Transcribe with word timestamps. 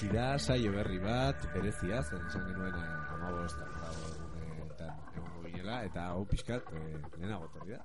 iritsi 0.00 0.16
da, 0.16 0.38
saio 0.38 0.72
berri 0.72 0.98
bat, 0.98 1.42
berezia, 1.52 2.00
zen 2.02 2.22
esan 2.26 2.44
genuen 2.48 2.74
e, 2.74 2.84
amabost, 3.14 3.58
eta 4.64 4.88
egongo 5.16 5.42
ginela, 5.44 5.82
eta 5.84 6.04
hau 6.12 6.24
pixkat, 6.24 6.70
e, 6.72 7.00
lehenago 7.18 7.48
etorri 7.50 7.74
da. 7.74 7.82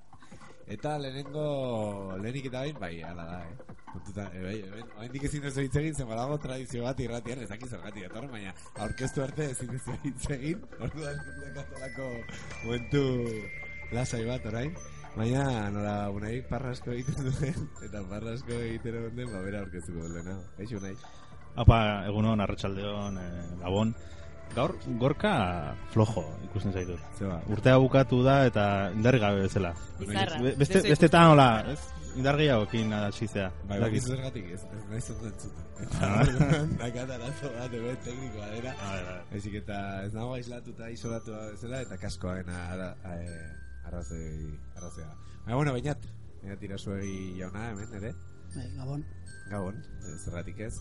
Eta 0.76 0.96
lehenengo, 0.98 1.46
lehenik 2.22 2.48
eta 2.48 2.62
bain, 2.64 2.80
bai, 2.80 2.94
ala 3.04 3.26
da, 3.28 3.42
eh? 3.44 3.76
Kontuta, 3.92 4.30
e, 4.32 4.44
bai, 4.46 4.56
hemen, 4.70 4.94
oraindik 4.96 5.28
ezin 5.28 5.50
ez 5.50 5.58
hitz 5.58 5.76
egin, 5.82 5.96
zen 5.96 6.08
badago 6.08 6.40
tradizio 6.40 6.88
bat 6.88 7.04
irratian, 7.04 7.44
ez 7.44 7.50
dakit 7.52 7.76
zergatik 7.76 8.08
dator, 8.08 8.30
baina 8.32 8.56
aurkeztu 8.88 9.26
arte 9.26 9.50
ezin 9.52 9.76
ez 9.76 10.00
hitz 10.06 10.32
egin, 10.38 10.64
orduan 10.80 11.20
dakatolako 11.60 12.10
momentu 12.64 13.04
lasai 13.92 14.24
bat 14.30 14.52
orain. 14.54 14.72
Baina, 15.16 15.44
nola, 15.72 16.00
unai 16.12 16.42
parrasko 16.48 16.92
egiten 16.96 17.28
duen, 17.30 17.70
eta 17.88 18.08
parrasko 18.10 18.64
egiten 18.72 19.00
duen, 19.04 19.30
ba, 19.36 19.44
bera 19.44 19.64
aurkeztuko 19.64 20.08
dut 20.08 20.18
lehenago. 20.18 20.44
Eixo, 20.64 20.80
unai. 20.80 20.96
Apa, 21.56 22.06
egunon, 22.10 22.42
arratsaldeon, 22.42 23.18
eh, 23.18 23.46
gabon. 23.62 23.96
Gaur, 24.56 24.72
gorka 25.02 25.76
flojo 25.92 26.22
ikusten 26.46 26.72
zaitut. 26.72 27.00
Zeba. 27.18 27.42
Urtea 27.52 27.76
bukatu 27.82 28.22
da 28.24 28.46
eta 28.48 28.66
indarri 28.96 29.20
gabe 29.20 29.42
bezala. 29.42 29.74
Bizarra. 30.00 30.38
Be- 30.44 30.54
Beste, 30.62 30.82
beste 30.86 31.10
tan 31.12 31.32
hola, 31.34 31.48
ez? 31.74 31.80
Indar 32.16 32.38
gehiagokin 32.40 32.94
hasi 32.96 33.28
zea. 33.28 33.50
Bai, 33.68 33.80
bai, 33.82 34.00
zergatik 34.00 34.46
ez, 34.56 34.62
ez 34.64 34.84
nahi 34.90 35.02
zotu 35.02 35.26
entzuten. 35.28 35.66
Ah. 36.00 36.22
Dakat 36.84 37.10
arazo 37.18 37.50
bat, 37.58 37.74
hemen 37.76 37.98
teknikoa 38.06 38.48
dela. 38.54 38.72
A 38.80 38.92
ver, 38.94 39.04
a 39.10 39.16
ver. 39.18 39.26
Ezik 39.42 39.58
eta 39.60 39.80
ez 40.06 40.14
nago 40.14 40.38
aislatuta, 40.38 40.88
isolatua 40.94 41.42
bezala, 41.52 41.82
eta 41.84 41.98
kaskoaren 42.00 42.50
ara, 42.56 42.94
eh, 43.12 43.90
arrazoi, 43.90 44.54
arrazea. 44.78 45.10
Baina, 45.44 45.58
bueno, 45.60 45.74
bainat, 45.76 46.08
bainat 46.46 46.64
irasuegi 46.64 47.36
jauna 47.42 47.68
hemen, 47.74 47.92
ere? 48.00 48.14
Bai, 48.56 48.70
Gabon. 48.78 49.04
Gabon, 49.52 49.84
eh, 50.06 50.16
zerratik 50.24 50.60
ez. 50.70 50.78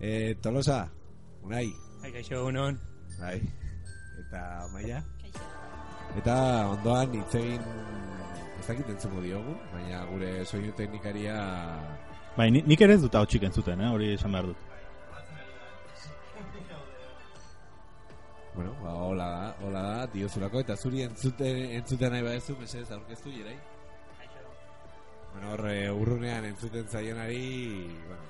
E, 0.00 0.34
tolosa, 0.42 0.88
unai, 1.42 1.68
Bai, 2.02 2.10
kaixo, 2.12 2.34
egunon. 2.40 2.78
bai. 3.20 3.40
Eta 4.20 4.42
maia? 4.72 5.02
Eta 6.18 6.34
ondoan 6.70 7.14
hitz 7.16 7.34
egin 7.38 7.62
ez 8.60 8.66
dakit 8.68 8.88
entzuko 8.94 9.20
diogu, 9.24 9.54
baina 9.72 10.04
gure 10.10 10.44
soinu 10.46 10.72
teknikaria 10.76 11.34
Bai, 12.36 12.50
ni- 12.50 12.62
nik 12.66 12.80
ere 12.80 12.94
ez 12.94 13.02
dut 13.02 13.14
hau 13.14 13.24
entzuten, 13.24 13.80
eh? 13.80 13.88
hori 13.90 14.12
esan 14.14 14.32
behar 14.32 14.46
dut. 14.46 14.56
Bueno, 18.54 18.72
ba, 18.82 18.92
hola 18.94 19.24
da, 19.30 19.56
hola 19.66 19.80
da, 19.82 20.06
diozulako, 20.12 20.60
eta 20.60 20.76
zuri 20.76 21.02
entzuten, 21.02 21.56
entzuten 21.78 22.12
nahi 22.12 22.22
badezu, 22.22 22.56
mesedez 22.60 22.90
aurkeztu, 22.92 23.30
jerai? 23.34 23.56
Bueno, 25.32 25.52
horre, 25.54 25.90
urrunean 25.90 26.44
entzuten 26.44 26.86
zaionari, 26.88 27.88
bueno, 28.06 28.22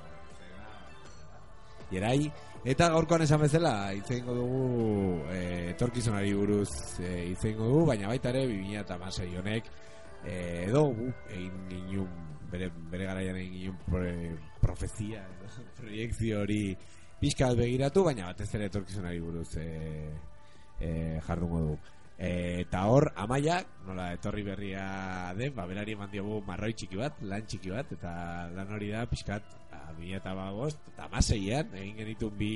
jerai, 1.91 2.31
eta 2.65 2.89
gaurkoan 2.95 3.25
esan 3.27 3.43
bezala, 3.45 3.75
hitz 3.97 4.09
egingo 4.11 4.35
dugu, 4.39 4.67
e, 5.33 5.71
etorkizunari 5.75 6.35
buruz 6.35 6.71
e, 7.01 7.31
hitz 7.31 7.43
egingo 7.45 7.71
dugu, 7.71 7.87
baina 7.93 8.09
baita 8.13 8.33
ere, 8.33 8.47
2006 8.49 9.41
honek, 9.41 9.71
e, 10.25 10.37
edo 10.67 10.87
gu, 10.97 11.09
egin 11.29 11.65
ginun, 11.71 12.21
bere, 12.53 12.71
bere 12.93 13.09
garaian 13.11 13.41
egin 13.41 13.57
ginun 13.59 13.81
pro, 13.87 14.05
profezia, 14.63 15.25
edo, 15.37 15.67
proiektzio 15.81 16.45
hori, 16.45 16.63
pixka 17.21 17.51
begiratu, 17.59 18.05
baina 18.07 18.31
batez 18.31 18.51
ere 18.57 18.71
etorkizunari 18.71 19.21
buruz 19.25 19.51
e, 19.61 19.69
e, 20.81 21.21
jardungo 21.27 21.67
du. 21.69 21.77
E, 22.15 22.63
eta 22.63 22.85
hor, 22.87 23.09
amaiak, 23.19 23.71
nola 23.89 24.13
etorri 24.15 24.45
berria 24.47 24.85
den, 25.39 25.55
ba, 25.57 25.67
berari 25.67 25.97
eman 25.99 26.13
diogu 26.13 26.41
marroi 26.47 26.73
txiki 26.73 27.01
bat, 27.01 27.19
lan 27.27 27.47
txiki 27.49 27.73
bat, 27.75 27.91
eta 27.97 28.13
lan 28.55 28.71
hori 28.77 28.93
da 28.95 29.05
pixkat, 29.11 29.51
a, 29.95 29.99
bila 29.99 30.19
eta 30.19 30.35
bagost, 30.35 30.89
eta 30.93 31.09
maseian, 31.13 31.71
egin 31.79 31.97
genitun 32.03 32.37
bi 32.39 32.51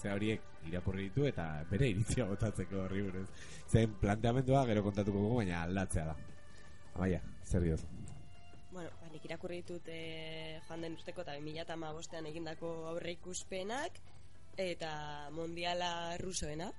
ze 0.00 0.12
horiek 0.12 0.44
irakurri 0.68 1.08
ditu, 1.08 1.26
eta 1.26 1.64
bere 1.70 1.88
iritzia 1.88 2.26
botatzeko 2.28 2.84
horri 2.84 3.02
buruz. 3.08 3.28
Zen 3.68 3.96
planteamendua 4.00 4.66
gero 4.66 4.84
kontatuko 4.84 5.18
dugu, 5.18 5.40
baina 5.42 5.62
aldatzea 5.62 6.06
da. 6.12 6.16
Amaia, 6.94 7.22
zer 7.44 7.62
dioz? 7.64 7.80
Bueno, 8.72 8.90
ba, 9.00 9.08
nik 9.12 9.24
irakurri 9.24 9.62
ditut 9.62 9.88
e, 9.88 10.60
joan 10.68 10.84
den 10.84 10.96
urteko 10.96 11.24
eta 11.24 11.36
2008an 11.36 12.30
egindako 12.30 12.72
aurre 12.92 13.16
ikuspenak 13.18 13.98
eta 14.56 14.92
mundiala 15.32 16.16
rusoena 16.20 16.70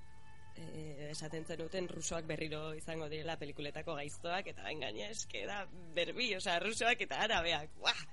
e, 0.56 1.10
esaten 1.12 1.46
zenuten 1.46 1.90
rusoak 1.90 2.26
berriro 2.30 2.74
izango 2.78 3.10
direla 3.10 3.38
pelikuletako 3.42 3.98
gaiztoak 4.00 4.50
eta 4.54 4.66
bain 4.66 4.82
gaina 4.82 5.10
eske 5.10 5.46
da 5.50 5.64
berbi, 5.96 6.34
osea 6.38 6.60
rusoak 6.66 7.06
eta 7.06 7.22
arabeak 7.28 7.78
Buah! 7.80 8.04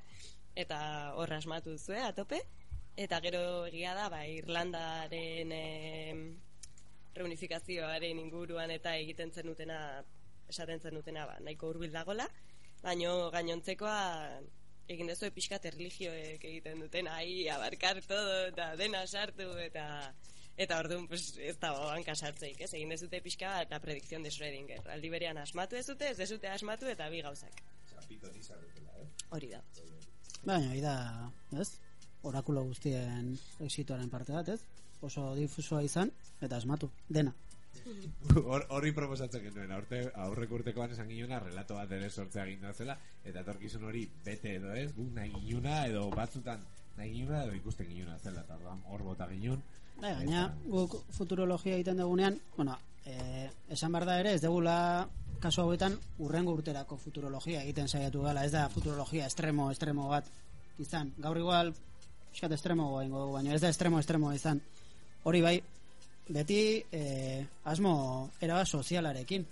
Eta 0.55 1.15
hor 1.16 1.33
asmatu 1.33 1.77
zue 1.78 2.00
a 2.00 2.12
tope. 2.15 2.41
Eta 2.97 3.21
gero 3.25 3.66
egia 3.66 3.94
da 3.94 4.09
ba, 4.12 4.27
Irlandaren 4.27 5.53
e, 5.53 5.65
reunifikazioaren 7.15 8.19
inguruan 8.19 8.71
eta 8.71 8.97
egiten 8.97 9.33
zenutena 9.33 9.81
esaten 10.49 10.81
zenutena 10.81 11.27
ba, 11.27 11.39
nahiko 11.41 11.71
hurbil 11.71 11.93
dagola 11.94 12.27
baino 12.83 13.31
gainontzekoa 13.34 14.00
egin 14.91 15.10
dezu 15.10 15.31
pixkat 15.34 15.69
erligioek 15.71 16.44
egiten 16.50 16.83
duten 16.83 17.09
ai 17.12 17.47
abarkar 17.55 18.00
todo 18.09 18.37
eta 18.49 18.72
dena 18.81 19.05
sartu 19.06 19.49
eta 19.62 19.87
eta 20.60 20.78
orduan 20.83 21.06
pues, 21.09 21.37
ez 21.39 21.56
da 21.62 21.71
banka 21.72 22.15
sartzeik 22.15 22.60
ez? 22.66 22.72
Egin 22.75 22.91
dezute 22.93 23.21
pixka 23.25 23.53
bat 23.55 23.71
la 23.71 23.81
predicción 23.81 24.22
de 24.22 24.33
Schrödinger. 24.34 24.83
Aldi 24.93 25.12
berean 25.15 25.39
asmatu 25.39 25.78
dezute 25.78 26.10
ez 26.10 26.19
dezute 26.19 26.50
asmatu 26.53 26.91
eta 26.91 27.09
bi 27.09 27.22
gauzak. 27.25 27.62
Hori 29.31 29.49
da. 29.55 29.62
Hori 29.78 29.91
da, 29.94 30.00
ez? 31.61 31.69
Orakulo 32.23 32.62
guztien 32.65 33.39
exitoaren 33.61 34.11
parte 34.11 34.33
bat, 34.33 34.49
ez? 34.49 34.61
Oso 35.01 35.34
difusoa 35.34 35.83
izan, 35.83 36.11
eta 36.41 36.56
asmatu, 36.56 36.91
dena. 37.09 37.33
Hor- 38.34 38.67
Horri 38.77 38.93
proposatzen 38.93 39.43
genuen, 39.47 39.71
aurte, 39.73 40.03
aurrek 40.15 40.51
urtekoan 40.53 40.93
esan 40.93 41.09
ginuna, 41.09 41.39
relato 41.41 41.75
bat 41.78 41.91
ere 41.97 42.11
sortzea 42.11 42.45
ginda 42.49 42.73
zela, 42.75 42.97
eta 43.25 43.41
etorkizun 43.41 43.84
hori 43.89 44.04
bete 44.25 44.57
edo 44.59 44.75
ez, 44.77 44.91
guk 44.97 45.13
nahi 45.16 45.33
ginuna, 45.47 45.87
edo 45.87 46.09
batzutan 46.10 46.60
nahi 46.98 47.13
ginuna, 47.15 47.45
edo 47.45 47.54
ikusten 47.57 47.89
ginuna 47.89 48.19
zela, 48.19 48.43
eta 48.45 48.59
hor 48.91 49.03
bota 49.07 49.28
ginun. 49.31 49.63
Bai, 50.01 50.13
gaina, 50.19 50.47
guk 50.66 50.98
futurologia 51.16 51.75
egiten 51.78 51.97
dugunean, 52.01 52.39
bueno, 52.57 52.77
eh, 53.07 53.48
esan 53.69 53.93
behar 53.93 54.07
da 54.09 54.21
ere, 54.21 54.34
ez 54.34 54.41
degula 54.45 55.09
kasu 55.41 55.63
hauetan 55.63 55.97
urrengo 56.21 56.54
urterako 56.57 56.97
futurologia 57.01 57.63
egiten 57.65 57.89
saiatu 57.89 58.22
gala, 58.22 58.45
ez 58.45 58.53
da 58.53 58.69
futurologia 58.69 59.27
estremo, 59.27 59.71
estremo 59.71 60.09
bat 60.09 60.27
izan. 60.78 61.13
Gaur 61.19 61.39
igual, 61.39 61.72
pixkat 62.31 62.53
estremo 62.57 62.91
goaingo 62.92 63.25
dugu, 63.25 63.39
baina 63.39 63.54
ez 63.54 63.60
da 63.60 63.71
estremo, 63.72 64.01
estremo 64.01 64.33
izan. 64.33 64.60
Hori 65.25 65.41
bai, 65.45 65.57
beti 66.28 66.60
eh, 66.92 67.47
asmo 67.65 67.95
eraba 68.41 68.65
sozialarekin. 68.65 69.47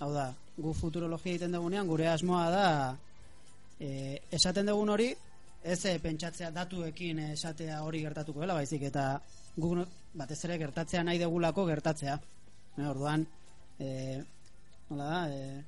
Hau 0.00 0.10
da, 0.12 0.30
gu 0.56 0.72
futurologia 0.76 1.34
egiten 1.34 1.56
dugunean, 1.56 1.88
gure 1.88 2.08
asmoa 2.08 2.48
da 2.52 2.66
eh, 3.80 4.20
esaten 4.32 4.68
dugun 4.68 4.92
hori, 4.92 5.12
ez 5.66 5.80
eh, 5.86 5.98
pentsatzea 6.02 6.50
datuekin 6.54 7.18
esatea 7.32 7.82
hori 7.82 8.02
gertatuko 8.04 8.44
dela, 8.44 8.54
baizik 8.54 8.86
eta 8.90 9.08
guk 9.56 9.86
batez 10.16 10.38
ere 10.48 10.58
gertatzea 10.60 11.02
nahi 11.04 11.18
degulako 11.18 11.66
gertatzea. 11.68 12.16
Eh, 12.76 12.86
orduan, 12.88 13.26
eh, 13.78 14.22
nola 14.90 15.06
da, 15.10 15.20
eh, 15.30 15.64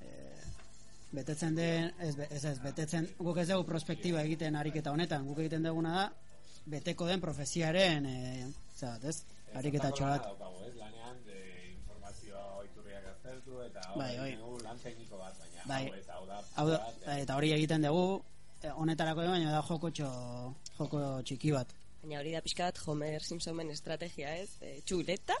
eh, 0.00 0.42
betetzen 1.12 1.54
den, 1.54 1.92
ez, 2.00 2.14
ez, 2.30 2.44
ez, 2.44 2.58
betetzen, 2.62 3.08
guk 3.18 3.38
ez 3.38 3.48
dugu 3.48 3.66
prospektiba 3.68 4.22
egiten 4.26 4.56
ariketa 4.58 4.92
honetan, 4.94 5.26
guk 5.28 5.38
egiten 5.44 5.66
duguna 5.66 5.94
da, 6.00 6.04
beteko 6.66 7.06
den 7.06 7.22
profeziaren, 7.22 8.06
eh, 8.10 8.46
zera, 8.76 8.98
ez, 9.02 9.22
ariketa 9.54 9.92
ez, 9.94 10.74
lanean, 10.80 11.22
de 11.28 11.40
informazioa 11.70 12.44
oiturriak 12.64 13.06
aztertu, 13.12 13.62
eta 13.68 13.88
Bai, 13.94 14.12
bai. 14.18 14.36
lan 14.64 14.78
tekniko 14.82 15.18
bat, 15.18 15.38
baina 15.38 15.62
Bai. 15.66 15.82
hau 15.88 15.98
ez, 15.98 16.06
hau 16.08 16.26
da, 16.26 16.42
Hau 16.56 16.68
da, 16.70 16.80
eta 17.18 17.36
hori 17.36 17.52
egiten 17.52 17.82
dugu 17.82 18.22
honetarako 18.74 19.22
ere, 19.22 19.30
baina 19.30 19.52
da 19.52 19.62
joko, 19.62 19.90
txo, 19.90 20.10
joko 20.78 21.00
txiki 21.22 21.52
bat. 21.52 21.74
Baina 22.02 22.18
hori 22.20 22.32
da 22.34 22.40
pixka 22.44 22.66
bat 22.68 22.80
Homer 22.86 23.22
Simpsonen 23.22 23.70
estrategia 23.70 24.34
ez, 24.40 24.56
e, 24.60 24.80
txuleta, 24.88 25.36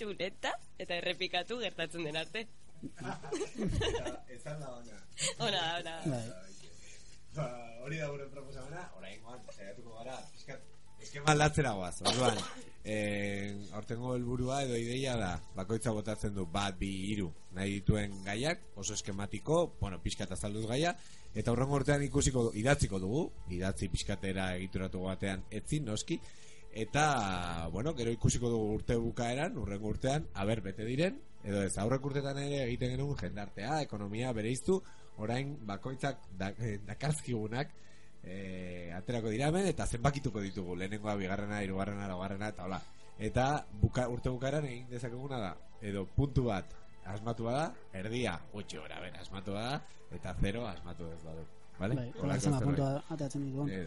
txuleta, 0.00 0.54
eta 0.80 0.96
errepikatu 0.96 1.60
gertatzen 1.60 2.06
den 2.08 2.16
arte. 2.16 2.46
Ezan 4.34 4.62
da 4.62 4.72
ona. 4.72 4.98
Ona, 5.44 5.64
ona. 5.80 5.96
Bai. 6.06 6.22
Ba, 7.34 7.46
hori 7.84 8.00
da 8.00 8.08
gure 8.08 8.26
proposamena, 8.32 8.86
oraingoan 8.96 9.42
saiatuko 9.52 9.98
gara, 9.98 10.16
pizkat 10.32 10.64
eskema 11.04 11.34
aldatzera 11.34 11.74
goaz. 11.76 12.00
Orduan, 12.08 12.40
eh, 12.94 13.52
aurtengo 13.76 14.14
helburua 14.16 14.62
edo 14.64 14.80
ideia 14.80 15.18
da, 15.20 15.34
bakoitza 15.58 15.92
botatzen 15.94 16.34
du 16.34 16.48
bat, 16.48 16.78
bi, 16.80 16.90
hiru 17.12 17.28
nahi 17.56 17.76
dituen 17.78 18.16
gaiak, 18.24 18.70
oso 18.80 18.96
eskematiko, 18.96 19.62
bueno, 19.80 20.00
pizkat 20.02 20.32
azalduz 20.32 20.64
gaia, 20.70 20.94
eta 21.34 21.52
aurrengo 21.52 21.76
urtean 21.82 22.02
ikusiko 22.08 22.48
idatziko 22.58 22.98
dugu, 23.02 23.26
idatzi 23.52 23.92
pizkatera 23.92 24.54
egituratu 24.56 25.04
batean 25.04 25.44
etzi, 25.60 25.84
noski, 25.84 26.18
eta, 26.72 27.68
bueno, 27.72 27.94
gero 27.98 28.12
ikusiko 28.14 28.50
dugu 28.50 28.78
urte 28.78 28.96
bukaeran, 28.96 29.58
urrengo 29.58 29.88
urtean, 29.88 30.26
aber 30.34 30.62
bete 30.62 30.84
diren, 30.86 31.18
edo 31.44 31.62
ez, 31.64 31.76
aurrek 31.78 32.04
urtetan 32.04 32.38
ere 32.38 32.64
egiten 32.64 32.94
genuen 32.94 33.18
jendartea, 33.18 33.80
ekonomia 33.82 34.32
bereiztu, 34.36 34.80
orain 35.20 35.56
bakoitzak 35.66 36.22
da, 36.38 36.50
eh, 36.58 36.78
dakarzkigunak 36.86 37.72
eh, 38.22 38.92
aterako 38.96 39.32
dira 39.32 39.48
hemen 39.48 39.66
eta 39.68 39.86
zenbakituko 39.86 40.40
ditugu 40.44 40.76
lehenengoa, 40.76 41.16
bigarrena, 41.20 41.62
hirugarrena, 41.64 42.08
laugarrena 42.08 42.50
eta 42.54 42.66
hola. 42.68 42.80
Eta 43.20 43.46
buka, 43.82 44.06
urte 44.08 44.32
bukaeran 44.32 44.66
egin 44.68 44.86
dezakeguna 44.88 45.40
da 45.40 45.54
edo 45.84 46.06
puntu 46.16 46.46
bat 46.48 46.76
asmatu 47.10 47.48
bada, 47.48 47.70
erdia 47.96 48.36
gutxi 48.52 48.78
gora, 48.78 49.00
bera, 49.00 49.20
asmatu 49.20 49.56
bada 49.56 49.80
eta 50.12 50.34
zero 50.40 50.66
asmatu 50.68 51.08
ez 51.12 51.22
badu. 51.24 51.44
Vale? 51.80 51.96
Bai, 51.96 52.12
hola 52.20 52.60
puntua 52.60 52.90
atatzen 53.08 53.44
ditugun. 53.46 53.70
Eh, 53.72 53.86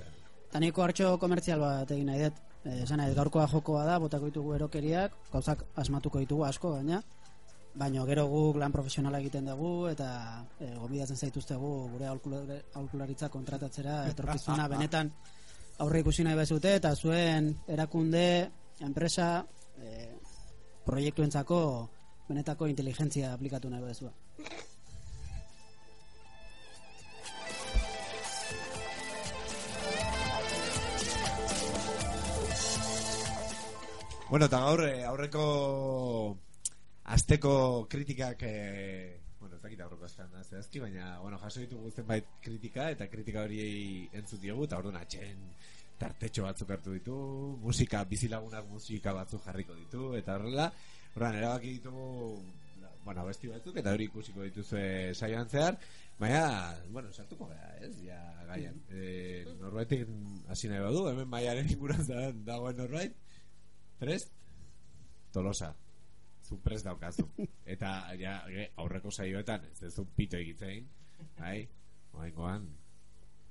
Eta 0.53 0.59
niko 0.61 0.83
hartxo 0.85 1.15
komertzial 1.17 1.63
bat 1.65 1.91
egin 1.95 2.11
nahi 2.11 2.27
dut. 2.27 2.35
Eh, 2.69 2.83
Esan 2.83 3.01
dut, 3.01 3.15
gaurkoa 3.17 3.47
jokoa 3.49 3.87
da, 3.87 3.95
botako 3.97 4.27
ditugu 4.29 4.53
erokeriak, 4.53 5.15
gauzak 5.31 5.63
asmatuko 5.81 6.19
ditugu 6.21 6.45
asko, 6.45 6.75
baina 6.77 6.99
baino 7.73 8.03
gero 8.05 8.27
guk 8.29 8.59
lan 8.61 8.71
profesionala 8.71 9.17
egiten 9.17 9.47
dugu 9.49 9.87
eta 9.89 10.07
e, 10.61 10.67
gobidatzen 10.77 11.17
zaituztegu 11.17 11.71
gure 11.95 12.05
aholkulari- 12.05 12.59
aholkularitza 12.75 13.29
kontratatzera 13.33 13.95
etorkizuna 14.11 14.67
benetan 14.75 15.09
aurre 15.81 16.03
ikusi 16.03 16.21
nahi 16.27 16.37
bezute 16.37 16.75
eta 16.77 16.93
zuen 16.95 17.49
erakunde, 17.67 18.27
enpresa 18.85 19.31
e, 19.81 20.11
proiektuentzako 20.85 21.59
benetako 22.29 22.69
inteligentzia 22.69 23.33
aplikatu 23.33 23.73
nahi 23.73 23.89
bezua. 23.89 24.13
Bueno, 34.33 34.47
eta 34.49 34.59
gaur 34.63 34.81
eh, 34.81 35.03
aurreko 35.05 35.41
asteko 37.15 37.85
kritikak 37.85 38.39
eh, 38.47 39.19
bueno, 39.37 39.59
ez 39.59 39.61
dakit 39.61 39.83
aurreko 39.85 40.07
astean 40.07 40.31
zehazki, 40.41 40.79
baina 40.81 41.19
bueno, 41.21 41.37
jaso 41.37 41.61
ditugu 41.61 41.91
zenbait 41.91 42.31
kritika 42.41 42.87
eta 42.89 43.05
kritika 43.11 43.43
hori 43.45 43.59
entzut 44.09 44.41
diogu 44.41 44.65
eta 44.65 44.79
orduan 44.81 44.97
atxen 44.97 45.43
tartetxo 46.01 46.47
batzuk 46.47 46.73
hartu 46.73 46.95
ditu, 46.95 47.17
musika 47.61 48.01
bizilagunak 48.09 48.65
musika 48.71 49.13
batzuk 49.13 49.45
jarriko 49.45 49.77
ditu 49.77 50.15
eta 50.17 50.39
horrela, 50.39 50.65
orduan 51.13 51.37
erabaki 51.37 51.75
ditugu 51.75 52.07
bueno, 53.05 53.27
abesti 53.27 53.51
batzuk 53.53 53.77
eta 53.83 53.93
hori 53.93 54.07
ikusiko 54.09 54.47
dituzue 54.47 55.13
saioan 55.13 55.45
zehar, 55.53 55.77
baina, 56.17 56.73
bueno, 56.89 57.13
sartuko 57.13 57.51
gara, 57.51 57.69
ez, 57.85 57.93
ja, 58.01 58.17
gaian. 58.49 58.81
E, 58.89 59.45
norbaitik 59.61 60.09
hasi 60.49 60.73
nahi 60.73 60.81
badu, 60.87 61.05
hemen 61.11 61.29
maiaren 61.29 61.69
inguruan 61.69 62.01
da- 62.09 62.33
dagoen 62.49 62.81
norbait, 62.81 63.21
prest? 63.99 64.31
Tolosa. 65.33 65.73
Zu 66.43 66.57
prest 66.61 66.85
daukazu. 66.85 67.27
Eta 67.65 67.93
ja, 68.19 68.37
aurreko 68.77 69.11
saioetan, 69.11 69.65
ez 69.71 69.83
ez 69.83 69.93
du 69.95 70.05
pito 70.15 70.37
egitzein, 70.37 70.87
bai? 71.39 71.67
Oaingoan, 72.13 72.69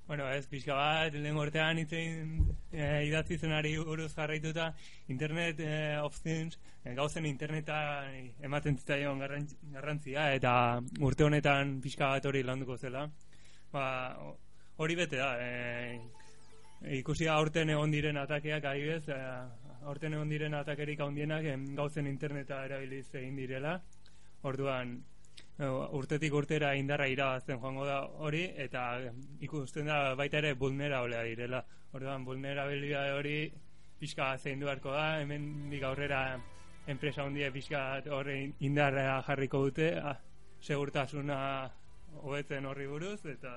Bueno, 0.06 0.26
ez, 0.34 0.48
pixka 0.50 0.74
bat, 0.74 1.14
lehen 1.14 1.36
urtean 1.38 1.78
itzein 1.78 2.32
e, 2.74 2.86
idatzi 3.06 3.36
zenari 3.38 3.70
buruz 3.78 4.08
jarraituta 4.12 4.64
Internet 5.08 5.60
eh, 5.62 6.00
of 6.02 6.18
Things, 6.20 6.58
eh, 6.84 6.92
gauzen 6.98 7.24
interneta 7.24 7.76
ematen 8.42 8.76
zitzaion 8.80 9.22
garrantz- 9.22 9.54
garrantzia, 9.72 10.26
eta 10.34 10.52
urte 11.00 11.24
honetan 11.24 11.78
pixka 11.80 12.08
bat 12.16 12.26
hori 12.28 12.42
landuko 12.42 12.76
zela. 12.76 13.06
Ba, 13.72 13.84
ho- 14.18 14.36
hori 14.82 14.98
bete 14.98 15.16
da, 15.22 15.30
e, 15.40 16.00
ikusi 16.98 17.30
aurten 17.30 17.70
egon 17.70 17.94
diren 17.94 18.18
atakeak 18.18 18.64
adibidez, 18.72 19.06
e, 19.08 19.20
aurten 19.88 20.14
egon 20.14 20.30
diren 20.30 20.54
atakerik 20.54 21.00
handienak 21.00 21.46
gauzen 21.76 22.06
interneta 22.06 22.64
erabiliz 22.66 23.06
egin 23.14 23.36
direla. 23.36 23.74
Orduan, 24.48 24.94
e, 25.58 25.68
urtetik 25.98 26.34
urtera 26.34 26.72
indarra 26.78 27.08
irabazten 27.10 27.60
joango 27.60 27.86
da 27.86 28.00
hori 28.26 28.44
eta 28.64 28.86
ikusten 29.40 29.90
da 29.90 30.14
baita 30.18 30.38
ere 30.42 30.54
vulnerablea 30.64 31.22
direla. 31.28 31.62
Orduan 31.92 32.24
vulnerabilitate 32.24 33.12
hori 33.18 33.36
pixka 34.00 34.32
zein 34.38 34.60
beharko 34.60 34.94
da, 34.96 35.20
hemen 35.20 35.70
dik 35.70 35.84
aurrera 35.86 36.22
enpresa 36.90 37.22
handia 37.22 37.52
pixka 37.54 38.02
horre 38.10 38.36
indarra 38.60 39.20
jarriko 39.26 39.62
dute, 39.68 39.92
a, 39.98 40.16
segurtasuna 40.62 41.38
hobetzen 42.22 42.66
horri 42.66 42.86
buruz 42.86 43.20
eta 43.26 43.52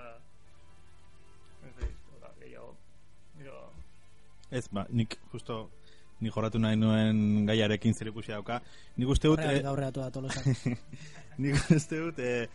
ez 1.66 1.90
hola, 2.14 2.32
gehiago. 2.40 2.76
Gero, 3.38 3.64
Ez, 4.52 4.68
ba, 4.70 4.86
nik 4.94 5.18
justo 5.32 5.72
ni 6.22 6.30
jorratu 6.32 6.60
nahi 6.60 6.76
nuen 6.80 7.46
gaiarekin 7.48 7.94
zer 7.94 8.08
ikusi 8.12 8.32
dauka. 8.32 8.62
Nik 8.98 9.10
uste 9.10 9.28
dut, 9.28 9.40
Horregatik 9.40 9.66
eh, 9.66 9.70
aurreatu 9.70 10.00
da 10.02 10.12
tolosa. 10.12 10.42
nik 11.42 11.56
uste 11.76 12.00
dut, 12.00 12.20
eh, 12.20 12.48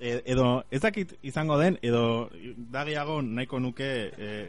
e- 0.00 0.22
edo 0.24 0.64
ez 0.70 0.80
dakit 0.82 1.14
izango 1.22 1.58
den, 1.60 1.78
edo 1.82 2.30
dagiago 2.72 3.22
nahiko 3.22 3.58
nuke 3.60 4.12
eh, 4.16 4.48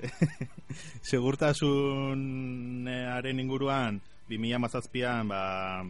segurtasunaren 1.12 3.40
inguruan 3.40 4.02
2000 4.30 4.60
mazazpian 4.62 5.28
ba, 5.28 5.84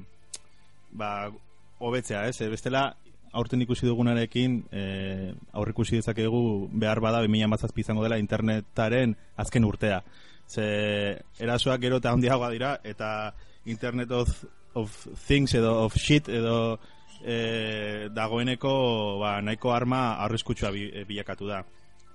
ba, 0.92 1.32
hobetzea, 1.80 2.28
ez? 2.28 2.42
Eh, 2.42 2.50
Bestela, 2.50 2.96
aurten 3.32 3.62
ikusi 3.62 3.86
dugunarekin 3.86 4.64
eh, 4.72 5.34
aurre 5.54 5.72
ikusi 5.76 5.96
dezakegu 6.00 6.70
behar 6.72 7.00
bada 7.04 7.22
2000 7.26 7.48
mazazpi 7.52 7.82
izango 7.86 8.04
dela 8.04 8.18
internetaren 8.18 9.16
azken 9.38 9.66
urtea. 9.68 10.04
Ze 10.50 11.20
erasoak 11.38 11.82
gero 11.82 12.00
eta 12.02 12.14
handiagoa 12.16 12.50
dira 12.50 12.72
eta 12.84 13.34
internet 13.70 14.12
of, 14.12 14.32
of 14.74 14.96
things 15.28 15.54
edo 15.54 15.76
of 15.86 15.94
shit 15.96 16.30
edo 16.30 16.80
e, 17.22 18.10
dagoeneko 18.16 19.20
ba, 19.22 19.40
nahiko 19.42 19.74
arma 19.74 20.16
arriskutsua 20.26 20.72
e, 20.74 21.06
bilakatu 21.06 21.48
da. 21.48 21.64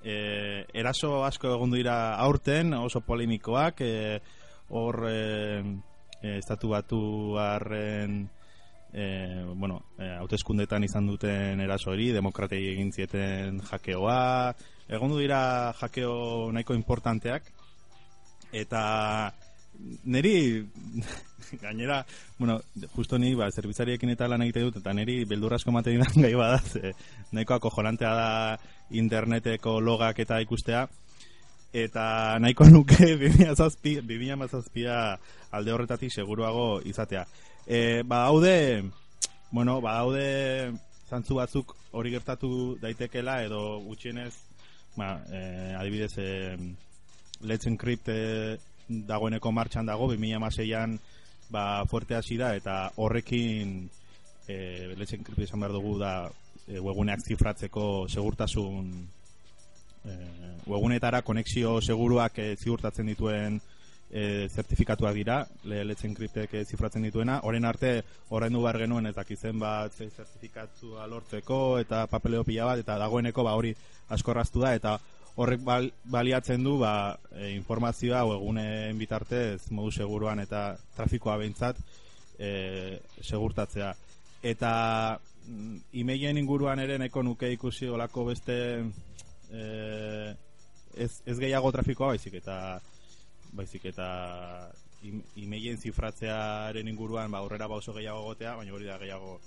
E, 0.02 0.66
eraso 0.74 1.22
asko 1.24 1.54
egon 1.54 1.72
dira 1.72 2.16
aurten, 2.20 2.74
oso 2.74 3.00
polemikoak, 3.06 3.80
e, 3.80 4.20
hor 4.68 5.04
e, 5.08 5.62
e, 6.20 6.38
estatu 6.38 6.74
batu 6.74 7.38
harren 7.38 8.24
e, 8.92 9.44
bueno, 9.54 9.80
e, 9.98 10.10
hauteskundetan 10.18 10.84
izan 10.84 11.06
duten 11.08 11.60
eraso 11.60 11.92
hori, 11.92 12.10
demokratei 12.12 12.62
egin 12.74 12.92
zieten 12.92 13.60
jakeoa, 13.70 14.54
egon 14.88 15.16
dira 15.18 15.72
jakeo 15.80 16.50
nahiko 16.52 16.76
importanteak, 16.76 17.48
eta 18.54 19.34
neri 20.04 20.64
gainera, 21.62 22.04
bueno, 22.38 22.60
justo 22.94 23.18
ni 23.18 23.34
ba, 23.34 23.50
zerbitzariekin 23.50 24.14
eta 24.14 24.28
lan 24.28 24.42
egite 24.46 24.62
dut, 24.64 24.78
eta 24.80 24.94
neri 24.94 25.24
beldur 25.28 25.54
asko 25.54 25.70
ematen 25.70 26.00
gai 26.24 26.34
bada, 26.34 26.58
ze, 26.58 26.94
nahiko 27.32 27.54
akojolantea 27.58 28.14
da 28.14 28.28
interneteko 28.90 29.80
logak 29.80 30.18
eta 30.24 30.40
ikustea, 30.40 30.86
eta 31.74 32.38
nahiko 32.38 32.68
nuke 32.70 33.16
2007 33.22 34.02
2007 34.06 35.18
alde 35.50 35.72
horretatik 35.72 36.12
seguruago 36.12 36.80
izatea. 36.84 37.26
E, 37.66 38.02
badaude, 38.02 38.84
bueno, 39.50 39.80
badaude 39.80 40.72
zantzu 41.10 41.38
batzuk 41.38 41.74
hori 41.92 42.10
gertatu 42.10 42.76
daitekela 42.80 43.42
edo 43.44 43.80
gutxienez, 43.84 44.34
ba, 44.96 45.18
e, 45.30 45.74
adibidez, 45.78 46.12
e, 46.18 46.56
Let's 47.44 47.66
Encrypt 47.68 48.08
e, 48.08 48.58
dagoeneko 48.88 49.52
martxan 49.52 49.86
dago 49.86 50.08
2006an 50.12 50.98
ba, 51.50 51.84
fuerte 51.86 52.16
hasi 52.16 52.36
da 52.40 52.54
eta 52.56 52.90
horrekin 52.96 53.84
e, 54.48 54.94
Let's 54.96 55.14
Encrypt 55.16 55.46
esan 55.46 55.60
behar 55.60 55.76
dugu 55.76 55.98
da 56.00 56.14
e, 56.66 56.80
webuneak 56.80 57.24
zifratzeko 57.24 58.08
segurtasun 58.08 58.90
e, 60.04 60.16
webunetara 60.66 61.22
konexio 61.22 61.80
seguruak 61.80 62.38
e, 62.38 62.50
ziurtatzen 62.56 63.12
dituen 63.12 63.60
e, 64.10 64.48
zertifikatuak 64.48 65.14
dira. 65.14 65.42
Le, 65.64 65.82
Let's 65.84 66.04
Encryptek 66.04 66.54
e, 66.54 66.64
zifratzen 66.64 67.04
dituena. 67.04 67.40
Orain 67.44 67.64
arte 67.64 67.96
orain 68.30 68.52
du 68.52 68.62
behar 68.62 68.78
genuen 68.84 69.10
ez 69.10 69.16
dakizen 69.16 69.58
bat 69.58 69.92
ze 69.92 70.08
zertifikatua 70.10 71.06
lortzeko 71.10 71.78
eta 71.82 72.06
papeleo 72.06 72.44
pila 72.44 72.70
bat 72.70 72.84
eta 72.84 72.98
dagoeneko 73.00 73.44
ba 73.44 73.56
hori 73.58 73.74
askorraztu 74.14 74.60
da 74.60 74.74
eta 74.74 74.98
horrek 75.36 75.60
bal, 75.66 75.88
baliatzen 76.04 76.62
du 76.62 76.76
ba, 76.78 77.18
e, 77.32 77.50
informazioa 77.56 78.22
webguneen 78.28 78.98
bitartez 78.98 79.70
modu 79.74 79.90
seguruan 79.90 80.38
eta 80.40 80.76
trafikoa 80.96 81.36
behintzat 81.42 81.78
e, 82.38 83.00
segurtatzea. 83.22 83.94
Eta 84.42 84.72
mm, 85.48 85.76
emailen 86.04 86.38
inguruan 86.38 86.78
ere 86.84 86.98
nahiko 86.98 87.22
nuke 87.26 87.50
ikusi 87.52 87.88
olako 87.90 88.28
beste 88.30 88.56
e, 89.50 90.34
ez, 90.96 91.10
ez 91.26 91.38
gehiago 91.38 91.72
trafikoa 91.72 92.12
baizik 92.14 92.38
eta 92.38 92.58
baizik 93.54 93.84
eta 93.90 94.08
im- 95.02 95.22
emailen 95.36 95.78
zifratzearen 95.82 96.88
inguruan 96.88 97.30
ba, 97.30 97.42
aurrera 97.42 97.66
bauzo 97.66 97.92
gehiago 97.94 98.22
gotea, 98.30 98.54
baina 98.56 98.72
hori 98.74 98.86
da 98.86 98.98
gehiago 99.02 99.40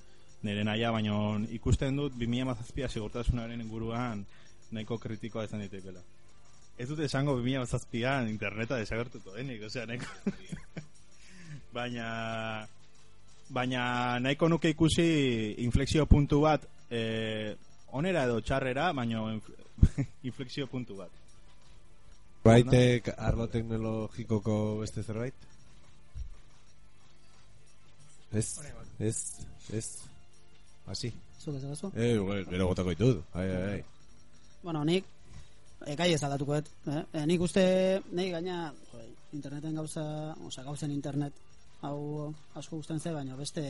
nire 0.44 0.64
naia, 0.68 0.92
baina 0.92 1.16
ikusten 1.56 1.96
dut 1.98 2.14
2007a 2.20 2.90
segurtasunaren 2.92 3.62
inguruan 3.64 4.26
nahiko 4.72 4.98
kritikoa 4.98 5.46
izan 5.48 5.62
ditekela. 5.66 6.02
Ez 6.78 6.88
dut 6.90 7.00
esango 7.06 7.38
2007an 7.40 8.30
interneta 8.30 8.78
desagertuko 8.78 9.34
denik, 9.38 9.64
osea, 9.66 9.86
nahiko... 9.90 10.06
baina 11.78 12.68
baina 13.50 14.20
nahiko 14.20 14.50
nuke 14.50 14.70
ikusi 14.74 15.08
inflexio 15.64 16.06
puntu 16.06 16.42
bat 16.42 16.66
eh, 16.90 17.56
onera 17.98 18.24
edo 18.28 18.42
txarrera, 18.42 18.92
baina 18.94 19.22
inf- 19.34 19.54
inflexio 20.30 20.68
puntu 20.68 20.98
bat. 21.02 21.12
Baitek 22.48 23.10
arlo 23.18 23.48
teknologikoko 23.52 24.80
beste 24.80 25.04
zerbait? 25.04 25.34
Ez, 28.32 28.60
ez, 29.00 29.18
ez. 29.74 29.88
Asi. 30.88 31.12
Zuk 31.42 31.56
ez 31.56 31.64
dazu? 31.64 31.92
Eh, 31.96 32.18
bueno, 32.20 32.46
gero 32.50 32.68
botako 32.68 32.94
ditut. 32.96 33.24
Ai, 33.34 33.48
ai, 33.50 33.64
ai. 33.74 33.84
Bueno, 34.64 34.84
nik 34.86 35.06
e, 35.86 35.96
gai 35.96 36.12
ez 36.14 36.24
aldatuko 36.24 36.56
dut, 36.60 36.70
eh? 36.92 37.04
E, 37.14 37.26
nik 37.30 37.42
uste 37.42 37.64
nahi 38.12 38.32
gaina 38.34 38.74
jo, 38.92 39.02
interneten 39.38 39.76
gauza, 39.76 40.04
osea 40.48 40.64
gauzen 40.64 40.92
internet 40.92 41.34
hau 41.86 42.34
asko 42.58 42.78
gusten 42.80 43.00
ze, 43.00 43.12
baina 43.14 43.36
beste 43.38 43.64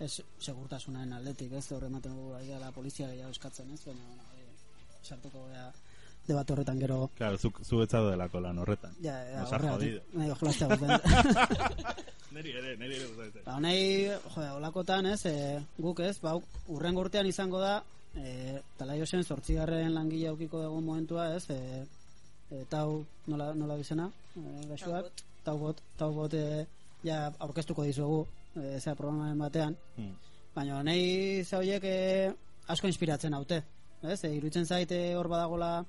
ez 0.00 0.12
segurtasunaren 0.42 1.12
aldetik, 1.12 1.52
ez 1.52 1.66
hor 1.72 1.84
ematen 1.86 2.14
dugu 2.14 2.34
ari 2.34 2.48
la 2.60 2.70
polizia 2.72 3.08
gehiago 3.08 3.30
eskatzen, 3.34 3.70
ez? 3.74 3.80
Baina 3.86 4.04
bueno, 4.06 4.22
e, 4.38 5.06
sartuko 5.06 5.46
gea 5.50 5.72
debate 6.26 6.52
horretan 6.54 6.78
gero 6.80 7.10
Claro, 7.18 7.36
zu, 7.38 7.50
zu 7.62 7.78
betzado 7.82 8.08
delako 8.10 8.40
lan 8.40 8.58
horretan. 8.58 8.94
ja, 9.02 9.18
ja, 9.28 9.40
Nos 9.42 9.52
ha 9.52 9.56
horregatik, 9.56 9.90
jodido. 9.90 10.02
nahi 10.18 10.30
ojalaztea 10.30 10.68
gusten. 10.68 10.90
Neri 12.34 12.50
ere, 12.50 12.76
neri 12.80 12.96
ere 12.96 13.06
gustatzen. 13.10 13.42
Ba, 13.44 13.58
nahi, 13.60 14.06
jo, 14.08 14.44
olakotan, 14.56 15.06
ez, 15.06 15.20
e, 15.26 15.34
guk 15.78 16.00
ez, 16.00 16.16
ba, 16.22 16.32
urren 16.72 16.96
urtean 16.98 17.26
izango 17.30 17.60
da, 17.62 17.76
e, 18.16 18.60
talaiosen 18.78 19.24
zortzigarren 19.24 19.94
langile 19.94 20.28
aukiko 20.28 20.62
dugun 20.62 20.84
momentua, 20.84 21.34
ez, 21.36 21.48
e, 21.50 21.86
e, 22.50 22.64
tau, 22.70 23.04
nola, 23.26 23.52
nola 23.54 23.76
bizena, 23.76 24.10
e, 24.36 24.66
gaixoak, 24.70 25.10
tau 25.44 25.58
bot, 25.58 25.82
tau 25.98 26.12
bot, 26.14 26.34
e, 26.34 26.66
ja, 27.04 27.32
aurkeztuko 27.38 27.84
dizugu, 27.84 28.26
e, 28.56 28.78
zera 28.80 28.96
programaren 28.96 29.38
batean, 29.38 29.76
Hmm. 29.96 30.14
baina 30.54 30.82
nahi 30.82 31.44
ze 31.44 31.56
horiek 31.56 31.84
e, 31.84 32.32
asko 32.68 32.86
inspiratzen 32.86 33.34
haute, 33.34 33.62
ez, 34.02 34.24
e, 34.24 34.34
iruditzen 34.36 34.66
zaite 34.66 35.14
hor 35.16 35.28
badagola 35.28 35.84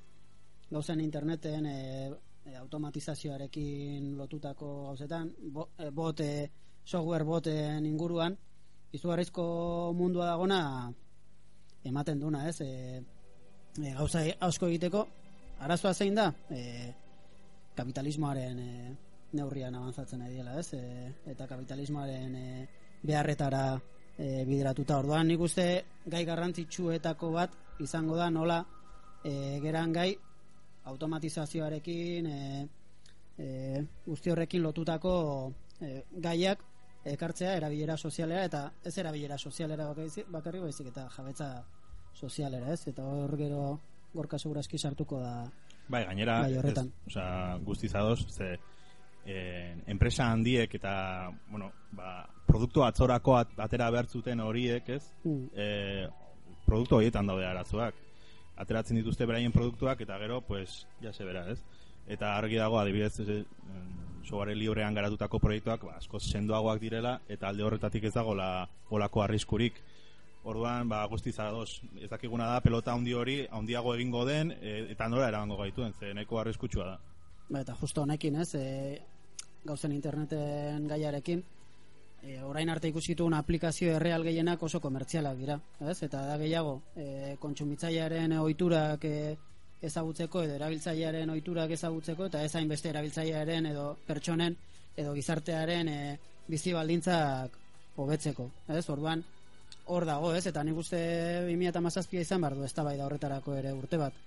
gauzen 0.72 1.00
interneten 1.02 1.66
e, 1.66 2.12
e, 2.46 2.56
automatizazioarekin 2.58 4.16
lotutako 4.18 4.88
gauzetan 4.88 5.32
bo, 5.54 5.70
e, 5.78 5.90
bot, 5.92 6.20
e, 6.20 6.50
software 6.86 7.24
boten 7.24 7.86
inguruan 7.86 8.36
izugarrizko 8.94 9.94
mundua 9.98 10.26
dagona 10.32 10.92
ematen 11.86 12.20
duna 12.20 12.48
ez? 12.50 12.60
E, 12.62 13.02
e, 13.82 13.94
gauza 13.94 14.24
asko 14.48 14.70
egiteko 14.72 15.06
arazoa 15.66 15.94
zein 15.94 16.16
da? 16.16 16.30
E, 16.50 16.62
kapitalismoaren 17.76 18.60
e, 18.60 18.96
neurrian 19.36 19.76
abantzatzen 19.76 20.24
ari 20.26 20.40
dela 20.40 20.60
ez? 20.60 20.74
E, 20.74 21.12
eta 21.32 21.48
kapitalismoaren 21.48 22.36
e, 22.36 22.48
beharretara 23.04 23.66
e, 24.18 24.46
bideratuta. 24.48 25.00
Orduan 25.04 25.28
nik 25.28 25.42
uste 25.42 25.68
gai 26.06 26.24
garrantzitsuetako 26.26 27.32
bat 27.36 27.56
izango 27.84 28.16
da 28.20 28.30
nola 28.30 28.62
e, 29.24 29.60
geran 29.64 29.94
gai 29.94 30.12
automatizazioarekin 30.86 32.28
e, 32.30 32.40
e, 33.38 33.48
guzti 34.06 34.32
horrekin 34.32 34.64
lotutako 34.64 35.16
e, 35.82 36.02
gaiak 36.22 36.64
ekartzea 37.06 37.56
erabilera 37.58 37.98
sozialera 37.98 38.46
eta 38.50 38.62
ez 38.84 38.98
erabilera 38.98 39.38
sozialera 39.38 39.92
bakarrik 40.34 40.62
baizik 40.62 40.88
eta 40.92 41.08
jabetza 41.10 41.50
sozialera 42.14 42.74
ez 42.74 42.88
eta 42.88 43.04
hor 43.04 43.38
gero 43.38 43.80
gorka 44.14 44.40
segurazki 44.40 44.78
sartuko 44.78 45.20
da 45.20 45.36
Bai, 45.88 46.04
gainera, 46.06 46.40
Bai, 46.42 46.58
horretan. 46.58 46.88
ez, 46.88 47.12
osea, 47.12 47.58
guztiz 47.62 47.94
ados, 47.94 48.26
ze 48.34 48.58
eh, 49.26 49.76
enpresa 49.86 50.32
handiek 50.32 50.74
eta, 50.74 51.32
bueno, 51.50 51.72
ba, 51.92 52.28
produktu 52.46 52.84
atzorako 52.84 53.38
at, 53.38 53.54
atera 53.60 53.90
behar 53.94 54.08
zuten 54.08 54.42
horiek, 54.42 54.90
ez? 54.90 55.04
Mm. 55.24 55.46
Eh, 55.54 56.08
produktu 56.66 56.98
horietan 56.98 57.28
daude 57.28 57.46
arazoak. 57.46 58.02
Ateratzen 58.58 58.98
dituzte 58.98 59.28
beraien 59.28 59.54
produktuak 59.54 60.02
eta 60.02 60.18
gero, 60.18 60.42
pues, 60.42 60.86
ja 61.04 61.14
se 61.14 61.26
bera, 61.26 61.46
ez? 61.52 61.60
Eta 62.08 62.36
argi 62.38 62.58
dago, 62.58 62.80
adibidez, 62.80 63.20
ez, 63.20 63.46
software 64.26 64.56
librean 64.56 64.96
garatutako 64.98 65.40
proiektuak 65.40 65.86
ba, 65.88 65.98
askoz 66.02 66.24
sendoagoak 66.32 66.82
direla 66.82 67.20
eta 67.30 67.50
alde 67.50 67.64
horretatik 67.64 68.04
ez 68.10 68.14
dago 68.14 68.36
la, 68.36 68.68
olako 68.90 69.24
arriskurik. 69.24 69.82
Orduan, 70.46 70.90
ba, 70.90 71.00
guztiz 71.10 71.40
ados, 71.42 71.82
ez 71.98 72.10
dakiguna 72.12 72.46
da, 72.52 72.60
pelota 72.62 72.94
handi 72.94 73.16
hori, 73.18 73.40
handiago 73.50 73.96
egingo 73.96 74.26
den, 74.28 74.52
e, 74.62 74.76
eta 74.94 75.08
nora 75.10 75.32
eramango 75.32 75.58
gaituen, 75.58 75.96
ze 75.98 76.14
nahiko 76.14 76.38
arriskutsua 76.38 76.86
da. 76.86 77.00
Ba, 77.50 77.64
eta 77.64 77.74
justo 77.80 78.04
honekin, 78.04 78.38
ez, 78.44 78.52
e, 78.54 79.02
gauzen 79.66 79.96
interneten 79.96 80.86
gaiarekin, 80.88 81.42
e, 82.22 82.38
orain 82.44 82.70
arte 82.70 82.90
ikusi 82.90 83.14
ditugun 83.14 83.34
aplikazio 83.38 83.96
erreal 83.96 84.26
gehienak 84.26 84.62
oso 84.64 84.80
komertzialak 84.82 85.38
dira, 85.40 85.58
ez? 85.82 85.98
Eta 86.06 86.22
da 86.30 86.38
gehiago, 86.42 86.76
e, 86.96 87.36
kontsumitzailearen 87.42 88.38
ohiturak 88.40 89.06
e, 89.06 89.16
ezagutzeko 89.90 90.44
edo 90.44 90.56
erabiltzailearen 90.58 91.30
ohiturak 91.34 91.72
ezagutzeko 91.78 92.30
eta 92.30 92.44
ez 92.44 92.54
hainbeste 92.56 92.90
erabiltzailearen 92.90 93.70
edo 93.72 93.86
pertsonen 94.08 94.58
edo 94.98 95.14
gizartearen 95.14 95.90
e, 95.92 96.00
bizi 96.48 96.74
baldintzak 96.74 97.58
hobetzeko, 97.98 98.50
ez? 98.70 98.84
Orduan 98.90 99.24
hor 99.86 100.06
dago, 100.06 100.34
ez? 100.36 100.46
Eta 100.48 100.64
nik 100.64 100.78
uste 100.82 101.00
2017 101.48 102.22
izan 102.22 102.44
behar 102.44 102.56
du 102.58 102.66
eztabaida 102.68 103.06
horretarako 103.06 103.56
ere 103.60 103.74
urte 103.74 104.00
bat. 104.02 104.18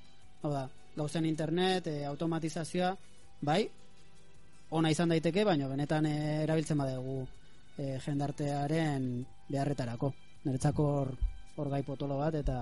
Hau 0.43 0.53
da, 0.53 0.67
gauzen 0.97 1.27
internet, 1.27 1.89
e, 1.91 2.05
automatizazioa, 2.07 2.93
bai, 3.43 3.63
ona 4.71 4.91
izan 4.93 5.15
daiteke, 5.15 5.45
baina 5.45 5.69
benetan 5.71 6.07
e, 6.07 6.15
erabiltzen 6.45 6.79
badugu 6.79 7.23
e, 7.77 7.99
jendartearen 8.05 9.09
beharretarako. 9.49 10.13
Niretzako 10.45 10.89
hor, 11.01 11.13
hor 11.57 11.73
gai 11.73 11.83
potolo 11.87 12.19
bat, 12.21 12.39
eta 12.39 12.59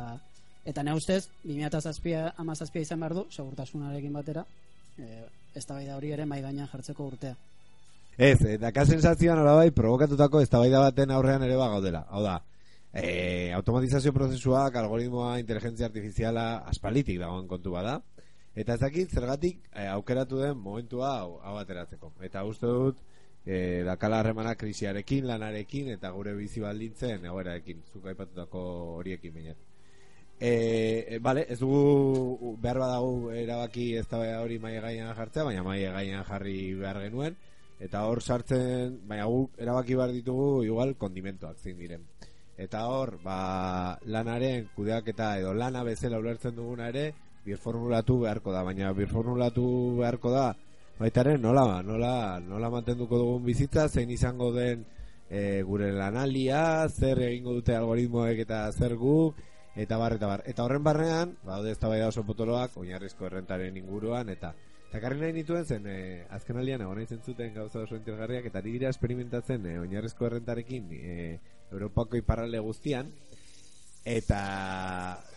eta 0.67 0.83
ne 0.83 0.95
ustez, 0.95 1.29
2017 1.45 2.81
izan 2.83 3.01
behar 3.01 3.15
du, 3.15 3.27
segurtasunarekin 3.31 4.13
batera, 4.13 4.45
e, 4.99 5.27
eztabaida 5.55 5.97
hori 5.97 6.11
ere 6.13 6.27
mai 6.27 6.43
gainean 6.43 6.69
jartzeko 6.73 7.07
urtea. 7.07 7.37
Ez, 8.17 8.41
eh, 8.49 8.57
daka 8.59 8.87
sensazioan 8.87 9.43
bai 9.45 9.71
provokatutako 9.77 10.41
eztabaida 10.41 10.81
baten 10.81 11.11
aurrean 11.13 11.43
ere 11.45 11.57
bagaudela. 11.57 12.07
Hau 12.09 12.23
da, 12.25 12.39
eh, 12.93 13.53
automatizazio 13.55 14.13
prozesuak, 14.13 14.77
algoritmoa, 14.77 15.39
inteligentzia 15.41 15.87
artifiziala 15.87 16.47
aspalitik 16.73 17.19
dagoen 17.21 17.47
kontu 17.47 17.73
bada. 17.73 18.01
Eta 18.57 18.75
ez 18.75 18.81
dakit 18.81 19.13
zergatik 19.13 19.69
eh, 19.75 19.87
aukeratu 19.93 20.41
den 20.41 20.57
momentua 20.57 21.13
hau, 21.19 21.39
hau 21.45 21.59
ateratzeko. 21.61 22.15
Eta 22.25 22.45
uste 22.49 22.67
dut, 22.67 23.03
eh, 23.45 23.83
dakala 23.85 24.21
harremana 24.21 24.55
krisiarekin, 24.57 25.27
lanarekin, 25.27 25.91
eta 25.93 26.11
gure 26.11 26.33
bizi 26.35 26.61
baldintzen 26.65 27.25
egoerarekin, 27.25 27.83
zuk 27.93 28.07
aipatutako 28.07 28.63
horiekin 28.97 29.35
binet. 29.35 29.76
E, 30.39 31.19
vale, 31.23 31.47
ez 31.49 31.59
dugu 31.59 32.57
behar 32.61 32.79
badago 32.79 33.33
erabaki 33.33 33.95
ez 33.97 34.07
hori 34.13 34.59
maia 34.59 34.81
gainean 34.81 35.15
jartzea, 35.17 35.45
baina 35.45 35.63
maia 35.63 35.93
gainean 35.93 36.25
jarri 36.25 36.75
behar 36.75 37.01
genuen. 37.03 37.37
Eta 37.81 38.05
hor 38.09 38.23
sartzen, 38.23 39.01
baina 39.09 39.27
guk 39.27 39.57
erabaki 39.59 39.95
behar 39.95 40.13
ditugu 40.13 40.65
igual 40.65 40.97
kondimentoak 40.97 41.59
zein 41.59 41.79
diren. 41.79 42.05
Eta 42.57 42.87
hor, 42.89 43.19
ba, 43.23 43.99
lanaren 44.05 44.69
kudeaketa 44.77 45.39
edo 45.39 45.53
lana 45.55 45.83
bezala 45.85 46.19
ulertzen 46.19 46.57
duguna 46.57 46.89
ere 46.89 47.13
birformulatu 47.45 48.21
beharko 48.21 48.53
da, 48.53 48.63
baina 48.65 48.93
birformulatu 48.93 49.67
beharko 50.01 50.31
da 50.33 50.47
baitaren 50.99 51.43
nola, 51.43 51.83
nola, 51.83 52.41
nola 52.41 52.71
mantenduko 52.73 53.19
dugun 53.21 53.45
bizitza, 53.45 53.89
zein 53.89 54.11
izango 54.11 54.51
den 54.55 54.85
e, 55.29 55.63
gure 55.63 55.91
lanalia, 55.93 56.89
zer 56.89 57.21
egingo 57.29 57.59
dute 57.59 57.77
algoritmoek 57.77 58.41
eta 58.47 58.65
zer 58.73 58.97
guk 58.97 59.37
eta 59.77 59.97
bar, 59.97 60.15
eta 60.17 60.27
bar. 60.27 60.43
Eta 60.47 60.65
horren 60.65 60.83
barrean, 60.83 61.37
baude 61.45 61.73
ez 61.73 61.79
da 61.79 62.09
oso 62.09 62.25
potoloak, 62.25 62.77
oinarrizko 62.77 63.27
errentaren 63.27 63.77
inguruan, 63.77 64.31
eta 64.31 64.55
eta 64.89 65.01
karri 65.03 65.19
nahi 65.21 65.33
nituen 65.33 65.65
zen, 65.67 65.87
e, 65.87 66.25
azken 66.31 66.57
aldean 66.57 66.81
egon 66.81 66.97
nahi 66.97 67.07
zuten 67.07 67.53
gauza 67.55 67.81
oso 67.81 67.97
interesgarriak, 67.97 68.47
eta 68.47 68.63
dira 68.63 68.89
esperimentatzen 68.89 69.67
e, 69.67 69.79
oinarrizko 69.79 70.27
errentarekin 70.27 70.89
e, 70.93 71.39
Europako 71.73 72.17
iparralde 72.17 72.59
guztian, 72.61 73.11
eta 74.07 74.41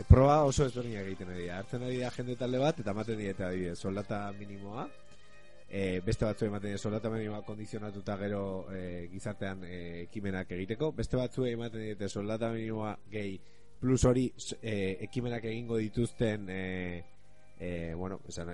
proba 0.08 0.44
oso 0.46 0.66
ezberdinak 0.66 1.08
egiten 1.10 1.34
ari 1.34 1.44
dira. 1.44 1.58
Hartzen 1.60 1.84
ari 1.84 1.98
da 2.00 2.12
jende 2.16 2.38
talde 2.38 2.62
bat, 2.62 2.80
eta 2.80 2.96
ematen 2.96 3.18
diete 3.18 3.44
adibidez, 3.44 3.78
soldata 3.80 4.22
minimoa, 4.40 4.88
e, 5.70 6.02
beste 6.06 6.26
batzu 6.26 6.46
ematen 6.46 6.78
soldata 6.78 7.10
minimoa 7.10 7.42
kondizionatuta 7.46 8.16
gero 8.22 8.44
e, 8.72 9.08
gizartean 9.12 9.64
e, 9.66 9.80
ekimenak 10.08 10.52
egiteko, 10.58 10.94
beste 10.98 11.18
batzu 11.18 11.46
ematen 11.50 11.84
diete 11.90 12.10
soldata 12.10 12.54
minimoa 12.54 12.96
gehi 13.12 13.40
plus 13.80 14.04
hori 14.06 14.28
e, 14.62 14.98
ekimenak 15.08 15.46
egingo 15.50 15.78
dituzten 15.80 16.50
e, 16.50 17.04
e, 17.60 17.94
bueno, 17.96 18.20
esan, 18.28 18.54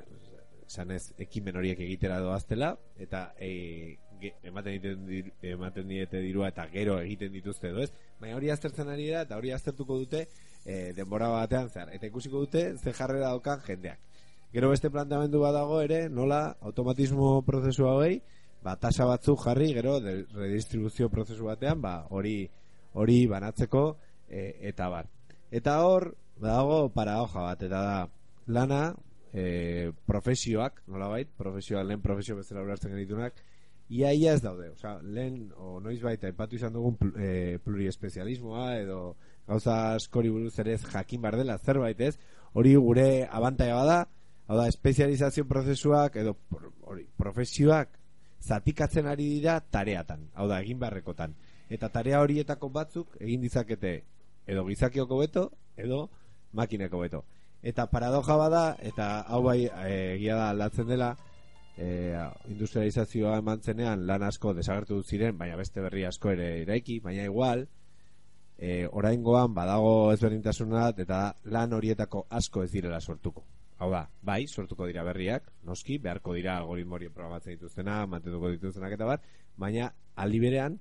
esan 0.68 0.92
ez 0.92 1.14
ekimen 1.22 1.58
horiek 1.58 1.80
egitera 1.86 2.20
doaztela 2.22 2.76
eta 3.02 3.28
e, 3.40 3.98
ge, 4.22 4.34
ematen, 4.44 4.78
diten, 4.82 5.32
ematen 5.56 5.88
diete 5.90 6.22
dirua 6.24 6.50
eta 6.54 6.68
gero 6.74 6.98
egiten 7.02 7.34
dituzte 7.34 7.72
edo 7.72 7.84
ez? 7.84 7.92
Baina 8.22 8.38
hori 8.38 8.52
aztertzen 8.54 8.90
ari 8.92 9.10
da 9.12 9.24
eta 9.26 9.40
hori 9.40 9.54
aztertuko 9.56 9.98
dute 10.04 10.26
e, 10.64 10.94
denbora 10.98 11.30
batean 11.34 11.70
zehar. 11.70 11.94
Eta 11.96 12.10
ikusiko 12.10 12.46
dute 12.46 12.68
ze 12.78 12.94
jarrera 12.94 13.34
daukan 13.34 13.62
jendeak. 13.66 14.00
Gero 14.54 14.70
beste 14.72 14.90
planteamendu 14.90 15.42
badago 15.42 15.82
ere 15.84 16.06
nola 16.10 16.56
automatismo 16.62 17.42
prozesu 17.48 17.90
hauei 17.90 18.22
ba, 18.64 18.76
tasa 18.78 19.06
batzuk 19.10 19.42
jarri 19.44 19.74
gero 19.74 19.98
redistribuzio 20.00 21.10
prozesu 21.10 21.50
batean 21.52 21.82
ba, 21.82 21.98
hori 22.10 22.38
hori 22.94 23.26
banatzeko 23.28 23.90
e, 24.30 24.48
eta 24.72 24.88
bar 24.90 25.15
eta 25.56 25.80
hor 25.88 26.12
dago 26.42 26.90
paradoja 26.92 27.48
bat 27.48 27.62
eta 27.64 27.82
da 27.82 28.08
lana 28.48 28.82
e, 29.32 29.92
profesioak 30.06 30.82
nolabait 30.88 31.30
profesioak 31.38 31.88
lehen 31.88 32.02
profesio 32.02 32.36
bezala 32.36 32.64
ulertzen 32.64 32.92
genitunak 32.92 33.40
ia 33.90 34.12
ia 34.14 34.34
ez 34.34 34.42
daude. 34.42 34.72
Osea 34.74 34.98
lehen 35.04 35.52
o 35.56 35.80
noiz 35.80 36.02
baita 36.02 36.28
aipatu 36.28 36.58
izan 36.58 36.74
dugun 36.74 36.98
pl 37.00 37.12
e, 37.16 37.60
pluriespezialismoa 37.64 38.80
edo 38.80 39.16
gauza 39.48 39.96
askori 39.96 40.30
buruz 40.34 40.58
ere 40.60 40.78
jakin 40.78 41.22
bar 41.22 41.38
dela 41.38 41.58
zerbait 41.58 42.02
ez 42.02 42.16
hori 42.54 42.76
gure 42.76 43.28
abantaia 43.32 43.76
bada 43.76 44.00
hau 44.48 44.58
da 44.58 44.68
espezializazio 44.68 45.46
prozesuak 45.48 46.18
edo 46.22 46.36
hori 46.82 47.08
profesioak 47.18 48.00
zatikatzen 48.42 49.08
ari 49.08 49.30
dira 49.38 49.60
tareatan 49.60 50.30
hau 50.34 50.48
da 50.48 50.60
egin 50.62 50.80
beharrekotan. 50.80 51.36
Eta 51.70 51.90
tarea 51.90 52.20
horietako 52.22 52.70
batzuk 52.70 53.16
egin 53.20 53.42
dizakete 53.42 54.04
edo 54.48 54.66
gizakioko 54.66 55.18
beto 55.20 55.52
edo 55.78 56.10
makineko 56.54 57.00
beto 57.00 57.24
eta 57.62 57.88
paradoja 57.90 58.36
bada 58.38 58.66
eta 58.80 59.08
hau 59.22 59.42
bai 59.44 59.66
e, 59.66 59.94
egia 60.16 60.36
da 60.36 60.50
aldatzen 60.50 60.88
dela 60.88 61.16
e, 61.78 61.88
industrializazioa 62.52 63.40
eman 63.42 63.62
zenean 63.62 64.06
lan 64.08 64.24
asko 64.24 64.54
desagertu 64.54 65.02
ziren 65.04 65.38
baina 65.38 65.58
beste 65.58 65.82
berri 65.82 66.06
asko 66.06 66.32
ere 66.32 66.62
eraiki 66.62 67.00
baina 67.00 67.26
igual 67.26 67.66
e, 68.58 68.88
oraingoan 68.92 69.54
badago 69.54 70.14
ezberdintasunat 70.14 71.00
eta 71.04 71.20
lan 71.52 71.74
horietako 71.74 72.26
asko 72.30 72.64
ez 72.64 72.72
direla 72.72 73.02
sortuko. 73.02 73.44
Hau 73.78 73.90
da, 73.92 74.06
bai, 74.24 74.46
sortuko 74.48 74.86
dira 74.88 75.04
berriak 75.04 75.50
noski, 75.68 75.98
beharko 76.00 76.34
dira 76.38 76.56
algoritmo 76.62 76.96
horiek 76.96 77.12
programatzen 77.12 77.58
dituztena 77.58 78.06
mantenduko 78.08 78.54
dituztenak 78.54 78.96
eta 78.96 79.10
bar 79.10 79.26
baina 79.60 79.90
aldi 80.16 80.40
berean 80.40 80.80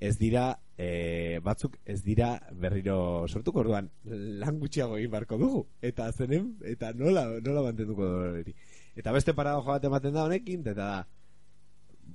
ez 0.00 0.16
dira 0.18 0.54
e, 0.80 1.38
batzuk 1.44 1.76
ez 1.84 2.00
dira 2.02 2.32
berriro 2.56 3.28
sortuko. 3.28 3.60
Orduan 3.60 3.90
lan 4.40 4.58
gutxiago 4.58 4.96
egin 4.98 5.12
barko 5.12 5.38
dugu. 5.38 5.62
Eta 5.82 6.08
zenen 6.12 6.54
eta 6.66 6.94
nola, 6.96 7.26
nola 7.44 7.66
mantenduko 7.68 8.08
hori. 8.32 8.54
Eta 8.96 9.12
beste 9.12 9.36
paradoja 9.36 9.76
bat 9.76 9.88
ematen 9.90 10.16
da 10.16 10.24
honekin 10.24 10.64
eta 10.64 10.74
da 10.80 11.06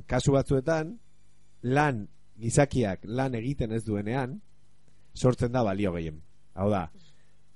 kasu 0.10 0.34
batzuetan 0.36 0.98
lan 1.64 2.06
gizakiak 2.42 3.06
lan 3.08 3.38
egiten 3.38 3.72
ez 3.72 3.86
duenean 3.86 4.40
sortzen 5.14 5.54
da 5.54 5.64
balio 5.64 5.94
gehien. 5.96 6.20
Hau 6.56 6.70
da 6.74 6.90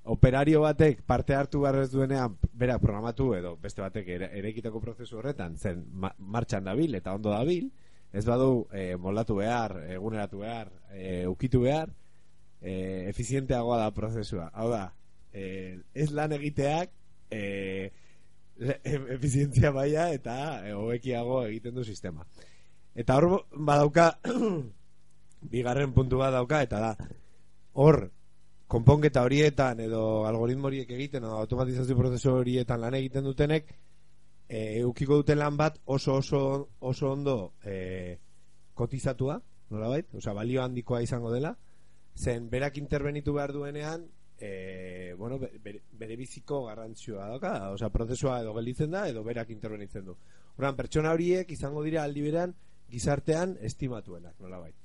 operario 0.09 0.61
batek 0.61 1.03
parte 1.05 1.35
hartu 1.35 1.61
behar 1.61 1.83
ez 1.83 1.91
duenean 1.91 2.37
berak 2.53 2.81
programatu 2.81 3.33
edo 3.35 3.55
beste 3.61 3.81
batek 3.81 4.07
ere, 4.15 4.29
erekiteko 4.39 4.81
prozesu 4.81 5.19
horretan 5.19 5.57
zen 5.57 5.83
ma, 5.91 6.09
martxan 6.17 6.63
dabil 6.65 6.95
eta 6.95 7.13
ondo 7.13 7.29
dabil 7.29 7.69
ez 8.13 8.25
badu 8.25 8.67
e, 8.73 8.95
moldatu 8.97 9.35
behar, 9.39 9.75
eguneratu 9.93 10.41
behar 10.41 10.71
e, 10.93 11.27
ukitu 11.27 11.61
behar 11.61 11.91
e, 12.61 13.09
efizienteagoa 13.09 13.77
da 13.83 13.91
prozesua. 13.93 14.49
Hau 14.53 14.69
da, 14.71 14.93
e, 15.33 15.79
ez 15.93 16.09
lan 16.11 16.33
egiteak 16.33 16.91
e, 17.29 17.91
le- 18.57 18.79
e- 18.83 19.05
efizientzia 19.15 19.71
baia 19.71 20.09
eta 20.13 20.67
e, 20.67 20.73
hobekiago 20.73 21.43
egiten 21.47 21.75
du 21.75 21.85
sistema. 21.85 22.25
Eta 22.95 23.17
hor 23.19 23.45
badauka 23.53 24.11
bigarren 25.53 25.93
puntu 25.93 26.17
bat 26.19 26.33
dauka 26.33 26.63
eta 26.65 26.79
da 26.79 26.95
hor 27.79 28.09
konponketa 28.69 29.23
horietan 29.25 29.79
edo 29.81 30.25
algoritmo 30.29 30.67
horiek 30.69 30.89
egiten 30.91 31.23
edo 31.23 31.37
automatizazio 31.41 31.97
prozesu 31.97 32.33
horietan 32.41 32.81
lan 32.81 32.97
egiten 32.99 33.23
dutenek 33.23 33.71
e, 34.49 34.83
ukiko 34.83 35.15
duten 35.21 35.39
lan 35.39 35.57
bat 35.57 35.77
oso 35.85 36.15
oso 36.19 36.69
oso 36.79 37.11
ondo 37.11 37.53
e, 37.63 38.17
kotizatua 38.73 39.41
nolabait, 39.69 40.07
osea 40.15 40.33
balio 40.33 40.63
handikoa 40.63 41.03
izango 41.05 41.31
dela 41.31 41.55
zen 42.17 42.49
berak 42.49 42.77
interbenitu 42.77 43.33
behar 43.33 43.53
duenean 43.53 44.07
e, 44.39 45.13
bueno, 45.17 45.37
be- 45.39 45.59
bere, 45.61 45.81
bere 45.91 46.15
biziko 46.17 46.63
garrantzioa 46.65 47.27
dauka, 47.29 47.69
osea 47.71 47.89
prozesua 47.93 48.39
edo 48.41 48.53
gelditzen 48.55 48.91
da 48.91 49.07
edo 49.07 49.23
berak 49.23 49.49
interbenitzen 49.53 50.05
du 50.05 50.17
Orduan, 50.59 50.75
pertsona 50.75 51.13
horiek 51.15 51.51
izango 51.55 51.83
dira 51.85 52.01
aldi 52.03 52.21
berean 52.25 52.51
gizartean 52.91 53.53
estimatuenak, 53.63 54.33
nolabait. 54.43 54.75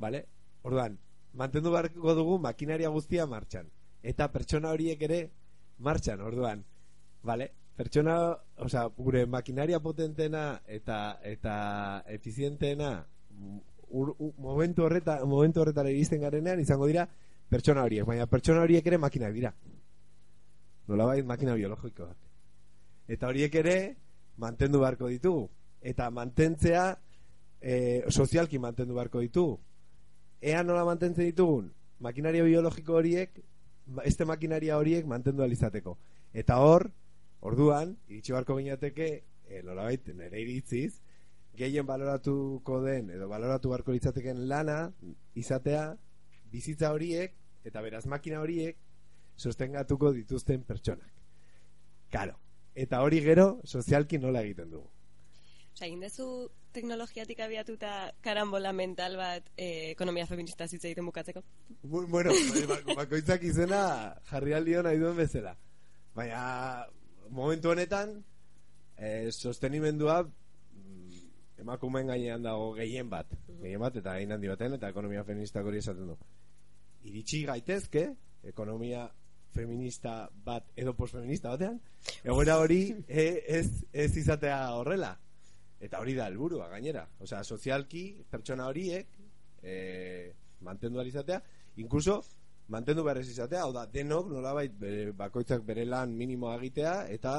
Vale? 0.00 0.22
Orduan, 0.62 0.94
mantendu 1.36 1.72
beharko 1.74 2.14
dugu 2.16 2.38
makinaria 2.40 2.88
guztia 2.88 3.26
martxan. 3.26 3.68
Eta 4.02 4.30
pertsona 4.32 4.70
horiek 4.72 5.02
ere 5.04 5.18
martxan, 5.84 6.22
orduan. 6.24 6.62
Vale? 7.22 7.50
Pertsona, 7.76 8.36
osea, 8.62 8.84
gure 8.96 9.24
makinaria 9.26 9.80
potentena 9.82 10.60
eta 10.66 11.18
eta 11.26 12.04
efizienteena 12.06 12.90
mm, 13.30 13.58
ur, 13.90 14.14
u- 14.18 14.32
momentu 14.38 14.84
horreta 14.84 15.18
momentu 15.26 15.60
horretara 15.60 15.90
iristen 15.90 16.20
garenean 16.22 16.60
izango 16.60 16.86
dira 16.86 17.08
pertsona 17.50 17.82
horiek, 17.82 18.06
baina 18.06 18.26
pertsona 18.26 18.62
horiek 18.62 18.86
ere 18.86 18.98
makinak 18.98 19.34
dira. 19.34 19.52
Nolabait 20.88 21.24
makina 21.26 21.54
biologikoak. 21.54 22.16
Eta 23.08 23.28
horiek 23.28 23.54
ere 23.60 23.76
mantendu 24.36 24.80
beharko 24.80 25.08
ditugu. 25.08 25.48
Eta 25.80 26.10
mantentzea 26.10 26.86
e, 27.60 28.04
sozialki 28.10 28.58
mantendu 28.58 28.94
beharko 28.96 29.20
ditugu. 29.20 29.58
Ea 30.40 30.62
nola 30.62 30.84
mantentzen 30.84 31.24
ditugun 31.30 31.70
makinaria 32.04 32.44
biologiko 32.44 32.98
horiek, 32.98 33.38
este 34.04 34.24
makinaria 34.24 34.76
horiek 34.76 35.06
mantendu 35.06 35.42
alizateko. 35.42 35.96
Eta 36.32 36.58
hor, 36.60 36.90
orduan, 37.44 37.96
iritsi 38.08 38.32
beharko 38.32 38.56
gineateke, 38.58 39.08
e, 39.46 39.62
nolabait, 39.62 40.06
nire 40.16 40.40
iritziz, 40.40 41.00
gehien 41.54 41.86
baloratuko 41.86 42.80
den, 42.82 43.10
edo 43.14 43.28
baloratu 43.30 43.70
beharko 43.70 43.92
litzateken 43.94 44.46
lana, 44.48 44.78
izatea, 45.38 45.90
bizitza 46.50 46.90
horiek, 46.96 47.34
eta 47.64 47.82
beraz 47.84 48.06
makina 48.10 48.40
horiek, 48.40 48.76
sostengatuko 49.36 50.12
dituzten 50.14 50.62
pertsonak. 50.64 51.12
Karo. 52.10 52.36
Eta 52.74 53.00
hori 53.02 53.20
gero, 53.22 53.60
sozialki 53.64 54.18
nola 54.18 54.42
egiten 54.42 54.70
dugu. 54.70 54.88
Osa, 55.74 55.86
egin 55.86 56.00
dezu 56.02 56.26
teknologiatik 56.74 57.38
abiatuta 57.42 58.12
karambola 58.22 58.72
mental 58.74 59.16
bat 59.18 59.46
eh, 59.56 59.90
ekonomia 59.92 60.26
feminista 60.26 60.66
zitza 60.68 60.88
egiten 60.88 61.06
bukatzeko? 61.06 61.42
Bu- 61.82 62.06
Bueno, 62.10 62.30
ba- 62.70 62.94
bakoitzak 63.02 63.42
izena 63.46 63.80
jarri 64.30 64.54
aldio 64.54 64.82
nahi 64.86 64.98
duen 64.98 65.16
bezala. 65.18 65.56
Baina, 66.14 66.86
momentu 67.34 67.70
honetan, 67.70 68.14
eh, 68.96 69.30
sostenimendua 69.32 70.22
mm, 70.22 71.58
emakumeen 71.64 72.12
gainean 72.12 72.46
dago 72.46 72.72
gehien 72.78 73.10
bat. 73.10 73.34
Gehien 73.60 73.82
bat, 73.82 73.96
eta 73.98 74.14
egin 74.20 74.36
handi 74.36 74.50
baten, 74.52 74.78
eta 74.78 74.90
ekonomia 74.94 75.24
feministak 75.26 75.66
hori 75.66 75.82
esaten 75.82 76.12
du. 76.12 76.16
Iritsi 77.10 77.42
gaitezke, 77.48 78.06
ekonomia 78.46 79.08
feminista 79.54 80.28
bat 80.46 80.70
edo 80.76 80.94
posfeminista 80.98 81.52
batean, 81.54 81.76
egoera 82.22 82.56
hori 82.62 82.80
e, 83.08 83.26
ez, 83.58 83.68
ez 83.92 84.10
izatea 84.22 84.58
horrela. 84.78 85.12
Eta 85.84 86.00
hori 86.00 86.14
da 86.16 86.30
helburua 86.30 86.70
gainera. 86.70 87.04
Osea, 87.20 87.42
sozialki 87.44 88.06
pertsona 88.30 88.70
horiek 88.70 89.10
e, 89.60 89.74
mantendu 90.64 91.02
izatea, 91.04 91.42
inkluso 91.82 92.22
mantendu 92.68 93.04
behar 93.04 93.20
ez 93.20 93.28
izatea, 93.28 93.62
hau 93.64 93.72
da, 93.72 93.86
denok 93.90 94.30
nolabait 94.32 94.72
bere, 94.80 95.12
bakoitzak 95.12 95.64
bere 95.66 95.84
lan 95.84 96.14
minimoa 96.16 96.56
egitea 96.58 96.94
eta 97.12 97.34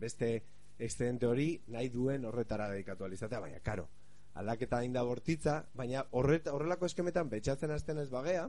beste 0.00 0.32
excedente 0.78 1.26
hori 1.26 1.50
nahi 1.74 1.88
duen 1.88 2.24
horretara 2.24 2.68
dedikatu 2.72 3.04
ahal 3.04 3.16
izatea, 3.16 3.40
baina 3.40 3.60
karo, 3.64 3.88
aldaketa 4.34 4.82
hain 4.82 4.92
da 4.92 5.02
bortitza, 5.02 5.60
baina 5.74 6.04
horret, 6.10 6.46
horrelako 6.52 6.86
eskemetan 6.86 7.30
betxatzen 7.32 7.72
hasten 7.74 7.98
ez 8.04 8.08
bagea, 8.10 8.48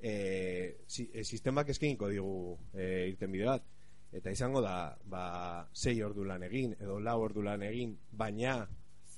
e, 0.00 0.84
si, 0.86 1.10
e, 1.12 1.24
sistemak 1.24 1.68
eskeniko 1.74 2.08
digu 2.08 2.56
e, 2.72 3.08
irten 3.12 3.32
bide 3.32 3.50
bat. 3.50 3.64
Eta 4.08 4.32
izango 4.32 4.62
da 4.64 4.96
ba, 5.04 5.68
sei 5.76 5.98
ordu 6.02 6.24
lan 6.24 6.42
egin 6.46 6.72
edo 6.78 6.96
lau 7.04 7.18
ordu 7.20 7.42
lan 7.44 7.62
egin 7.66 7.92
baina 8.10 8.62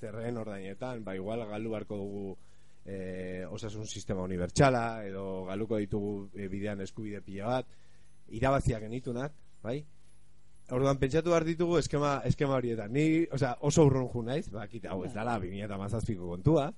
zerren 0.01 0.37
ordainetan 0.41 1.05
ba 1.05 1.15
igual 1.15 1.45
galu 1.47 1.71
beharko 1.71 1.99
dugu 2.01 2.25
e, 2.85 3.45
osasun 3.45 3.87
sistema 3.87 4.23
unibertsala 4.23 5.05
edo 5.05 5.45
galuko 5.45 5.77
ditugu 5.81 6.29
e, 6.35 6.47
bidean 6.51 6.81
eskubide 6.81 7.21
pila 7.21 7.57
bat 7.57 7.73
irabaziak 8.31 8.85
genitunak, 8.87 9.33
bai? 9.63 9.81
Orduan 10.71 10.99
pentsatu 11.01 11.33
behar 11.33 11.43
ditugu 11.43 11.77
eskema, 11.81 12.21
eskema 12.27 12.55
horietan. 12.55 12.93
Ni, 12.95 13.25
osea, 13.35 13.57
oso 13.67 13.83
urrun 13.89 14.07
ju 14.13 14.21
naiz, 14.23 14.45
bakit 14.53 14.85
hau 14.87 15.01
ez 15.03 15.11
dala 15.13 15.35
2017ko 15.41 16.29
kontua, 16.31 16.69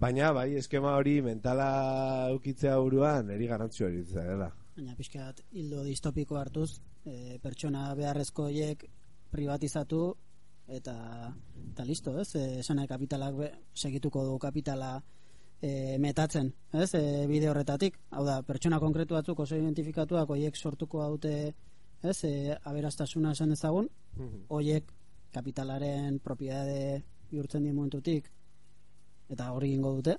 baina 0.00 0.32
bai 0.34 0.48
eskema 0.58 0.96
hori 0.98 1.20
mentala 1.22 2.32
ukitzea 2.34 2.78
buruan 2.80 3.30
eri 3.30 3.46
garantzio 3.46 3.86
hori 3.86 4.02
dela. 4.08 4.50
Baina 4.74 4.96
pixkat 4.98 5.44
hildo 5.52 5.84
distopiko 5.86 6.40
hartuz, 6.40 6.80
e, 7.04 7.38
pertsona 7.42 7.92
beharrezko 7.94 8.48
horiek 8.48 8.84
privatizatu 9.30 10.02
eta 10.66 10.96
eta 11.70 11.86
listo, 11.86 12.16
ez? 12.18 12.34
E, 12.34 12.44
esan 12.64 12.82
kapitalak 12.88 13.36
be, 13.36 13.52
segituko 13.74 14.24
du 14.26 14.38
kapitala 14.42 14.96
e, 15.62 15.98
metatzen, 15.98 16.52
ez? 16.72 16.94
E, 16.94 17.26
bide 17.30 17.50
horretatik. 17.50 17.98
Hau 18.10 18.24
da, 18.26 18.40
pertsona 18.46 18.80
konkretu 18.82 19.16
batzuk 19.16 19.44
oso 19.44 19.58
identifikatuak 19.58 20.30
horiek 20.30 20.56
sortuko 20.56 21.02
haute, 21.04 21.34
ez? 22.02 22.16
E, 22.24 22.56
aberastasuna 22.64 23.34
esan 23.36 23.54
dezagun, 23.54 23.88
horiek 24.48 24.90
kapitalaren 25.34 26.18
propiedade 26.18 27.02
bihurtzen 27.30 27.62
dien 27.62 27.76
momentutik 27.76 28.26
eta 29.30 29.52
hori 29.54 29.70
egingo 29.70 29.94
dute. 30.00 30.16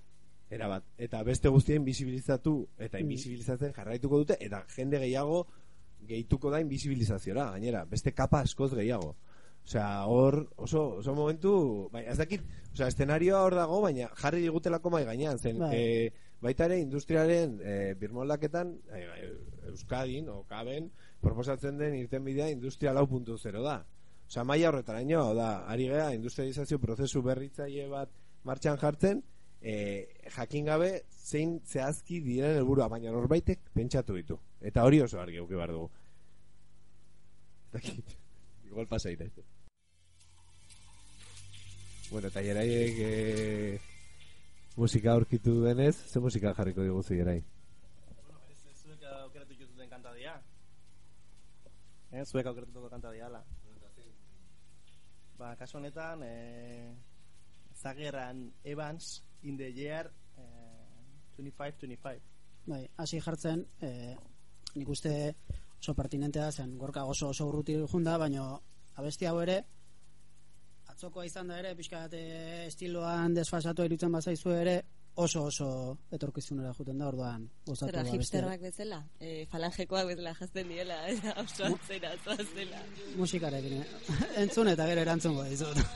Era 0.51 0.67
bat, 0.67 0.85
eta 0.99 1.21
beste 1.23 1.51
guztien 1.51 1.83
bisibilizatu 1.83 2.53
eta 2.79 2.99
invisibilizatzen 2.99 3.73
jarraituko 3.75 4.21
dute 4.23 4.37
eta 4.39 4.63
jende 4.75 4.99
gehiago 4.99 5.45
gehituko 6.07 6.49
da 6.51 6.59
invisibilizaziora, 6.63 7.51
gainera, 7.55 7.83
beste 7.85 8.11
kapa 8.15 8.41
askoz 8.41 8.71
gehiago. 8.73 9.13
Osea, 9.65 10.05
hor, 10.05 10.49
oso, 10.57 10.97
oso 10.97 11.13
momentu, 11.15 11.89
bai, 11.93 12.03
ez 12.09 12.17
dakit, 12.17 12.43
osea, 12.73 12.89
eszenarioa 12.89 13.43
hor 13.45 13.55
dago, 13.55 13.79
baina 13.85 14.09
jarri 14.19 14.41
digutelako 14.43 14.91
mai 14.91 15.03
gainean, 15.05 15.39
zen, 15.39 15.59
Bai. 15.61 15.71
e, 15.77 16.13
baita 16.41 16.65
ere 16.65 16.79
industriaren 16.81 17.59
e, 17.61 17.75
birmoldaketan, 18.01 18.73
e, 18.91 19.03
Euskadin, 19.71 20.29
o 20.33 20.43
Kaben, 20.49 20.89
proposatzen 21.21 21.77
den 21.77 21.95
irten 21.99 22.25
bidea 22.25 22.49
industria 22.49 22.93
lau 22.93 23.05
puntu 23.07 23.37
zero 23.37 23.61
da. 23.63 23.77
Osea, 24.27 24.43
maia 24.43 24.71
horretaraino, 24.71 25.27
da, 25.37 25.51
ari 25.69 25.87
gea, 25.91 26.09
industrializazio 26.17 26.79
prozesu 26.79 27.21
berritzaile 27.23 27.87
bat 27.91 28.11
martxan 28.43 28.81
jartzen, 28.81 29.21
e, 29.61 30.07
jakin 30.35 30.65
gabe 30.65 30.91
zein 31.09 31.59
zehazki 31.65 32.19
diren 32.25 32.57
helburua 32.57 32.89
baina 32.89 33.13
norbaitek 33.13 33.69
pentsatu 33.77 34.17
ditu. 34.17 34.39
Eta 34.61 34.83
hori 34.87 35.01
oso 35.05 35.21
argi 35.21 35.37
euki 35.37 35.55
behar 35.55 35.71
dugu. 35.75 35.89
Dakit. 37.71 38.17
Igual 38.65 38.87
pasa 38.87 39.11
ira. 39.11 39.27
Bueno, 42.11 42.27
eta 42.27 42.41
jeraiek 42.43 42.97
e, 42.99 43.11
musika 44.75 45.13
aurkitu 45.13 45.53
denez, 45.63 45.95
ze 45.95 46.19
musika 46.19 46.51
jarriko 46.57 46.83
diguzu 46.83 47.15
jerai? 47.15 47.37
Zuek 48.81 49.05
aukeratu 49.07 49.53
dituzuten 49.53 49.87
kanta 49.87 50.11
dira. 50.17 50.33
Eh, 52.11 52.25
zuek 52.25 52.51
aukeratuko 52.51 52.91
kanta 52.91 53.15
dira, 53.15 53.31
ala. 53.31 53.39
Ba, 55.39 55.55
kasu 55.55 55.79
honetan, 55.79 56.27
eh, 56.27 56.91
Zageran 57.79 58.43
Evans 58.65 59.23
in 59.43 59.55
the 59.55 59.71
year 59.71 60.11
eh, 60.37 61.39
25-25. 61.39 62.19
Bai, 62.67 62.89
hasi 62.97 63.21
jartzen, 63.23 63.63
e, 63.79 64.17
nik 64.75 64.89
uste 64.89 65.13
oso 65.79 65.95
pertinentea 65.95 66.51
zen, 66.51 66.75
gorka 66.77 67.05
oso 67.05 67.31
oso 67.31 67.47
urruti 67.47 67.79
junda, 67.87 68.17
baina 68.17 68.59
abesti 68.99 69.31
hau 69.31 69.39
ere, 69.41 69.63
atzokoa 71.01 71.25
izan 71.25 71.47
da 71.49 71.57
ere, 71.57 71.71
pixka 71.75 72.03
bat 72.03 72.13
eh, 72.13 72.67
estiloan 72.67 73.33
desfasatu 73.33 73.85
irutzen 73.87 74.11
bazaizu 74.13 74.51
ere, 74.53 74.75
oso 75.23 75.45
oso 75.49 75.67
etorkizunera 76.13 76.73
juten 76.77 76.97
da 77.01 77.07
orduan 77.09 77.49
gozatu 77.65 77.97
abestia. 77.97 78.19
hipsterrak 78.19 78.61
bezala, 78.61 78.99
e, 79.19 79.45
falangekoak 79.51 80.07
bezala 80.11 80.35
jazten 80.39 80.69
diela, 80.69 80.99
eta 81.13 81.33
oso 81.41 81.63
atzera, 81.71 82.09
zoazela. 82.25 82.81
musikarekin 83.17 83.73
eh? 83.79 83.85
entzun 84.43 84.67
eta 84.75 84.83
gero 84.91 85.01
erantzungo 85.07 85.43
dizut 85.49 85.77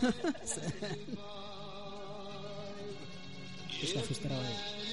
Pixka 3.76 4.00
hipstera 4.02 4.38
bai 4.42 4.85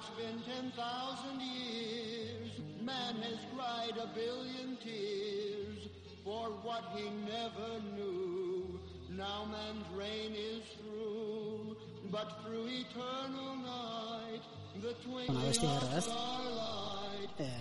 it's 0.00 0.08
been 0.16 0.40
10,000 0.48 1.40
years. 1.40 2.48
Man 2.82 3.14
has 3.20 3.38
cried 3.54 3.96
a 4.00 4.08
billion 4.16 4.76
tears 4.82 5.88
for 6.24 6.48
what 6.64 6.84
he 6.96 7.04
never 7.28 7.70
knew. 7.94 8.80
Now 9.10 9.44
man's 9.44 9.84
reign 9.96 10.32
is 10.32 10.64
through, 10.80 11.76
but 12.10 12.28
through 12.44 12.66
eternal 12.66 13.56
night, 13.60 14.40
the 14.80 14.94
twinkling 15.04 15.48
of 15.48 15.54
starlight. 15.54 17.30
eh, 17.40 17.60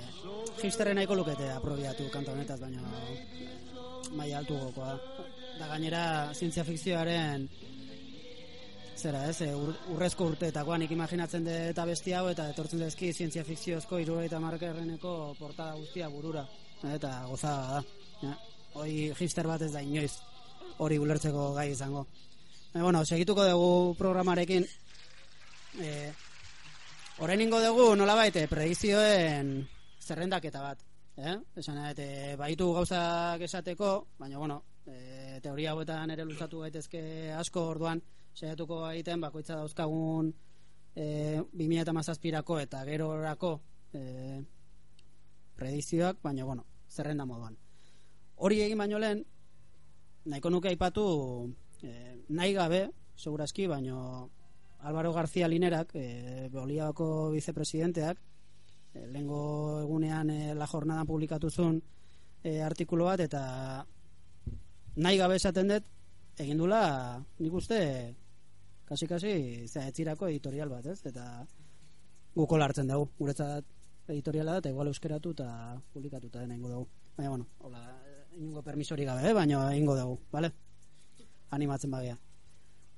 hipsterren 0.62 0.96
nahiko 0.96 1.16
lukete 1.20 1.46
aprobiatu 1.58 2.08
kanta 2.14 2.32
honetaz, 2.32 2.60
baina 2.64 2.80
maila 4.16 4.38
altu 4.40 4.56
gokoa. 4.64 4.94
Da 5.60 5.68
gainera, 5.72 6.32
zientzia 6.34 6.64
fikzioaren 6.64 7.50
zera, 9.00 9.24
ez, 9.30 9.42
e, 9.42 9.50
ur, 9.56 9.74
urrezko 9.96 10.28
urteetakoan 10.34 10.84
nik 10.84 10.92
imaginatzen 10.92 11.46
dut 11.48 11.72
eta 11.72 11.86
besti 11.88 12.14
hau 12.14 12.26
eta 12.30 12.50
etortzen 12.52 12.84
dezki 12.84 13.12
zientzia 13.14 13.46
fikziozko 13.48 14.00
irugaita 14.04 14.40
markerreneko 14.44 15.36
portada 15.40 15.76
guztia 15.80 16.10
burura. 16.12 16.46
Eta 16.94 17.12
gozada 17.28 17.80
da 17.80 17.84
ja. 18.22 18.34
hoi 18.80 19.12
hipster 19.18 19.48
bat 19.48 19.62
ez 19.62 19.72
da 19.74 19.82
inoiz 19.84 20.14
hori 20.80 20.98
ulertzeko 21.00 21.54
gai 21.56 21.70
izango. 21.72 22.06
E, 22.74 22.82
bueno, 22.82 23.04
segituko 23.06 23.46
dugu 23.48 23.96
programarekin. 24.00 24.68
E, 25.80 25.90
orain 27.20 27.42
ingo 27.42 27.60
dugu 27.64 27.96
nolabait 27.96 28.36
eh, 28.36 28.48
predizioen 28.48 29.56
zerrendaketa 30.00 30.62
bat. 30.64 30.86
Eh? 31.20 31.36
esan 31.60 31.82
e, 31.92 32.36
baitu 32.40 32.70
gauzak 32.74 33.42
esateko 33.44 33.90
baina 34.18 34.38
bueno, 34.40 34.62
e, 34.88 35.40
teoria 35.44 35.74
hauetan 35.74 36.14
ere 36.16 36.24
luzatu 36.24 36.62
gaitezke 36.64 37.02
asko 37.36 37.66
orduan 37.74 38.00
saiatuko 38.40 38.84
egiten 38.94 39.22
bakoitza 39.22 39.58
dauzkagun 39.60 40.32
e, 40.96 41.40
2017rako 41.60 42.60
eta 42.64 42.84
gerorako 42.88 43.52
e, 43.94 44.42
predizioak, 45.60 46.22
baina 46.24 46.46
bueno, 46.48 46.66
zerrenda 46.90 47.26
moduan. 47.28 47.58
Hori 48.40 48.62
egin 48.64 48.80
baino 48.80 49.00
lehen, 49.00 49.26
nahiko 50.32 50.52
nuke 50.54 50.72
aipatu 50.72 51.06
e, 51.84 51.92
nahi 52.30 52.56
gabe, 52.56 52.86
segurazki, 53.20 53.68
baino 53.68 54.30
Álvaro 54.80 55.12
García 55.14 55.50
Linerak, 55.52 55.92
e, 55.96 56.48
Boliako 56.54 57.32
vicepresidenteak, 57.36 58.22
e, 58.94 59.08
lehengo 59.08 59.82
egunean 59.82 60.30
e, 60.32 60.56
la 60.56 60.68
jornada 60.68 61.04
publikatu 61.06 61.52
zuen 61.52 61.82
e, 62.44 62.62
artikulu 62.64 63.10
bat, 63.12 63.20
eta 63.20 63.44
nahi 64.96 65.20
gabe 65.20 65.36
esaten 65.36 65.76
dut, 65.76 65.92
egin 66.40 66.64
dula, 66.64 67.20
nik 67.44 67.54
uste, 67.60 67.80
kasi-kasi, 68.90 69.68
zaetzirako 69.68 70.28
editorial 70.28 70.70
bat, 70.70 70.86
ez? 70.90 71.00
Eta 71.06 71.26
guko 72.36 72.58
hartzen 72.62 72.90
dugu, 72.90 73.10
guretzat 73.20 73.66
editoriala 74.10 74.58
da, 74.58 74.64
eta 74.64 74.72
igual 74.74 74.90
euskeratu 74.90 75.34
eta 75.36 75.50
publikatuta 75.94 76.42
dena 76.42 76.56
ingo 76.56 76.70
dugu. 76.70 76.88
Baina, 77.18 77.30
bueno, 77.30 77.48
hola, 77.60 77.84
ingo 78.40 78.64
permisori 78.64 79.06
gabe, 79.06 79.30
eh? 79.30 79.34
baina 79.34 79.76
ingo 79.76 79.96
dugu, 79.98 80.18
vale? 80.32 80.52
Animatzen 81.52 81.92
bagia. 81.92 82.18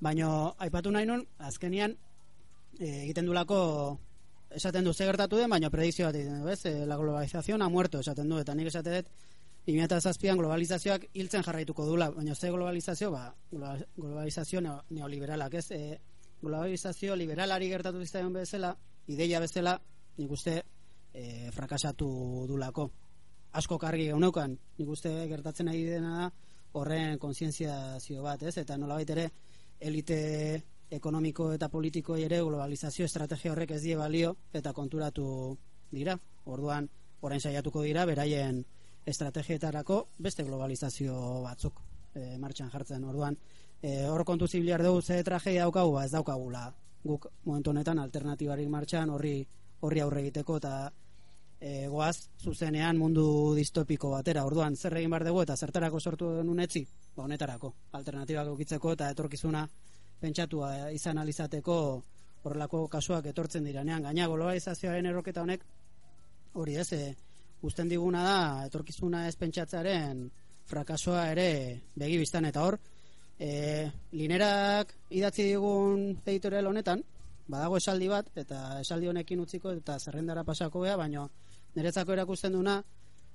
Baina, 0.02 0.30
aipatu 0.58 0.92
nahi 0.92 1.10
nun, 1.10 1.26
azkenian, 1.40 1.98
e, 2.80 2.88
egiten 3.04 3.28
dulako 3.28 4.00
esaten 4.52 4.86
du 4.86 4.94
ze 4.94 5.06
gertatu 5.06 5.38
den, 5.38 5.50
baina 5.50 5.70
predizio 5.70 6.08
bat 6.08 6.16
egiten 6.16 6.42
du, 6.44 6.50
ez? 6.50 6.66
E, 6.66 6.86
la 6.86 6.98
globalización 6.98 7.62
ha 7.62 7.70
muerto, 7.70 8.00
esaten 8.00 8.30
du, 8.30 8.40
eta 8.40 8.56
nik 8.56 8.72
esaten 8.72 9.02
dut, 9.02 9.12
2007an 9.68 10.38
globalizazioak 10.40 11.06
hiltzen 11.14 11.44
jarraituko 11.46 11.86
dula, 11.86 12.10
baina 12.12 12.36
ze 12.36 12.50
globalizazio, 12.50 13.12
ba, 13.12 13.34
globa- 13.52 13.86
globalizazio 13.96 14.62
neo- 14.62 14.84
neoliberalak, 14.90 15.54
ez? 15.54 15.72
E, 15.72 16.00
globalizazio 16.42 17.16
liberalari 17.16 17.70
gertatu 17.70 18.00
zitzaien 18.02 18.34
bezala, 18.34 18.76
ideia 19.08 19.40
bezala, 19.40 19.80
nik 20.18 20.32
uste 20.32 20.64
e, 21.14 21.52
frakasatu 21.52 22.46
dulako. 22.48 22.90
Asko 23.54 23.78
kargi 23.78 24.06
geuneukan, 24.10 24.58
nik 24.78 24.90
uste 24.90 25.12
gertatzen 25.28 25.68
ari 25.70 25.84
dena 25.86 26.18
da 26.18 26.32
horren 26.74 27.18
kontzientziazio 27.20 28.24
bat, 28.24 28.42
ez? 28.44 28.58
Eta 28.58 28.78
nolabait 28.78 29.10
ere 29.10 29.30
elite 29.80 30.64
ekonomiko 30.90 31.52
eta 31.54 31.70
politiko 31.70 32.16
ere 32.16 32.42
globalizazio 32.42 33.06
estrategia 33.06 33.52
horrek 33.52 33.72
ez 33.72 33.82
die 33.84 33.96
balio 33.96 34.38
eta 34.54 34.74
konturatu 34.74 35.58
dira. 35.92 36.18
Orduan, 36.46 36.90
orain 37.22 37.40
saiatuko 37.42 37.84
dira 37.84 38.06
beraien 38.06 38.66
estrategietarako 39.06 40.08
beste 40.20 40.44
globalizazio 40.44 41.42
batzuk 41.44 41.82
e, 42.14 42.38
martxan 42.38 42.70
jartzen. 42.70 43.04
Orduan, 43.04 43.38
e, 43.82 44.06
hor 44.08 44.24
kontu 44.26 44.48
zibiliar 44.48 44.84
dugu 44.84 45.02
ze 45.02 45.24
tragedia 45.24 45.64
daukagu, 45.64 45.94
ba 45.94 46.06
ez 46.06 46.12
daukagula 46.12 46.72
guk 47.04 47.32
momentu 47.46 47.72
honetan 47.72 48.00
alternatibarik 48.00 48.70
martxan 48.70 49.10
horri 49.10 49.48
horri 49.82 50.02
aurre 50.02 50.22
egiteko 50.22 50.58
eta 50.62 50.74
e, 51.60 51.88
goaz 51.88 52.30
zuzenean 52.42 52.98
mundu 52.98 53.56
distopiko 53.58 54.12
batera. 54.14 54.46
Orduan, 54.46 54.76
zer 54.76 54.98
egin 54.98 55.10
behar 55.14 55.26
dugu 55.26 55.42
eta 55.46 55.58
zertarako 55.58 56.00
sortu 56.00 56.36
denun 56.38 56.60
etzi? 56.60 56.84
Ba, 57.16 57.26
honetarako, 57.26 57.74
alternatibak 57.98 58.54
eukitzeko 58.54 58.94
eta 58.98 59.10
etorkizuna 59.16 59.68
pentsatua 60.22 60.92
izan 60.94 61.18
alizateko 61.18 61.78
horrelako 62.44 62.88
kasuak 62.88 63.32
etortzen 63.34 63.66
diranean. 63.66 64.04
Gaina 64.06 64.28
globalizazioaren 64.30 65.10
erroketa 65.10 65.42
honek 65.46 65.66
hori 66.54 66.78
ez, 66.78 66.92
e, 66.94 67.16
usten 67.62 67.90
diguna 67.90 68.24
da 68.26 68.40
etorkizuna 68.66 69.28
ez 69.28 69.36
pentsatzearen 69.38 70.26
frakasoa 70.72 71.28
ere 71.32 71.82
begibistan 71.96 72.48
eta 72.50 72.64
hor. 72.66 72.78
E, 73.42 73.90
linerak 74.14 74.94
idatzi 75.18 75.48
digun 75.50 76.12
editorial 76.26 76.70
honetan 76.70 77.02
badago 77.50 77.80
esaldi 77.82 78.08
bat 78.12 78.28
eta 78.38 78.80
esaldi 78.82 79.10
honekin 79.10 79.40
utziko 79.42 79.74
eta 79.74 79.98
zerrendara 80.00 80.44
pasako 80.46 80.84
bea 80.86 80.98
baino 81.00 81.28
niretzako 81.76 82.14
erakusten 82.14 82.54
duna 82.54 82.76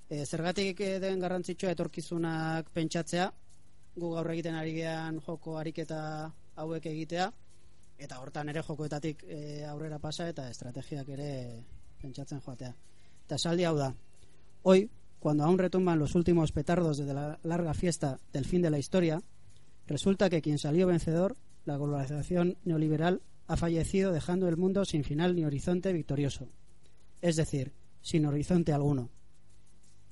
e, 0.09 0.25
zergatik 0.25 0.79
den 1.03 1.21
garrantzitsua 1.21 1.75
etorkizunak 1.75 2.71
pentsatzea 2.75 3.27
gu 3.97 4.12
gaur 4.15 4.31
egiten 4.31 4.55
ari 4.55 4.77
gean 4.79 5.21
joko 5.27 5.59
ariketa 5.59 6.01
hauek 6.62 6.87
egitea 6.87 7.31
eta 8.07 8.21
hortan 8.21 8.53
ere 8.53 8.62
jokoetatik 8.62 9.25
e, 9.27 9.65
aurrera 9.67 9.99
pasa 9.99 10.29
eta 10.29 10.49
estrategiak 10.53 11.09
ere 11.17 11.31
pentsatzen 12.01 12.43
joatea. 12.45 12.75
Eta 13.27 13.41
esaldi 13.41 13.65
hau 13.65 13.75
da 13.79 13.91
hoy 14.62 14.90
cuando 15.19 15.45
aún 15.45 15.59
retumban 15.59 15.99
los 15.99 16.14
últimos 16.14 16.53
petardos 16.53 16.99
de 16.99 17.12
la 17.12 17.38
larga 17.42 17.75
fiesta 17.75 18.21
del 18.33 18.45
fin 18.45 18.62
de 18.62 18.71
la 18.71 18.79
historia 18.79 19.23
resulta 19.87 20.31
que 20.31 20.42
quien 20.42 20.59
salió 20.59 20.87
vencedor 20.87 21.37
la 21.64 21.77
globalización 21.77 22.57
neoliberal 22.64 23.23
ha 23.47 23.57
fallecido 23.57 24.12
dejando 24.12 24.49
el 24.49 24.57
mundo 24.57 24.85
sin 24.85 25.05
final 25.05 25.35
ni 25.35 25.45
horizonte 25.45 25.92
victorioso. 25.92 26.49
Es 27.21 27.37
decir, 27.37 27.73
sin 28.01 28.27
horizonte 28.27 28.73
alguno. 28.73 29.11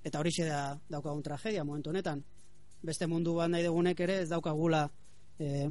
Eta 0.04 0.20
hori 0.20 0.30
da 0.44 0.78
daukagun 0.88 1.22
tragedia 1.22 1.64
momentu 1.64 1.90
honetan. 1.90 2.24
Beste 2.83 3.07
mundu 3.07 3.35
bat 3.35 3.48
nahi 3.48 3.64
dugunek 3.64 4.00
ere 4.00 4.20
ez 4.20 4.28
daukagula 4.28 4.90
eh, 5.38 5.70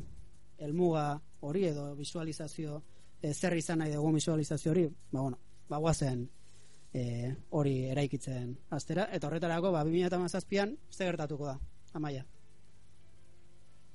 elmuga 0.58 1.22
hori 1.42 1.66
edo 1.66 1.96
visualizazio 1.96 2.82
eh, 3.22 3.34
zer 3.34 3.54
izan 3.58 3.80
nahi 3.80 3.94
dugu 3.94 4.14
visualizazio 4.14 4.72
hori. 4.72 4.88
Ba 5.12 5.22
bueno, 5.22 5.38
eh, 6.94 7.34
hori 7.50 7.74
eraikitzen 7.90 8.54
astera 8.70 9.08
eta 9.12 9.28
horretarako 9.28 9.72
ba 9.72 9.84
2017an 9.84 10.78
ze 10.90 11.06
gertatuko 11.06 11.46
da 11.46 11.60
amaia 11.94 12.26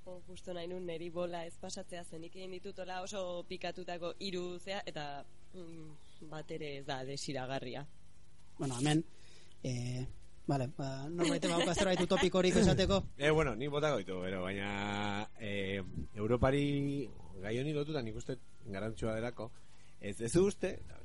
O, 0.08 0.20
justo 0.26 0.54
nahi 0.54 0.66
nun 0.68 0.87
neri 0.87 1.11
bola 1.11 1.44
ez 1.44 1.54
pasatzea 1.61 2.04
zenik 2.04 2.37
egin 2.37 2.50
ditutola 2.56 3.02
oso 3.02 3.44
pikatutako 3.48 4.14
hiru 4.18 4.58
zea 4.58 4.82
eta 4.87 5.24
mm, 5.54 6.28
bat 6.30 6.50
ere 6.50 6.78
ez 6.78 6.87
da 6.87 7.04
desiragarria. 7.04 7.87
bueno 8.58 8.78
hemen 8.78 9.04
eh, 9.62 10.06
Vale, 10.48 10.70
ba, 10.78 11.04
norbait 11.12 11.44
bauka 11.44 11.74
zerbait 11.74 12.00
utopikorik 12.00 12.56
esateko. 12.56 13.02
Eh, 13.18 13.30
bueno, 13.30 13.54
ni 13.54 13.68
botako 13.68 13.98
ditu, 13.98 14.14
pero 14.22 14.42
baina 14.42 15.28
eh, 15.38 15.82
Europari 16.14 17.06
gai 17.42 17.58
honi 17.61 17.74
lotuta 17.76 18.00
nik 18.00 18.16
uste 18.16 18.38
garantzua 18.64 19.14
delako. 19.14 19.50
Ez 20.00 20.22
ez 20.22 20.34
uste, 20.40 20.70
eta 20.80 20.96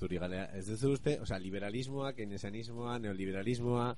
baina, 0.00 0.10
bota 0.10 0.10
ditut 0.10 0.10
zuri 0.10 0.18
galea, 0.18 0.50
ez 0.54 0.68
ez 0.68 0.84
uste, 0.84 1.20
o 1.20 1.26
sea, 1.26 1.38
liberalismoa, 1.38 2.12
keynesianismoa, 2.12 2.98
neoliberalismoa, 2.98 3.96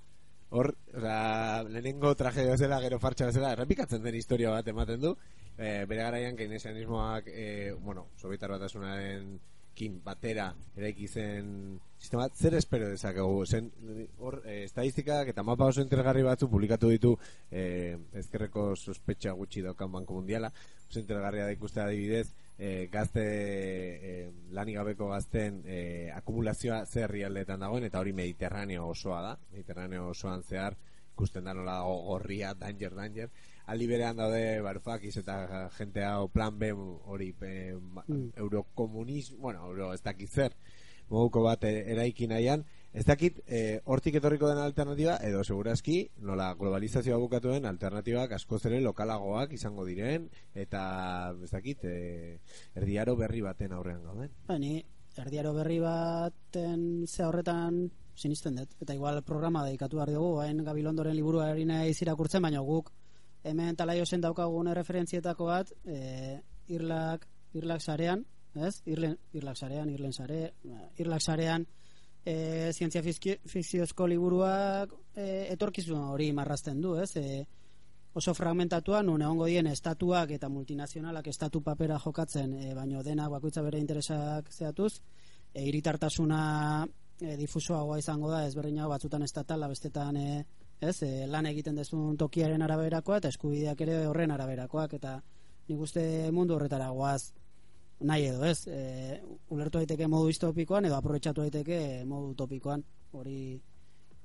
hor, 0.50 0.76
o 0.94 1.00
sea, 1.00 1.62
lehenengo 1.64 2.14
tragedia 2.14 2.56
zela, 2.56 2.80
gero 2.80 2.98
fartxa 2.98 3.26
bezala, 3.26 3.52
errepikatzen 3.52 4.02
den 4.02 4.14
historia 4.14 4.50
bat 4.50 4.66
ematen 4.68 5.00
du, 5.00 5.16
eh, 5.58 5.84
bere 5.88 6.02
garaian 6.02 6.36
keynesianismoak, 6.36 7.24
eh, 7.28 7.74
bueno, 7.80 8.08
sobietar 8.16 8.50
batasunaren 8.50 9.40
kin 9.78 10.00
batera 10.02 10.54
eraiki 10.76 11.06
zen 11.06 11.78
sistema 11.98 12.28
zer 12.34 12.54
espero 12.54 12.88
dezakegu? 12.88 13.46
Zen 13.46 13.70
hor 14.18 14.42
eh, 14.44 14.64
estadistikak 14.64 15.28
eta 15.28 15.42
mapa 15.42 15.66
oso 15.66 15.80
interesgarri 15.80 16.22
batzu 16.22 16.48
publikatu 16.50 16.88
ditu 16.90 17.16
eh, 17.50 17.96
ezkerreko 18.12 18.74
sospetxa 18.74 19.32
gutxi 19.32 19.62
daukan 19.62 19.92
banko 19.92 20.14
mundiala. 20.14 20.50
Oso 20.90 20.98
interesgarria 20.98 21.44
da 21.44 21.52
ikustea 21.52 21.86
adibidez 21.86 22.34
eh, 22.58 22.88
gazte 22.92 23.22
eh, 23.22 24.30
lanik 24.50 24.76
gabeko 24.76 25.08
gazten 25.12 25.62
eh, 25.66 26.10
akumulazioa 26.16 26.84
zer 26.86 27.06
herrialdeetan 27.08 27.60
dagoen 27.60 27.84
eta 27.84 28.00
hori 28.00 28.12
mediterraneo 28.12 28.88
osoa 28.88 29.22
da. 29.22 29.36
Mediterraneo 29.52 30.08
osoan 30.10 30.42
zehar 30.42 30.76
ikusten 31.14 31.44
da 31.44 31.54
nola 31.54 31.80
dago 31.80 31.96
gorria, 32.12 32.52
danger, 32.54 32.94
danger. 32.94 33.30
Aldi 33.66 33.86
berean 33.90 34.16
daude 34.16 34.60
Varoufakis 34.64 35.16
eta 35.20 35.68
jente 35.76 36.04
hau 36.04 36.28
plan 36.28 36.58
B 36.58 36.70
hori 36.72 37.34
eh, 37.42 37.74
Mm. 38.08 38.30
eurokomunismo, 38.36 39.38
bueno, 39.38 39.66
euro 39.66 39.92
ez 39.92 40.02
dakit 40.02 40.30
zer 40.30 40.52
moduko 41.10 41.42
bat 41.42 41.64
eraiki 41.64 42.26
nahian 42.26 42.64
ez 42.92 43.04
dakit 43.04 43.40
eh, 43.46 43.80
hortik 43.84 44.16
etorriko 44.20 44.48
den 44.48 44.58
alternatiba 44.62 45.18
edo 45.22 45.42
segurazki 45.44 45.98
nola 46.24 46.54
globalizazioa 46.58 47.18
bukatuen 47.20 47.66
alternatibak 47.68 48.32
askoz 48.38 48.64
ere 48.66 48.80
lokalagoak 48.80 49.52
izango 49.52 49.84
diren 49.84 50.28
eta 50.54 51.34
ez 51.44 51.50
dakit 51.50 51.84
eh, 51.84 52.38
erdiaro 52.74 53.16
berri 53.16 53.42
baten 53.44 53.72
aurrean 53.76 54.02
gauden 54.04 54.32
Ba, 54.46 54.58
ni 54.58 54.80
erdiaro 55.18 55.52
berri 55.54 55.80
baten 55.82 57.06
ze 57.06 57.24
horretan 57.24 57.88
sinisten 58.18 58.56
dut. 58.58 58.74
Eta 58.82 58.94
igual 58.94 59.22
programa 59.22 59.64
dedikatu 59.64 60.00
behar 60.00 60.10
dugu, 60.10 60.40
hain 60.42 60.64
Gabilondoren 60.66 61.14
liburuari 61.16 61.64
nahi 61.64 61.94
irakurtzen, 61.94 62.42
baina 62.42 62.60
guk 62.66 62.90
hemen 63.46 63.76
talaiosen 63.78 64.20
daukagun 64.20 64.72
referentzietako 64.74 65.46
bat, 65.46 65.70
e, 65.86 66.40
irlak, 66.74 67.28
irlak 67.54 67.80
sarean, 67.80 68.24
ez? 68.54 68.80
Irlen, 68.86 69.16
irlak 69.32 69.56
sarean, 69.56 69.90
irlen 69.94 70.12
sare, 70.12 70.40
irlak 70.98 71.22
sarean, 71.22 71.66
e, 72.28 72.72
zientzia 72.72 73.02
fikziozko 73.02 74.06
liburuak 74.10 74.92
e, 75.16 75.48
etorkizun 75.54 76.10
hori 76.12 76.28
marrazten 76.36 76.82
du, 76.84 76.96
ez? 77.00 77.14
E, 77.16 77.46
oso 78.18 78.34
fragmentatua, 78.34 79.02
nun 79.06 79.22
egongo 79.22 79.46
dien 79.46 79.68
estatuak 79.70 80.32
eta 80.36 80.50
multinazionalak 80.52 81.28
estatu 81.32 81.62
papera 81.64 81.98
jokatzen, 82.02 82.54
e, 82.58 82.74
baino 82.76 83.02
denak 83.06 83.32
bakoitza 83.36 83.62
bere 83.64 83.80
interesak 83.80 84.52
zehatuz, 84.52 84.98
e, 85.54 85.64
iritartasuna 85.70 86.42
e, 87.20 87.36
difusoagoa 87.40 87.98
izango 88.02 88.30
da, 88.32 88.44
ezberdinago 88.46 88.92
batzutan 88.92 89.24
estatala, 89.24 89.70
bestetan 89.70 90.16
e, 90.20 90.44
ez, 90.80 90.96
e, 91.02 91.26
lan 91.26 91.48
egiten 91.50 91.78
dezun 91.80 92.16
tokiaren 92.20 92.62
araberakoa 92.62 93.22
eta 93.22 93.32
eskubideak 93.32 93.80
ere 93.86 94.00
horren 94.06 94.34
araberakoak 94.34 94.98
eta 95.00 95.18
nik 95.68 95.80
uste 95.84 96.02
mundu 96.32 96.56
horretara 96.56 96.88
goaz 96.96 97.32
nahi 98.00 98.28
edo 98.30 98.44
ez 98.46 98.66
e, 98.66 99.20
ulertu 99.50 99.78
daiteke 99.78 100.06
modu 100.06 100.28
distopikoan 100.30 100.86
edo 100.86 100.96
aprobetxatu 100.98 101.42
daiteke 101.42 102.04
modu 102.06 102.32
utopikoan 102.34 102.84
hori 103.12 103.60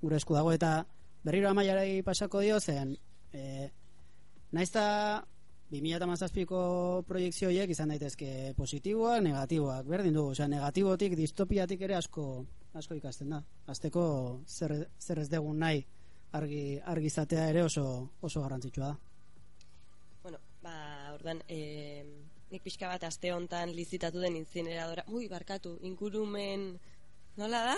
gure 0.02 0.20
esku 0.20 0.36
dago 0.38 0.52
eta 0.54 0.86
berriro 1.24 1.50
amaiarei 1.50 2.02
pasako 2.04 2.42
dio 2.42 2.60
zen 2.60 2.96
e, 3.34 3.70
naizta 4.52 5.24
2017ko 5.74 6.60
proiektzio 7.10 7.48
horiek 7.50 7.72
izan 7.74 7.90
daitezke 7.90 8.54
positiboak, 8.54 9.24
negatiboak, 9.26 9.88
berdin 9.90 10.14
dugu, 10.14 10.36
osea, 10.36 10.46
negatibotik, 10.48 11.16
distopiatik 11.18 11.82
ere 11.82 11.96
asko 11.98 12.46
asko 12.78 12.98
ikasten 12.98 13.34
da. 13.34 13.42
Azteko 13.70 14.04
zer, 14.48 14.76
zer 15.00 15.22
ez 15.24 15.30
dugun 15.32 15.60
nahi 15.62 15.84
argi, 16.38 16.80
argi 16.94 17.10
izatea 17.10 17.48
ere 17.50 17.64
oso, 17.64 17.86
oso 18.22 18.42
garrantzitsua 18.42 18.92
da. 18.92 18.96
Bueno, 20.24 20.40
ba, 20.62 20.76
ordan, 21.14 21.42
eh, 21.48 22.06
nik 22.54 22.62
pixka 22.64 22.88
bat 22.92 23.04
aste 23.08 23.32
hontan 23.34 23.74
lizitatu 23.74 24.22
den 24.22 24.36
incineradora, 24.38 25.04
ui, 25.10 25.28
barkatu, 25.32 25.78
ingurumen, 25.90 26.68
nola 27.40 27.64
da? 27.72 27.78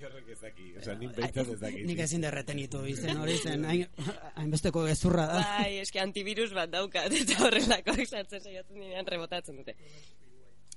Jorrek 0.00 0.28
ez 0.32 0.38
daki, 0.42 0.66
osea, 0.80 0.94
nin 1.00 1.12
behintzat 1.16 1.50
ez 1.54 1.60
daki. 1.60 1.84
Nik 1.88 2.00
ezin 2.04 2.24
derretenitu 2.24 2.82
izen 2.88 3.16
hori 3.20 3.36
zen, 3.38 3.64
hain- 3.68 3.88
hainbesteko 4.36 4.84
gezurra 4.88 5.24
da. 5.30 5.38
Bai, 5.60 5.78
eske 5.84 6.00
antivirus 6.02 6.50
bat 6.56 6.72
daukat, 6.72 7.12
eta 7.22 7.38
horrelakoak 7.46 8.02
sartzen 8.06 8.42
saiatzen 8.44 8.80
dinean 8.80 9.08
rebotatzen 9.08 9.56
dute. 9.62 9.76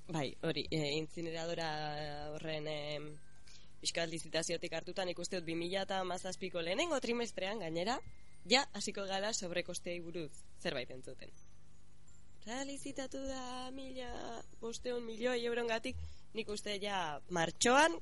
Bai, 0.10 0.30
hori, 0.48 0.64
e, 0.72 0.80
incineradora 0.98 1.68
horren 2.36 2.68
e, 2.68 2.80
pixka 3.82 4.06
bat 4.06 4.12
lizitaziotik 4.12 4.74
hartutan 4.74 5.12
ikuste 5.12 5.40
dut 5.40 5.48
2000 5.52 5.84
eta 5.84 6.00
mazazpiko 6.08 6.64
lehenengo 6.64 7.00
trimestrean 7.04 7.60
gainera, 7.64 8.00
ja, 8.50 8.66
hasiko 8.74 9.06
gala 9.08 9.34
sobrekostei 9.36 10.00
buruz 10.04 10.32
zerbait 10.64 10.92
entzuten. 10.96 11.30
Osea, 12.50 12.66
lizitatu 12.66 13.20
da 13.30 13.70
mila, 13.70 14.08
bosteun 14.58 15.04
milioi 15.06 15.44
eurongatik, 15.46 16.00
nik 16.34 16.48
uste 16.50 16.80
ja 16.82 17.20
martxoan, 17.30 17.94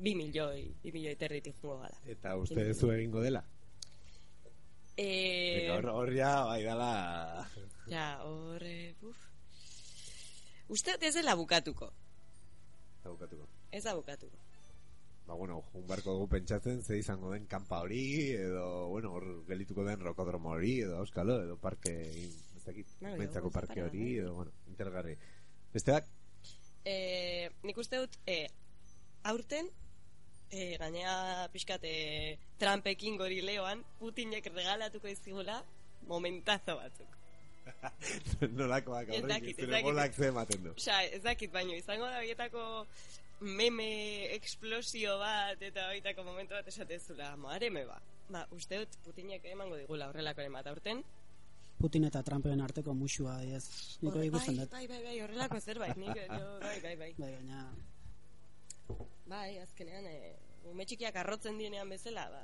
bi 0.00 0.14
milioi, 0.16 0.62
bi 0.80 0.92
milioi 0.94 1.18
terditik 1.20 1.58
jungo 1.60 1.82
gala. 1.82 1.98
Eta 2.08 2.32
uste 2.40 2.64
duzu 2.70 2.94
egingo 2.94 3.20
dela? 3.20 3.44
E, 4.96 5.68
hor, 5.74 5.90
hor 5.92 6.14
ja, 6.16 6.32
bai 6.48 6.62
dala... 6.64 7.44
ja, 7.92 8.06
hor, 8.24 8.64
e, 8.64 8.94
uf. 9.04 9.20
Uste 10.72 10.96
ez 10.96 11.14
dela 11.18 11.36
bukatuko. 11.36 11.92
Eta 13.02 13.12
bukatuko. 13.12 13.52
Ez 13.68 13.84
da 13.84 13.98
bukatuko. 14.00 14.46
Ba, 15.26 15.34
bueno, 15.34 15.60
jun 15.74 15.84
barko 15.92 16.16
dugu 16.16 16.32
pentsatzen 16.38 16.80
ze 16.80 16.96
izango 17.04 17.34
den 17.36 17.44
kanpa 17.44 17.84
hori, 17.84 18.30
edo, 18.32 18.88
bueno, 18.88 19.12
hor 19.12 19.44
gelituko 19.44 19.84
den 19.84 20.00
rokodromo 20.00 20.56
hori, 20.56 20.78
edo 20.88 21.02
euskalo, 21.04 21.42
edo 21.44 21.60
parke, 21.60 22.00
ez 22.24 22.49
dakit, 22.70 22.96
mentzako 23.02 23.50
edo, 23.50 23.54
parke 23.58 23.82
hori, 23.84 24.06
bai. 24.06 24.16
edo, 24.24 24.34
bueno, 24.40 24.52
interesgarri. 24.72 25.18
Besteak, 25.74 26.08
E, 26.80 27.50
nik 27.68 27.76
uste 27.76 27.98
dut, 28.00 28.14
e, 28.24 28.46
aurten, 29.28 29.66
e, 30.48 30.78
gainea 30.80 31.46
pixkat 31.52 31.82
e, 31.84 32.38
Trumpekin 32.58 33.18
gorileoan, 33.20 33.82
Putinek 33.98 34.46
regalatuko 34.54 35.10
izigula 35.12 35.58
momentazo 36.08 36.78
batzuk. 36.80 37.18
nolakoak 38.58 39.10
Ez 39.12 39.20
aurrekin, 39.20 39.28
dakit, 39.28 39.58
ez 39.60 39.68
dakit. 39.68 39.84
bolak 39.90 40.16
ze 40.16 40.30
ematen 40.32 40.64
du. 40.64 40.72
Osa, 40.72 41.02
ez 41.04 41.20
dakit 41.22 41.52
baino, 41.52 41.76
izango 41.76 42.08
da 42.08 42.22
bietako 42.24 42.64
meme 43.40 43.90
eksplosio 44.34 45.18
bat 45.20 45.60
eta 45.62 45.84
horietako 45.90 46.24
momentu 46.24 46.56
bat 46.56 46.66
esatezula, 46.72 47.34
mare 47.36 47.68
me 47.70 47.84
ba. 47.84 48.00
Ba, 48.30 48.46
uste 48.56 48.80
dut 48.80 48.96
Putinek 49.04 49.44
emango 49.52 49.76
digula 49.76 50.08
horrelakoren 50.08 50.56
bat 50.56 50.66
aurten. 50.72 51.04
Putin 51.80 52.04
eta 52.04 52.20
Trumpen 52.22 52.60
arteko 52.60 52.92
musua, 52.94 53.38
ez. 53.42 53.64
Niko 54.02 54.18
Hor- 54.18 54.26
ikusten 54.28 54.56
bai, 54.56 54.64
dut. 54.66 54.72
bai, 54.74 54.86
bai, 54.90 55.00
bai, 55.06 55.14
horrelako 55.24 55.60
zerbait, 55.60 55.96
nik, 55.96 56.16
jo, 56.28 56.50
bai, 56.60 56.76
bai, 56.84 56.94
bai. 57.00 57.10
Bai, 57.18 57.30
baina 57.38 57.64
Bai, 59.30 59.58
azkenean, 59.62 60.06
e, 60.10 60.34
ume 60.70 60.84
txikiak 60.84 61.16
arrotzen 61.22 61.56
dienean 61.58 61.88
bezala, 61.88 62.26
ba, 62.32 62.40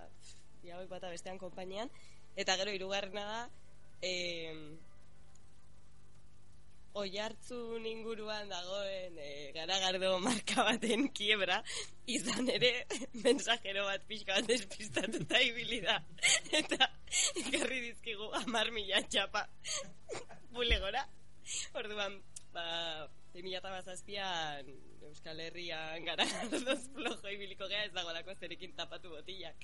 bi 0.63 0.71
hauek 0.71 0.89
bata 0.89 1.11
bestean 1.11 1.39
konpainian, 1.43 1.91
eta 2.39 2.55
gero 2.61 2.71
hirugarrena 2.73 3.25
da, 3.27 3.41
e, 4.01 4.13
oihartzun 7.03 7.85
inguruan 7.87 8.49
dagoen 8.51 9.19
e, 9.21 9.31
garagardo 9.57 10.15
marka 10.25 10.65
baten 10.69 11.09
kiebra, 11.17 11.61
izan 12.07 12.49
ere, 12.53 12.73
mensajero 13.27 13.85
bat 13.89 14.07
pixka 14.09 14.39
bat 14.39 14.49
despistatuta 14.51 15.43
ibili 15.45 15.83
da. 15.85 15.99
Eta, 16.61 16.91
ekarri 17.45 17.83
dizkigu 17.91 18.31
amar 18.43 18.73
mila 18.75 19.03
txapa 19.11 19.47
bulegora. 20.57 21.05
Orduan, 21.79 22.21
ba, 22.57 22.67
2008an 23.37 24.75
Euskal 25.07 25.39
Herrian 25.41 26.03
garagardoz 26.05 26.89
flojo 26.95 27.31
ibiliko 27.31 27.69
gea 27.71 27.85
ez 27.87 27.93
dagoelako 27.95 28.35
zerekin 28.41 28.73
tapatu 28.79 29.13
botilak. 29.13 29.63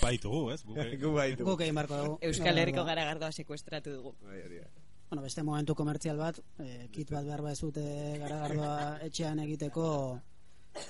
Baitugu, 0.00 0.44
ez? 0.54 0.62
Guk? 0.64 0.78
Gu 1.02 1.10
baitu. 1.16 1.44
guk 1.48 1.64
egin 1.66 1.76
barko 1.76 1.98
dugu. 1.98 2.14
Euskal 2.28 2.60
Herriko 2.62 2.84
garagardoa 2.88 3.32
sekuestratu 3.34 3.96
dugu. 3.98 4.14
Bai, 4.22 4.38
hori 4.46 4.62
da. 4.62 4.81
Bueno, 5.12 5.26
beste 5.28 5.42
momentu 5.44 5.74
komertzial 5.76 6.16
bat, 6.16 6.38
eh, 6.64 6.86
kit 6.88 7.10
bat 7.12 7.26
behar 7.26 7.42
bazute 7.44 7.82
garagardoa 8.16 8.76
etxean 9.04 9.42
egiteko 9.42 9.82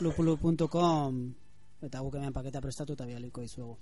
lupulu.com 0.07 1.17
eta 1.89 2.03
guk 2.05 2.15
hemen 2.21 2.37
paketa 2.37 2.61
prestatu 2.63 2.95
eta 2.95 3.09
bialiko 3.09 3.43
izuegu. 3.43 3.75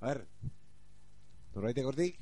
A 0.00 0.10
ver, 0.10 0.20
norbaitek 1.54 1.88
hortik? 1.88 2.18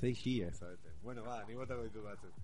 Zei 0.00 0.12
xia, 0.18 0.50
zabete. 0.50 0.96
Bueno, 1.04 1.22
ba, 1.22 1.38
ni 1.46 1.54
botako 1.54 1.86
ditu 1.86 2.02
batzuk. 2.02 2.42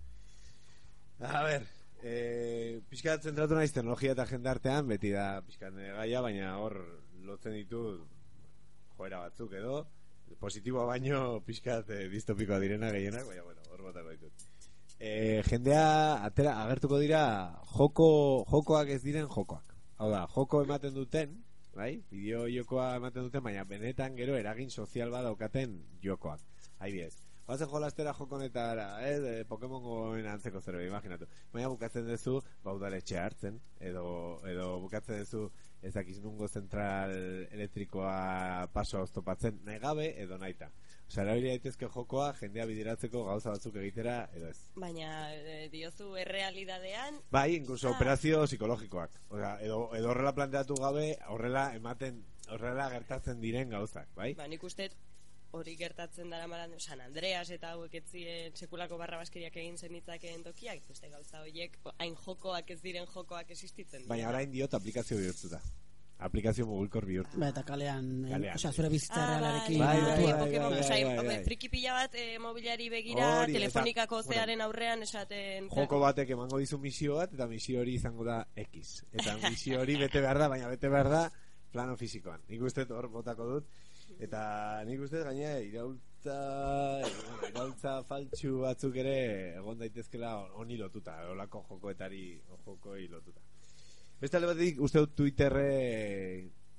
A 1.33 1.43
ver, 1.43 1.67
eh, 2.05 2.85
pixka 2.87 3.19
zentratu 3.19 3.59
naiz 3.59 3.73
teknologia 3.73 4.15
eta 4.15 4.29
jendartean, 4.31 4.87
beti 4.95 5.11
da 5.19 5.43
pixka 5.43 5.75
nire 5.75 5.99
gaia, 5.99 6.23
baina 6.23 6.55
hor 6.63 6.79
lotzen 7.27 7.59
ditu 7.59 7.85
joera 8.95 9.27
batzuk 9.27 9.59
edo, 9.59 9.83
positiboa 10.41 10.85
baino 10.89 11.41
pixkat 11.47 11.91
eh, 11.91 12.09
distopikoa 12.13 12.59
direna 12.63 12.91
gehienak, 12.93 13.27
baina 13.29 13.45
bueno, 13.47 13.65
hor 13.71 13.83
botako 13.89 14.13
ditut. 14.17 14.45
E, 14.99 15.43
jendea 15.49 16.25
atera, 16.25 16.55
agertuko 16.65 17.01
dira 17.03 17.25
joko, 17.75 18.09
jokoak 18.51 18.93
ez 18.95 19.03
diren 19.03 19.29
jokoak. 19.29 19.75
Hau 19.99 20.11
da, 20.13 20.25
joko 20.35 20.63
ematen 20.65 20.95
duten, 20.95 21.37
bai? 21.75 21.93
Bideo 22.11 22.47
jokoa 22.53 22.95
ematen 23.01 23.29
duten, 23.29 23.45
baina 23.45 23.65
benetan 23.69 24.17
gero 24.21 24.37
eragin 24.39 24.71
sozial 24.71 25.13
bat 25.15 25.27
daukaten 25.27 25.79
jokoak. 26.05 26.41
Adibidez, 26.79 27.24
Bazen 27.47 27.69
jolastera 27.69 28.15
joko 28.17 28.37
honetara, 28.39 28.87
eh, 29.07 29.19
de 29.21 29.45
Pokemongoen 29.45 30.25
antzeko 30.27 30.63
zerbait, 30.65 30.87
imaginatu. 30.89 31.27
Baina 31.53 31.69
bukatzen 31.69 32.07
duzu, 32.09 32.39
ba 32.65 32.73
udaletxe 32.73 33.19
hartzen, 33.21 33.59
edo, 33.81 34.05
edo 34.49 34.81
bukatzen 34.81 35.19
duzu, 35.21 35.51
ez 35.85 35.93
dakiz 35.93 36.17
nungo 36.25 36.49
zentral 36.49 37.13
elektrikoa 37.53 38.69
paso 38.73 39.03
oztopatzen, 39.05 39.61
nahi 39.67 39.79
gabe 39.83 40.09
edo 40.23 40.39
naita. 40.41 40.71
Osa, 41.05 41.21
erabili 41.27 41.51
daitezke 41.53 41.87
jokoa, 41.93 42.31
jendea 42.41 42.65
bideratzeko 42.65 43.27
gauza 43.29 43.53
batzuk 43.53 43.77
egitera, 43.77 44.23
edo 44.33 44.49
ez. 44.49 44.59
Baina 44.81 45.11
e, 45.37 45.69
diozu 45.69 46.15
errealidadean, 46.17 47.21
Bai, 47.31 47.57
incluso 47.57 47.89
Ah. 47.89 47.93
operazio 47.99 48.47
psikologikoak. 48.47 49.21
Osea, 49.29 49.59
edo, 49.61 49.91
edo 49.95 50.11
horrela 50.15 50.33
planteatu 50.35 50.75
gabe, 50.81 51.19
horrela 51.29 51.75
ematen, 51.77 52.25
horrela 52.49 52.89
gertatzen 52.91 53.41
diren 53.41 53.69
gauzak, 53.69 54.09
bai? 54.17 54.33
ba, 54.35 54.49
nik 54.49 54.65
uste 54.65 54.89
hori 55.55 55.77
gertatzen 55.79 56.31
dara 56.33 56.47
maran, 56.51 56.73
San 56.83 57.01
Andreas 57.05 57.49
eta 57.55 57.71
hauek 57.77 57.95
etzien 58.01 58.55
sekulako 58.59 58.99
barra 58.99 59.21
baskeriak 59.21 59.57
egin 59.63 59.79
zenitzakeen 59.79 60.43
tokiak, 60.43 60.83
uste 60.91 61.09
gauza 61.13 61.41
horiek, 61.45 61.79
hain 61.99 62.17
jokoak 62.25 62.71
ez 62.75 62.81
diren 62.83 63.07
jokoak 63.15 63.51
existitzen. 63.55 64.07
Baina 64.11 64.29
orain 64.33 64.51
diot 64.53 64.75
aplikazio 64.75 65.19
bihurtuta. 65.21 65.61
Aplikazio 66.25 66.65
mugilkor 66.67 67.05
bihurtu. 67.05 67.39
Ba, 67.43 67.49
eta 67.51 67.65
kalean, 67.67 68.07
eh, 68.25 68.31
Kalean. 68.31 68.55
osea, 68.57 68.71
zure 68.73 68.89
bizitza 68.89 69.19
Ah, 69.19 69.31
realarekin. 69.33 69.79
Bai, 69.81 69.97
bai, 70.01 70.05
bai, 70.07 70.33
bai, 70.33 70.83
bai, 70.89 71.17
bai, 71.17 71.27
bai. 71.27 71.39
friki 71.45 71.69
pila 71.69 71.93
bat 71.99 72.15
eh, 72.15 72.39
mobilari 72.39 72.89
begira, 72.89 73.27
Hori, 73.43 73.53
eta- 73.53 73.59
telefonikako 73.59 74.21
bueno. 74.23 74.33
zearen 74.33 74.61
aurrean 74.63 75.03
esaten... 75.03 75.69
Joko 75.75 75.99
batek 76.01 76.31
emango 76.37 76.59
dizu 76.63 76.79
misio 76.79 77.17
bat, 77.19 77.35
eta 77.35 77.49
misio 77.51 77.81
hori 77.83 77.95
izango 77.99 78.25
da 78.25 78.39
X. 78.57 79.03
Eta 79.13 79.37
misio 79.51 79.81
hori 79.83 79.97
bete 79.97 80.21
behar 80.23 80.39
da, 80.39 80.49
baina 80.49 80.69
bete 80.71 80.89
behar 80.89 81.11
da 81.11 81.25
plano 81.75 81.97
fisikoan. 81.99 82.41
Nik 82.49 82.63
uste 82.63 82.87
hor 82.95 83.09
botako 83.11 83.47
dut. 83.57 83.67
Eta 84.23 84.83
nik 84.87 85.01
uste 85.03 85.19
dut 85.19 85.27
gaina 85.27 85.59
iraultza... 85.65 86.37
bueno, 87.03 87.49
iraul, 87.49 87.73
hizkuntza 87.75 88.03
faltsu 88.09 88.61
batzuk 88.63 88.97
ere 89.03 89.17
egon 89.59 89.79
daitezkela 89.79 90.35
honi 90.61 90.77
lotuta, 90.79 91.17
olako 91.31 91.65
jokoetari 91.69 92.41
jokoi 92.65 93.09
lotuta. 93.09 93.41
Beste 94.21 94.39
alde 94.39 94.53
batetik, 94.53 94.81
uste 94.81 95.01
dut 95.03 95.15
Twitterre 95.17 95.71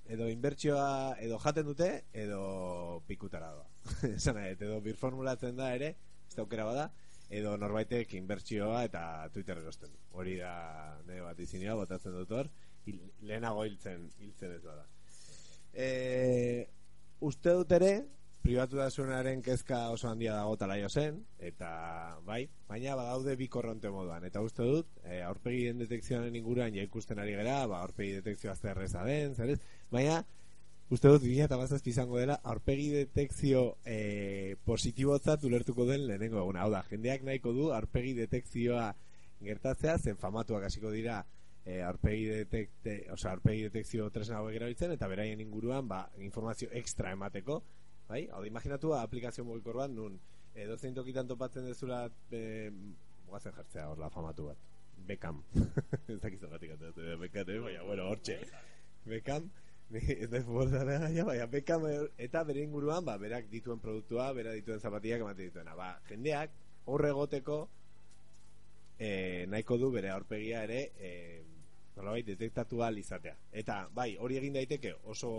edo 0.07 0.29
inbertsioa 0.29 1.17
edo 1.19 1.37
jaten 1.41 1.65
dute, 1.65 1.89
edo 2.13 3.01
pikutara 3.07 3.51
doa. 3.51 3.67
Esan 4.15 4.39
edo 4.43 4.79
birformulatzen 4.81 5.57
da 5.57 5.73
ere, 5.75 5.95
ez 6.27 6.35
da 6.35 6.45
aukera 6.45 6.65
bada, 6.65 6.89
edo 7.29 7.55
norbaitek 7.57 8.13
inbertsioa 8.17 8.83
eta 8.85 9.27
Twitter 9.33 9.59
erosten. 9.59 9.91
Hori 10.13 10.37
da 10.39 10.55
nire 11.07 11.25
bat 11.25 11.39
izinea, 11.39 11.75
botatzen 11.75 12.15
dut 12.15 12.31
hor, 12.31 12.49
lehenago 13.25 13.65
hiltzen, 13.65 14.09
hiltzen 14.21 14.55
ez 14.55 14.63
bada. 14.63 14.85
E, 15.73 15.87
uste 17.25 17.55
dut 17.57 17.71
ere, 17.75 17.91
pribatudasunaren 18.45 19.41
kezka 19.41 19.79
oso 19.89 20.07
handia 20.11 20.35
dago 20.37 20.53
talaio 20.61 20.89
zen, 20.89 21.17
eta 21.41 21.69
bai, 22.27 22.43
baina 22.69 22.93
badaude 22.99 23.33
bi 23.39 23.47
korronte 23.49 23.89
moduan, 23.89 24.25
eta 24.27 24.43
uste 24.45 24.67
dut, 24.67 24.91
e, 25.01 25.21
aurpegien 25.25 25.81
detekzioaren 25.81 26.35
inguruan 26.37 26.75
ja 26.77 26.85
ikusten 26.85 27.21
ari 27.21 27.33
gera, 27.33 27.63
ba, 27.71 27.81
aurpegi 27.81 28.19
detekzioa 28.19 28.53
zer 28.55 28.75
erreza 28.75 29.05
den, 29.07 29.33
zer 29.33 29.55
ez, 29.55 29.59
baina 29.91 30.19
uste 30.93 31.09
dut 31.09 31.25
2008 31.25 31.89
izango 31.89 32.19
dela 32.21 32.37
aurpegi 32.53 32.91
detekzio 32.93 33.63
e, 33.81 34.55
positibotzat 34.69 35.43
ulertuko 35.49 35.87
den 35.89 36.05
lehenengo 36.05 36.43
eguna. 36.43 36.61
Hau 36.61 36.69
da, 36.75 36.83
jendeak 36.91 37.25
nahiko 37.25 37.53
du 37.55 37.71
aurpegi 37.73 38.13
detekzioa 38.19 38.91
gertatzea, 39.45 39.97
zen 39.97 40.21
famatuak 40.21 40.69
hasiko 40.69 40.93
dira 40.93 41.23
e, 41.65 41.81
aurpegi 41.81 42.29
detekte, 42.29 42.99
osea, 43.11 43.33
aurpegi 43.33 43.65
detekzio 43.65 44.07
tresna 44.13 44.37
hauek 44.39 44.55
erabiltzen 44.59 44.93
eta 44.93 45.09
beraien 45.09 45.41
inguruan 45.41 45.89
ba, 45.89 46.05
informazio 46.21 46.69
extra 46.77 47.11
emateko, 47.17 47.59
bai? 48.07 48.27
Hau 48.29 48.43
da, 48.43 48.47
imaginatu 48.51 48.93
aplikazio 48.99 49.45
mugikor 49.47 49.81
bat 49.81 49.91
nun 49.91 50.19
e, 50.53 50.67
dozein 50.69 50.95
tokitan 50.95 51.27
topatzen 51.27 51.65
dezula 51.65 52.05
e, 52.31 52.69
mugazen 53.25 53.55
jartzea 53.57 53.89
hor 53.89 53.99
la 53.99 54.11
famatu 54.13 54.51
bat. 54.51 54.71
Beckham. 55.05 55.41
Ez 56.11 56.19
dakiz 56.21 56.39
zergatik 56.39 56.77
Beckham, 57.19 57.49
eh? 57.49 57.59
baina, 57.61 57.83
bueno, 57.83 58.09
hortxe. 58.13 58.37
Beckham, 59.05 59.49
ni 59.93 60.01
ez 60.01 60.29
da 60.31 60.41
futbolzalea 60.41 60.99
gaia, 61.07 61.25
baina 61.27 61.47
Beckham 61.49 61.85
eh, 61.89 61.97
eta 62.27 62.43
bere 62.47 62.63
inguruan, 62.65 63.05
ba, 63.05 63.17
berak 63.21 63.49
dituen 63.51 63.81
produktua, 63.81 64.31
bera 64.37 64.53
dituen 64.53 64.79
zapatiak 64.79 65.25
ematen 65.25 65.49
dituena. 65.49 65.75
Ba, 65.77 65.91
jendeak, 66.09 66.55
horre 66.85 67.11
egoteko, 67.13 67.59
e, 68.97 69.09
nahiko 69.51 69.77
du 69.81 69.91
bere 69.93 70.09
aurpegia 70.13 70.63
ere, 70.65 70.87
e, 70.97 71.11
nolabait, 71.97 72.25
detektatu 72.25 72.81
ahal 72.81 72.97
izatea. 72.97 73.35
Eta, 73.51 73.87
bai, 73.93 74.15
hori 74.17 74.37
egin 74.37 74.53
daiteke 74.53 74.93
oso, 75.03 75.31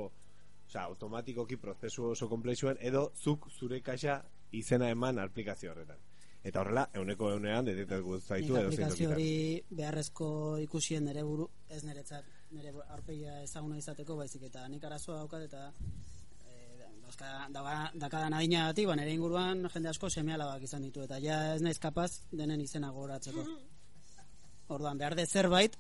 osea, 0.66 0.84
automatikoki 0.84 1.56
prozesu 1.56 2.10
oso 2.10 2.28
komplexuen, 2.28 2.78
edo 2.80 3.10
zuk 3.16 3.50
zure 3.50 3.80
kaxa 3.82 4.22
izena 4.52 4.90
eman 4.90 5.18
aplikazio 5.18 5.70
horretan. 5.72 5.98
Eta 6.46 6.60
horrela, 6.62 6.84
euneko 6.94 7.32
eunean 7.34 7.66
detektatu 7.66 8.20
zaitu 8.20 8.54
edo 8.56 8.68
aplikazio 8.68 9.10
hori 9.10 9.62
beharrezko 9.70 10.28
ikusien 10.62 11.04
nere 11.04 11.24
buru, 11.26 11.48
ez 11.68 11.82
niretzat, 11.84 12.28
nire 12.54 12.72
aurpegia 12.94 13.40
ezaguna 13.42 13.78
izateko 13.80 14.16
baizik 14.20 14.44
eta 14.46 14.66
nik 14.70 14.84
arazoa 14.86 15.16
daukat 15.24 15.42
eta 15.48 15.62
eh, 16.46 16.86
dauzka, 17.02 17.32
daga- 17.50 17.90
dakadan 17.94 18.36
adina 18.38 18.68
ba, 18.72 18.96
nire 18.96 19.12
inguruan 19.12 19.66
jende 19.74 19.88
asko 19.88 20.10
seme 20.10 20.34
alabak 20.34 20.62
izan 20.62 20.82
ditu 20.82 21.02
eta 21.02 21.18
ja 21.18 21.54
ez 21.56 21.62
naiz 21.62 21.78
kapaz 21.78 22.22
denen 22.30 22.60
izena 22.60 22.90
gogoratzeko. 22.90 23.42
Orduan, 24.74 24.98
behar 24.98 25.14
de 25.14 25.26
zerbait, 25.26 25.76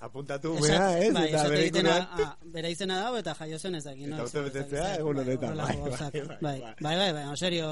Apuntatu 0.00 0.54
mea, 0.56 0.84
ez? 0.96 1.10
bai, 1.12 1.26
eta 1.28 1.42
bere 1.52 1.92
ah, 1.92 2.28
bere 2.54 2.70
izena 2.72 3.02
dago 3.02 3.18
eta 3.20 3.34
jaio 3.36 3.58
zen 3.58 3.74
ez 3.76 3.82
dakit. 3.84 4.06
Eta 4.08 4.24
urte 4.24 4.44
betetzea, 4.46 4.86
egun 4.96 5.18
bai, 5.18 5.24
honetan, 5.26 5.58
bai, 5.60 5.74
gauzak, 5.76 6.14
bai, 6.14 6.22
bai, 6.40 6.54
bai. 6.62 6.72
bai, 6.80 6.94
bai, 6.96 7.10
bai, 7.18 7.36
serio, 7.36 7.66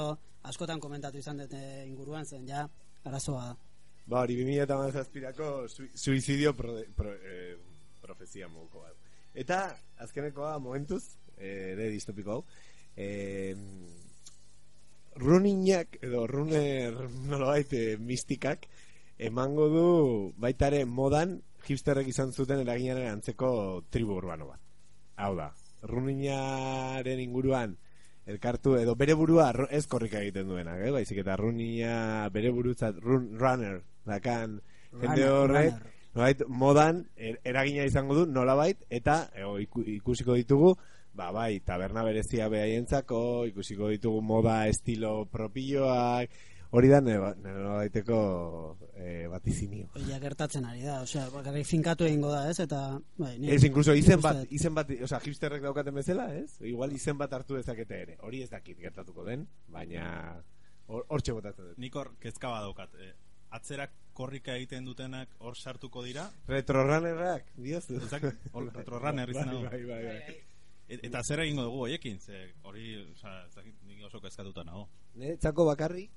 askotan 0.51 0.79
komentatu 0.83 1.17
izan 1.17 1.41
dute 1.41 1.61
inguruan 1.87 2.29
zen, 2.29 2.45
ja, 2.47 2.67
arazoa 3.09 3.47
da. 3.47 3.57
Ba, 4.05 4.21
hori 4.21 4.37
2008ko 4.43 5.49
sui- 5.73 5.89
suizidio 5.95 6.53
pro, 6.53 6.77
pro, 6.95 7.15
eh, 7.17 7.57
profezia 8.01 8.47
moduko 8.47 8.85
bat. 8.85 8.93
Eta, 9.33 9.63
azkenekoa, 9.97 10.59
momentuz, 10.59 11.03
eh, 11.37 11.73
ere 11.73 11.89
distopiko 11.89 12.37
hau, 12.37 12.45
eh, 12.95 13.55
runinak, 15.15 15.97
edo 16.01 16.27
runer, 16.27 16.93
nolabait, 17.25 17.73
eh, 17.73 17.97
mistikak, 17.97 18.67
emango 19.17 19.67
du 19.67 19.87
baitare 20.37 20.85
modan 20.85 21.41
hipsterrek 21.67 22.07
izan 22.07 22.31
zuten 22.31 22.61
eraginaren 22.63 23.09
antzeko 23.17 23.83
tribu 23.89 24.15
urbano 24.17 24.47
bat. 24.53 24.59
Hau 25.19 25.35
da, 25.35 25.51
runinaren 25.83 27.19
inguruan 27.19 27.75
elkartu 28.29 28.75
edo 28.77 28.95
bere 28.95 29.15
burua 29.17 29.51
ru- 29.55 29.67
ez 29.71 29.85
korrika 29.87 30.21
egiten 30.21 30.47
duenak, 30.47 30.81
eh? 30.85 30.91
baizik 30.93 31.23
eta 31.23 31.35
runina 31.39 32.29
bere 32.33 32.51
burutzat 32.53 32.99
run, 33.01 33.31
runner 33.39 33.81
dakan 34.05 34.59
jende 35.01 35.25
horrek 35.29 35.73
nolabait, 36.13 36.43
modan 36.47 37.03
er, 37.15 37.39
eragina 37.43 37.85
izango 37.85 38.15
du 38.15 38.25
nolabait 38.29 38.85
eta 38.89 39.29
ego, 39.35 39.57
iku, 39.59 39.81
ikusiko 39.85 40.37
ditugu 40.37 40.75
ba 41.13 41.31
bai, 41.33 41.59
taberna 41.65 42.03
berezia 42.05 42.47
behaientzako 42.49 43.47
ikusiko 43.49 43.89
ditugu 43.89 44.21
moda 44.21 44.67
estilo 44.69 45.25
propioak 45.25 46.29
hori 46.71 46.87
da 46.91 46.99
nire 47.01 47.33
nolabaiteko 47.41 48.17
eh, 48.95 49.27
batizinio 49.31 49.87
Ja 50.07 50.19
gertatzen 50.19 50.65
ari 50.65 50.83
da, 50.85 50.99
osea, 51.01 51.29
bakarrik 51.33 51.65
finkatu 51.65 52.05
egingo 52.05 52.29
da, 52.31 52.43
ez? 52.51 52.59
Eta, 52.59 52.99
bai, 53.17 53.37
ni 53.39 53.49
Ez, 53.51 53.63
incluso 53.63 53.93
izen 53.97 54.21
bat, 54.21 54.43
izen 54.51 54.75
bat, 54.75 54.89
osea, 55.03 55.19
hipsterrek 55.25 55.63
daukaten 55.65 55.95
bezala, 55.95 56.27
ez? 56.35 56.57
Igual 56.61 56.93
izen 56.93 57.17
bat 57.17 57.33
hartu 57.33 57.55
dezakete 57.57 58.01
ere. 58.03 58.17
Hori 58.21 58.43
ez 58.43 58.49
dakit 58.51 58.77
gertatuko 58.79 59.23
den, 59.25 59.47
baina 59.67 60.43
hor- 60.87 61.05
hortxe 61.07 61.33
botatzen 61.33 61.71
dut. 61.71 61.77
Nik 61.81 61.95
hor 61.95 62.13
kezka 62.19 62.49
badaukat. 62.53 62.93
E, 63.01 63.13
atzerak 63.57 63.91
korrika 64.13 64.53
egiten 64.59 64.85
dutenak 64.85 65.29
hor 65.39 65.55
sartuko 65.57 66.03
dira. 66.03 66.27
Retrorunnerrak, 66.47 67.49
diozu. 67.57 67.97
Ezak, 68.05 68.29
retrorunner 68.75 69.29
izena 69.33 69.51
du. 69.55 69.63
Bai, 69.65 69.83
bai, 69.89 70.03
bai. 70.05 70.37
E- 70.89 70.99
Eta 71.05 71.21
zer 71.23 71.39
egingo 71.43 71.63
dugu 71.67 71.83
hoiekin? 71.85 72.19
Ze 72.19 72.47
hori, 72.65 72.95
osea, 73.13 73.45
ez 73.47 73.53
dakit, 73.55 73.75
nik 73.87 74.03
oso 74.05 74.19
kezkatuta 74.21 74.63
nago. 74.65 74.87
Neretzako 75.21 75.65
bakarrik, 75.67 76.11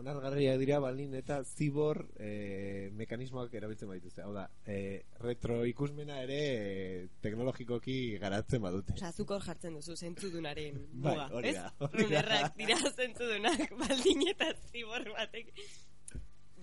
onargarriak 0.00 0.58
dira 0.58 0.80
balin 0.82 1.12
eta 1.14 1.36
zibor 1.44 2.00
eh, 2.18 2.90
mekanismoak 2.98 3.52
erabiltzen 3.54 3.88
baituzte. 3.88 4.22
Hau 4.24 4.32
da, 4.34 4.48
eh, 4.66 5.04
retro 5.22 5.60
ikusmena 5.70 6.20
ere 6.24 6.38
eh, 6.40 7.06
teknologikoki 7.22 8.18
garatzen 8.18 8.62
badute. 8.64 8.96
Osa, 8.98 9.12
zuk 9.12 9.30
hor 9.36 9.42
jartzen 9.46 9.74
duzu 9.78 9.94
zentzudunaren 9.96 10.80
Bai, 10.92 11.14
muga, 11.14 11.24
ez? 11.24 11.30
da, 11.30 11.38
hori 11.38 11.54
da. 11.54 11.70
Runerrak 11.94 12.56
dira 12.58 12.80
zentzudunak, 12.90 13.64
baldin 13.84 14.26
eta 14.34 14.50
zibor 14.72 15.06
batek. 15.16 15.54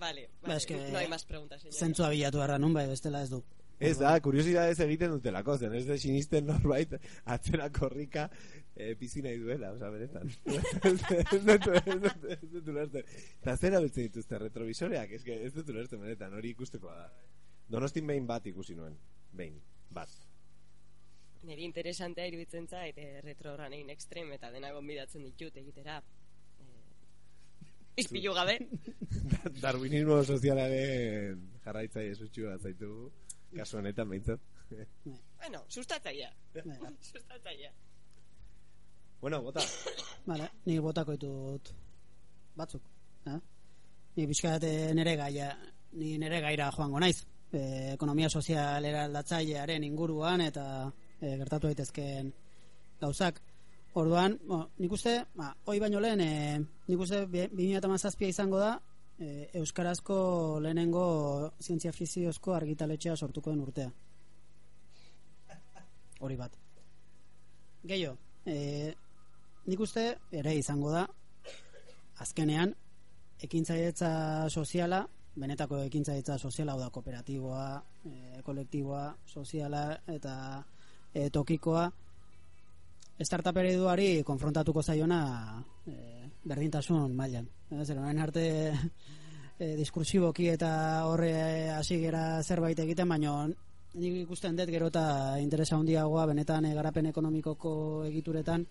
Vale, 0.02 0.28
Ba, 0.42 0.48
vale. 0.48 0.56
eske, 0.58 0.76
no 0.90 0.98
hay 0.98 1.08
más 1.08 1.24
preguntas, 1.24 1.62
señor. 1.62 1.74
zentzua 1.74 2.08
bilatu 2.10 2.40
arra 2.42 2.58
nun, 2.58 2.72
bai, 2.74 2.88
bestela 2.90 3.22
ez 3.22 3.30
du. 3.30 3.42
Ez 3.82 3.96
da, 3.98 4.12
kuriosidadez 4.22 4.78
egiten 4.84 5.10
dutelako, 5.10 5.56
zen 5.58 5.72
ez 5.74 5.84
da 5.88 5.96
sinisten 5.98 6.46
norbait 6.46 6.92
atzera 7.24 7.68
korrika 7.74 8.28
e, 8.82 8.94
bizi 9.00 9.22
nahi 9.24 9.38
duela, 9.40 9.72
oza, 9.76 9.90
benetan. 9.92 10.30
ez 11.32 12.50
dut 12.52 12.68
ulertzen. 12.72 13.14
Eta 13.40 13.56
zera 13.56 13.80
biltzen 13.84 14.08
dituzte 14.08 14.40
retrovisoreak, 14.42 15.14
ez, 15.18 15.22
ez 15.38 15.52
dut 15.54 15.70
ulertzen 15.74 16.02
benetan, 16.02 16.34
hori 16.38 16.52
ikusteko 16.56 16.90
da. 16.90 17.06
Donostin 17.72 18.06
behin 18.06 18.26
bat 18.28 18.46
ikusi 18.50 18.76
nuen, 18.76 18.98
behin, 19.32 19.56
bat. 19.94 20.12
Neri 21.48 21.64
interesantea 21.66 22.28
iruditzen 22.30 22.68
zait 22.70 22.98
eh, 23.02 23.20
retro 23.24 23.56
running 23.58 23.90
extreme 23.90 24.36
eta 24.38 24.50
dena 24.54 24.70
gonbidatzen 24.74 25.24
ditut 25.26 25.56
egitera. 25.58 25.96
Eh, 26.62 28.02
Ispilu 28.02 28.34
gabe. 28.36 28.58
Darwinismo 29.64 30.20
sozialaren 30.22 31.42
jarraitzaile 31.64 32.14
sutxua 32.14 32.58
zaitu, 32.58 32.92
kasu 33.56 33.80
honetan 33.80 34.08
behintzat. 34.12 34.50
bueno, 35.40 35.64
sustatzaia. 35.68 36.30
Sustatzaia. 37.10 37.72
Bueno, 39.22 39.40
bota. 39.42 39.60
Vale, 40.28 40.50
ni 40.66 40.76
botako 40.78 41.16
ditut 41.16 41.70
batzuk, 42.56 42.82
eh? 43.26 43.38
Ni 44.16 44.26
pixkat 44.28 44.64
eh, 44.68 44.90
nere 44.94 45.16
gaia, 45.16 45.48
ni 45.96 46.18
nere 46.20 46.40
gaira 46.44 46.68
joango 46.74 47.00
naiz. 47.00 47.22
E, 47.52 47.92
ekonomia 47.94 48.28
sozial 48.32 48.84
eraldatzailearen 48.88 49.84
inguruan 49.84 50.40
eta 50.40 50.64
e, 51.20 51.34
gertatu 51.40 51.68
daitezkeen 51.68 52.30
gauzak. 53.00 53.40
Orduan, 54.00 54.38
bo, 54.48 54.62
nik 54.80 54.92
uste, 54.96 55.18
ba, 55.36 55.50
hoi 55.68 55.78
baino 55.82 56.00
lehen, 56.00 56.20
e, 56.24 56.60
nik 56.88 57.00
uste 57.04 57.26
bi- 57.28 57.48
2017 57.52 58.28
izango 58.30 58.60
da 58.62 58.70
e, 59.20 59.50
Euskarazko 59.60 60.16
lehenengo 60.64 61.04
zientzia 61.60 61.92
fiziozko 61.92 62.54
argitaletxea 62.56 63.16
sortuko 63.16 63.52
den 63.52 63.60
urtea. 63.66 63.90
Hori 66.22 66.36
bat. 66.40 66.56
Gehiago, 67.84 68.16
e, 68.46 68.94
nik 69.66 69.80
uste 69.80 70.04
ere 70.32 70.54
izango 70.58 70.90
da 70.90 71.06
azkenean 72.22 72.74
ekintzailetza 73.42 74.48
soziala 74.50 75.02
benetako 75.34 75.78
ekintzailetza 75.86 76.38
soziala 76.38 76.74
hau 76.74 76.80
da 76.80 76.90
kooperatiboa 76.90 77.66
e, 78.04 78.42
kolektiboa 78.42 79.04
soziala 79.26 79.84
eta 80.06 80.34
e, 81.14 81.30
tokikoa 81.30 81.90
startup 83.22 83.56
ereduari 83.62 84.22
konfrontatuko 84.26 84.82
zaiona 84.82 85.62
e, 85.86 86.28
berdintasun 86.44 87.14
mailan. 87.14 87.46
Zer, 87.84 87.98
orain 87.98 88.18
arte 88.18 88.44
e, 89.58 89.74
diskursiboki 89.78 90.48
eta 90.52 90.72
horre 91.06 91.70
hasi 91.70 92.00
gera 92.02 92.42
zerbait 92.42 92.78
egiten, 92.82 93.08
baino 93.08 93.36
nik 93.46 94.22
ikusten 94.24 94.56
dut 94.56 94.70
gero 94.72 94.88
eta 94.90 95.38
interesa 95.38 95.76
handiagoa 95.76 96.26
benetan 96.32 96.66
e, 96.66 96.74
garapen 96.74 97.12
ekonomikoko 97.12 97.74
egituretan 98.08 98.66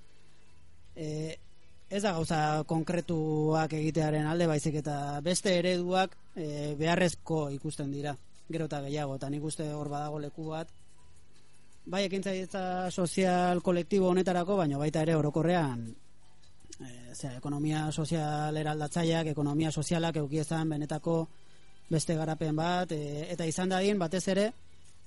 e, 0.96 1.38
ez 1.90 2.02
da 2.04 2.14
gauza 2.16 2.64
konkretuak 2.68 3.74
egitearen 3.74 4.28
alde 4.28 4.48
baizik 4.48 4.78
eta 4.80 5.20
beste 5.24 5.58
ereduak 5.60 6.16
e, 6.36 6.76
beharrezko 6.80 7.50
ikusten 7.58 7.92
dira 7.92 8.16
gero 8.52 8.68
eta 8.68 8.82
gehiago. 8.86 9.16
Eta 9.16 9.30
nik 9.30 9.44
uste 9.44 9.68
hor 9.74 9.90
badago 9.90 10.20
leku 10.20 10.48
bat. 10.52 10.72
Bai 11.86 12.06
ekintzaitza 12.06 12.92
sozial 12.92 13.62
kolektibo 13.66 14.12
honetarako 14.12 14.58
baina 14.60 14.78
baita 14.78 15.02
ere 15.02 15.16
orokorrean 15.18 15.88
e, 16.80 16.90
zera, 17.14 17.38
ekonomia 17.38 17.88
sozial 17.92 18.58
eraldatzaileak 18.58 19.32
ekonomia 19.34 19.72
sozialak 19.72 20.20
eukiezan 20.22 20.70
benetako 20.70 21.16
beste 21.92 22.16
garapen 22.16 22.56
bat 22.56 22.92
e, 22.96 23.28
eta 23.34 23.48
izan 23.50 23.74
dadin 23.74 24.00
batez 24.00 24.28
ere 24.34 24.52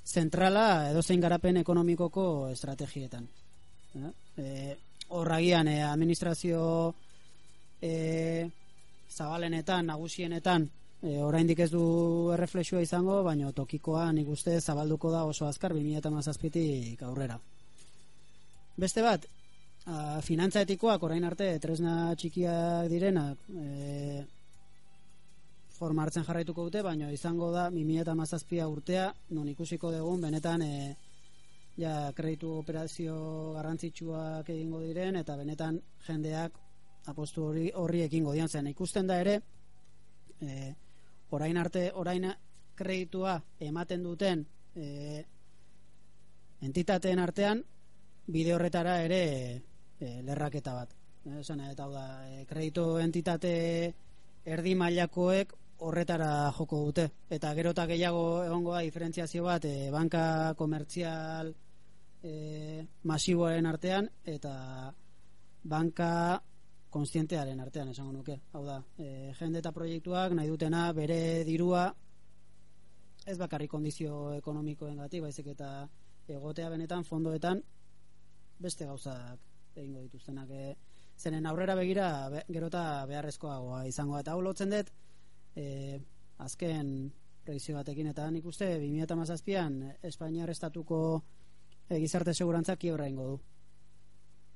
zentrala 0.04 0.90
edozein 0.90 1.20
garapen 1.20 1.62
ekonomikoko 1.62 2.50
estrategietan. 2.50 3.28
E, 4.36 4.76
horragian 5.08 5.68
e, 5.68 5.82
administrazio 5.82 6.94
e, 7.80 8.48
zabalenetan, 9.10 9.86
nagusienetan 9.86 10.68
e, 11.02 11.18
oraindik 11.22 11.60
ez 11.60 11.70
du 11.70 11.84
erreflexioa 12.34 12.82
izango, 12.82 13.20
baina 13.26 13.52
tokikoa 13.52 14.10
nik 14.12 14.28
uste 14.28 14.58
zabalduko 14.60 15.12
da 15.12 15.24
oso 15.28 15.46
azkar 15.46 15.74
2017tik 15.76 17.02
aurrera. 17.04 17.38
Beste 18.76 19.02
bat, 19.02 19.26
a, 19.86 20.20
finantza 20.22 20.64
etikoak 20.64 21.02
orain 21.02 21.24
arte 21.24 21.50
tresna 21.62 22.14
txikiak 22.18 22.88
direnak 22.90 23.50
e, 23.52 24.24
forma 25.74 26.04
hartzen 26.04 26.24
jarraituko 26.24 26.68
dute, 26.68 26.82
baina 26.86 27.10
izango 27.12 27.50
da 27.52 27.68
2017 27.70 28.64
urtea, 28.70 29.08
non 29.36 29.48
ikusiko 29.50 29.90
dugun 29.92 30.22
benetan 30.22 30.62
e, 30.62 30.94
ja 31.76 32.12
kreditu 32.14 32.52
operazio 32.60 33.16
garrantzitsuak 33.56 34.48
egingo 34.54 34.80
diren 34.84 35.16
eta 35.16 35.36
benetan 35.36 35.80
jendeak 36.06 36.58
apostu 37.10 37.48
hori 37.50 37.70
horri 37.74 38.02
ekingo 38.06 38.32
dian 38.32 38.48
zen 38.48 38.66
ikusten 38.70 39.06
da 39.06 39.18
ere 39.20 39.40
e, 40.40 40.74
orain 41.30 41.56
arte 41.56 41.90
orain 41.94 42.30
kreditua 42.74 43.40
ematen 43.60 44.02
duten 44.02 44.46
e, 44.76 45.24
entitateen 46.62 47.18
artean 47.18 47.62
bide 48.26 48.54
horretara 48.54 49.00
ere 49.02 49.22
e, 50.00 50.22
lerraketa 50.22 50.74
bat. 50.74 50.94
Esan 51.40 51.60
eta 51.66 51.84
hau 51.84 51.92
da 51.92 52.06
e, 52.28 52.44
kreditu 52.46 52.98
entitate 53.02 53.52
erdi 54.44 54.74
mailakoek 54.74 55.54
horretara 55.84 56.52
joko 56.56 56.84
dute. 56.86 57.08
Eta 57.30 57.52
gero 57.54 57.74
eta 57.74 57.86
gehiago 57.90 58.44
egongo 58.44 58.74
da 58.74 58.80
diferentziazio 58.86 59.44
bat 59.44 59.64
e, 59.68 59.90
banka 59.92 60.54
komertzial 60.56 61.54
e, 62.24 62.86
masiboaren 63.04 63.66
artean 63.68 64.08
eta 64.24 64.54
banka 65.64 66.40
konstientearen 66.94 67.60
artean 67.60 67.90
esango 67.90 68.12
nuke. 68.14 68.38
Hau 68.54 68.64
da, 68.64 68.78
e, 68.98 69.32
jende 69.38 69.60
eta 69.60 69.72
proiektuak 69.76 70.34
nahi 70.38 70.48
dutena 70.48 70.86
bere 70.96 71.44
dirua 71.44 71.88
ez 73.26 73.36
bakarrik 73.40 73.70
kondizio 73.72 74.34
ekonomikoen 74.36 75.00
gati, 75.00 75.20
baizik 75.20 75.48
eta 75.54 75.70
egotea 76.28 76.68
benetan 76.72 77.04
fondoetan 77.04 77.60
beste 78.60 78.86
gauzak 78.86 79.40
egingo 79.76 80.04
dituztenak. 80.04 80.50
E, 80.50 80.76
zenen 81.18 81.46
aurrera 81.46 81.76
begira 81.78 82.08
be, 82.30 82.44
gerota 82.50 83.04
beharrezkoagoa 83.10 83.84
izango 83.90 84.18
eta 84.18 84.32
hau 84.32 84.40
lotzen 84.42 84.72
dut 84.72 84.90
e, 85.56 86.00
azken 86.42 87.12
preizio 87.44 87.76
batekin 87.76 88.08
eta 88.10 88.26
nik 88.32 88.46
uste 88.48 88.70
2017an 88.80 89.98
Espainiar 90.08 90.50
estatuko 90.50 91.00
e, 91.88 91.98
gizarte 91.98 92.34
segurantza 92.34 92.76
kiebra 92.76 93.08
ingo 93.08 93.26
du. 93.26 93.40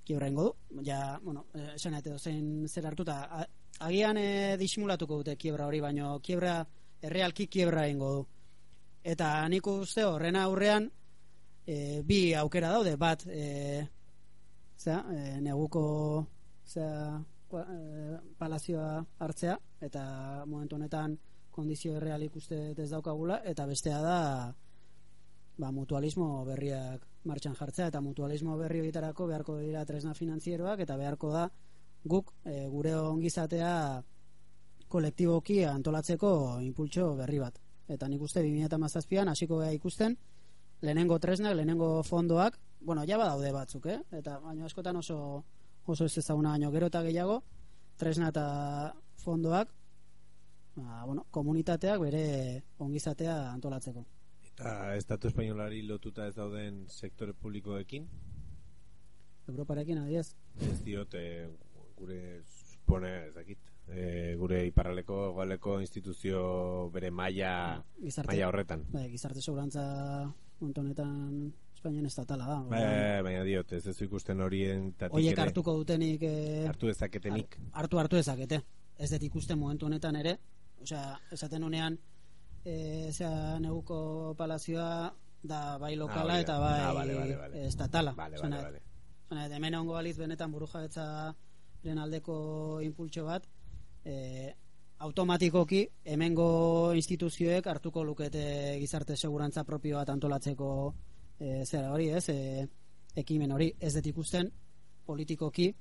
Kiebra 0.04 0.28
ingo 0.28 0.44
du. 0.44 0.82
Ja, 0.84 1.18
bueno, 1.22 1.46
eh, 1.54 1.74
esan 1.74 1.94
eta 1.94 2.10
dozen 2.10 2.68
zer 2.68 2.86
hartuta. 2.86 3.46
Agian 3.80 4.16
e, 4.16 4.56
disimulatuko 4.58 5.20
dute 5.22 5.36
kiebra 5.36 5.66
hori 5.66 5.80
baino 5.80 6.18
kiebra 6.20 6.60
errealki 7.02 7.46
kiebra 7.46 7.86
ingo 7.88 8.12
du. 8.14 8.26
Eta 9.02 9.48
nik 9.48 9.66
uste 9.66 10.04
horren 10.04 10.36
aurrean 10.36 10.90
e, 11.66 12.02
bi 12.04 12.34
aukera 12.34 12.72
daude. 12.72 12.96
Bat 12.96 13.26
e, 13.28 13.86
zera, 14.78 15.04
e, 15.12 15.40
neguko 15.44 16.26
zera, 16.66 17.18
e, 17.52 18.18
palazioa 18.38 19.04
hartzea 19.18 19.58
eta 19.80 20.44
momentu 20.46 20.76
honetan 20.76 21.16
kondizio 21.50 21.96
erreal 21.96 22.22
ikuste 22.22 22.58
ez 22.76 22.90
daukagula 22.90 23.40
eta 23.44 23.66
bestea 23.66 24.00
da 24.02 24.18
ba, 25.58 25.70
mutualismo 25.72 26.44
berriak 26.46 27.07
martxan 27.24 27.54
jartzea 27.54 27.88
eta 27.90 28.00
mutualismo 28.00 28.56
berri 28.56 28.80
horietarako 28.80 29.26
beharko 29.26 29.58
dira 29.58 29.84
tresna 29.84 30.14
finanzieroak 30.14 30.80
eta 30.80 30.96
beharko 30.96 31.32
da 31.32 31.48
guk 32.04 32.32
e, 32.44 32.66
gure 32.68 32.94
ongizatea 32.94 34.02
kolektiboki 34.88 35.64
antolatzeko 35.64 36.30
impultso 36.62 37.14
berri 37.16 37.38
bat 37.42 37.58
eta 37.88 38.08
nik 38.08 38.22
uste 38.22 38.42
2017an 38.44 39.32
hasiko 39.32 39.60
gea 39.60 39.72
ikusten 39.72 40.16
lehenengo 40.80 41.18
tresnak, 41.18 41.56
lehenengo 41.56 42.02
fondoak 42.02 42.58
bueno, 42.80 43.02
ja 43.04 43.18
badaude 43.18 43.50
batzuk, 43.52 43.86
eh? 43.86 43.98
eta 44.12 44.38
baina 44.38 44.66
askotan 44.66 44.96
oso 44.96 45.44
oso 45.86 46.04
ez 46.04 46.18
ezaguna 46.18 46.50
baino 46.54 46.70
gero 46.70 46.86
eta 46.86 47.02
gehiago 47.02 47.42
tresna 47.96 48.28
eta 48.28 48.94
fondoak 49.16 49.72
ba, 50.76 51.04
bueno, 51.06 51.26
komunitateak 51.30 52.00
bere 52.00 52.62
ongizatea 52.78 53.50
antolatzeko 53.50 54.04
Eta 54.58 54.96
estatu 54.98 55.28
espainolari 55.30 55.84
lotuta 55.86 56.24
ez 56.26 56.34
dauden 56.34 56.80
sektore 56.90 57.30
publikoekin? 57.32 58.08
Europarekin 59.48 60.00
adiez 60.02 60.32
ez 60.66 60.80
diot 60.84 61.14
e, 61.14 61.46
gure 61.96 62.18
supone 62.50 63.12
ez 63.28 63.34
dakit 63.36 63.60
e, 63.86 64.34
gure 64.40 64.64
iparraleko 64.66 65.20
goleko 65.36 65.76
instituzio 65.80 66.42
bere 66.90 67.10
maila 67.14 67.52
Gizarte- 68.02 68.32
maila 68.32 68.48
horretan. 68.50 68.82
Bai, 68.92 69.06
gizarte 69.14 69.40
seguranza 69.46 69.84
momentu 70.58 70.80
honetan 70.82 71.14
Espainian 71.78 72.10
estatala 72.10 72.50
da 72.50 72.58
Ba, 72.66 72.82
baina 73.22 73.44
diot 73.46 73.72
ez 73.78 73.84
ez 73.86 73.96
ikusten 74.02 74.42
horien 74.42 74.90
tatik 74.98 75.14
Oiek 75.22 75.36
ere 75.36 75.44
hartuko 75.46 75.76
dutenik 75.78 76.26
eh, 76.26 76.66
hartu 76.66 76.90
dezaketenik. 76.90 77.60
hartu 77.78 77.98
hartu 78.02 78.16
dezakete. 78.18 78.64
Ez 78.98 79.12
dut 79.14 79.22
ikusten 79.22 79.58
momentu 79.58 79.86
honetan 79.86 80.16
ere 80.18 80.34
osea, 80.82 81.14
esaten 81.30 81.62
honean 81.62 81.96
e, 82.64 83.10
zera, 83.12 83.58
neguko 83.60 84.34
palazioa 84.36 85.12
da 85.42 85.78
bai 85.78 85.94
lokala 85.96 86.32
Ah, 86.32 86.36
hori 86.36 86.36
da. 86.36 86.40
eta 86.40 86.58
bai 86.58 86.80
Ah, 86.80 86.92
vale, 86.92 87.14
vale, 87.14 87.36
vale. 87.36 87.66
estatala 87.66 88.12
Vale, 88.12 88.36
vale, 88.38 88.62
vale. 88.62 89.54
hemen 89.54 89.74
ongo 89.74 89.92
baliz 89.92 90.16
benetan 90.18 90.50
burujabetza 90.52 91.34
aldeko 91.98 92.80
impultso 92.82 93.24
bat 93.24 93.44
e, 94.04 94.54
automatikoki 94.98 95.88
hemengo 96.04 96.92
instituzioek 96.94 97.66
hartuko 97.66 98.02
lukete 98.04 98.76
gizarte 98.80 99.16
segurantza 99.16 99.64
propio 99.64 99.96
bat 99.96 100.08
antolatzeko 100.10 100.94
e, 101.38 101.64
zera 101.64 101.92
hori 101.92 102.08
ez 102.10 102.28
e, 102.30 102.68
ekimen 103.14 103.52
hori 103.52 103.72
ez 103.80 103.94
dut 103.94 104.06
ikusten 104.06 104.50
politikoki 105.06 105.74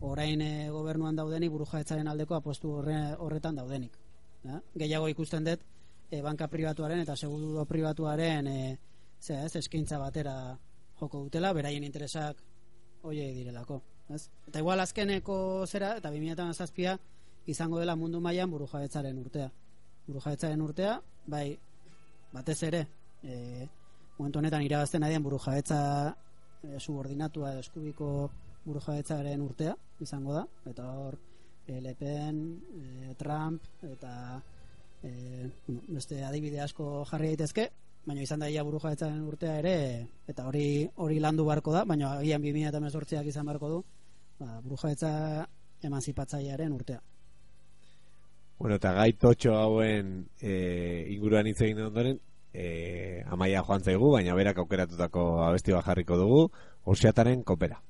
orain 0.00 0.40
e, 0.40 0.68
gobernuan 0.70 1.16
daudenik 1.16 1.50
burujabetzaren 1.50 2.08
aldeko 2.08 2.34
apostu 2.34 2.70
horre, 2.80 3.14
horretan 3.18 3.56
daudenik 3.56 3.96
ja? 4.44 4.60
gehiago 4.76 5.08
ikusten 5.08 5.44
dut 5.44 5.60
e, 6.10 6.20
banka 6.22 6.48
pribatuaren 6.48 7.00
eta 7.04 7.16
seguru 7.16 7.64
pribatuaren 7.66 8.46
e, 8.46 8.60
zera, 9.20 9.44
ez, 9.46 9.56
eskaintza 9.56 9.98
batera 9.98 10.34
joko 11.00 11.24
dutela 11.24 11.52
beraien 11.52 11.84
interesak 11.84 12.42
oie 13.02 13.30
direlako 13.34 13.80
ez? 14.10 14.28
eta 14.48 14.58
igual 14.58 14.80
azkeneko 14.80 15.66
zera 15.66 15.96
eta 15.96 16.12
2007a 16.12 16.98
izango 17.46 17.78
dela 17.78 17.96
mundu 17.96 18.20
mailan 18.20 18.50
burujabetzaren 18.50 19.18
urtea 19.18 19.50
burujabetzaren 20.06 20.60
urtea 20.60 21.00
bai 21.26 21.58
batez 22.32 22.62
ere 22.68 22.86
e, 23.22 23.66
momentu 24.18 24.38
honetan 24.38 24.62
irabazten 24.62 25.04
adian 25.04 25.22
burujabetza 25.22 25.80
e, 26.62 26.78
subordinatua 26.78 27.54
edo 27.54 27.64
eskubiko 27.64 28.30
burujabetzaren 28.64 29.40
urtea 29.40 29.74
izango 30.00 30.34
da 30.36 30.46
eta 30.68 30.92
hor 30.98 31.16
e, 31.66 31.80
Le 31.80 31.94
Pen, 31.94 32.40
e, 32.76 33.14
Trump 33.18 33.62
eta 33.82 34.12
e, 35.02 35.50
bueno, 35.66 35.82
beste 35.88 36.24
adibide 36.24 36.60
asko 36.60 37.04
jarri 37.10 37.32
daitezke 37.34 37.70
baina 38.06 38.22
izan 38.24 38.40
daia 38.40 38.64
burujabetzaren 38.64 39.20
urtea 39.28 39.58
ere 39.60 39.76
eta 40.28 40.46
hori 40.48 40.88
hori 40.96 41.20
landu 41.20 41.44
beharko 41.48 41.72
da 41.72 41.84
baina 41.84 42.16
agian 42.18 42.42
2018ak 42.42 43.26
izan 43.32 43.46
beharko 43.46 43.68
du 43.68 43.84
ba, 44.40 44.60
burujabetza 44.64 45.46
emanzipatzailearen 45.82 46.72
urtea 46.72 47.00
Bueno, 48.60 48.76
eta 48.76 48.90
gai 48.92 49.14
totxo 49.16 49.54
hauen 49.56 50.08
e, 50.36 51.06
inguruan 51.14 51.46
hitz 51.48 51.62
egin 51.64 51.78
ondoren, 51.80 52.18
e, 52.52 53.22
amaia 53.32 53.62
joan 53.64 53.80
zaigu, 53.80 54.10
baina 54.12 54.34
berak 54.36 54.60
aukeratutako 54.60 55.22
abesti 55.46 55.72
bat 55.72 55.86
jarriko 55.86 56.18
dugu, 56.20 56.42
orsiataren 56.84 57.40
kopera. 57.42 57.80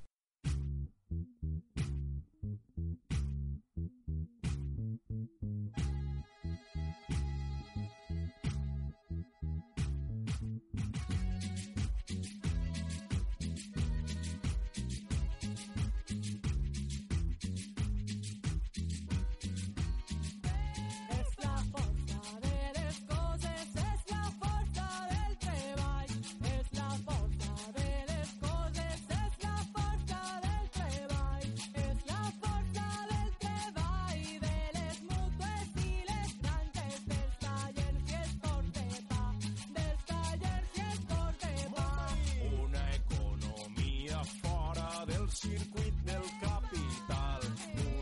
Circuit 45.30 45.94
del 46.04 46.22
capital. 46.40 47.40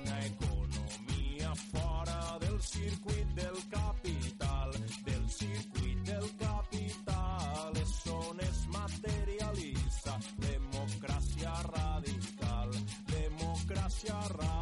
Una 0.01 0.25
economia 0.25 1.55
fora 1.73 2.39
del 2.41 2.61
circuit 2.61 3.27
del 3.35 3.59
capital. 3.71 4.71
Del 5.05 5.31
circuit 5.31 5.99
del 6.05 6.31
capital 6.37 7.77
és 7.77 7.97
on 8.13 8.41
es 8.41 8.67
materialitza 8.73 10.19
democràcia 10.39 11.53
radical. 11.73 12.71
Democràcia 13.13 14.21
radical. 14.37 14.58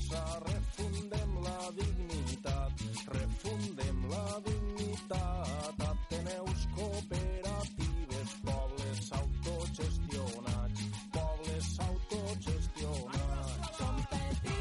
L'esperança, 0.00 0.40
refundem 0.46 1.42
la 1.42 1.70
dignitat. 1.76 2.72
Refundem 3.08 4.08
la 4.08 4.40
dignitat. 4.44 5.80
Ateneus 5.90 6.68
cooperatives, 6.74 8.30
pobles 8.44 9.12
autogestionats. 9.12 10.80
Pobles 11.12 11.78
autogestionats. 11.80 13.78
Competir 13.78 14.60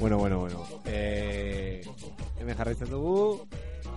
Bueno, 0.00 0.16
bueno, 0.16 0.38
bueno. 0.38 0.64
Eh, 0.86 1.82
hemen 2.38 2.56
jarraitzen 2.56 2.88
dugu. 2.88 3.48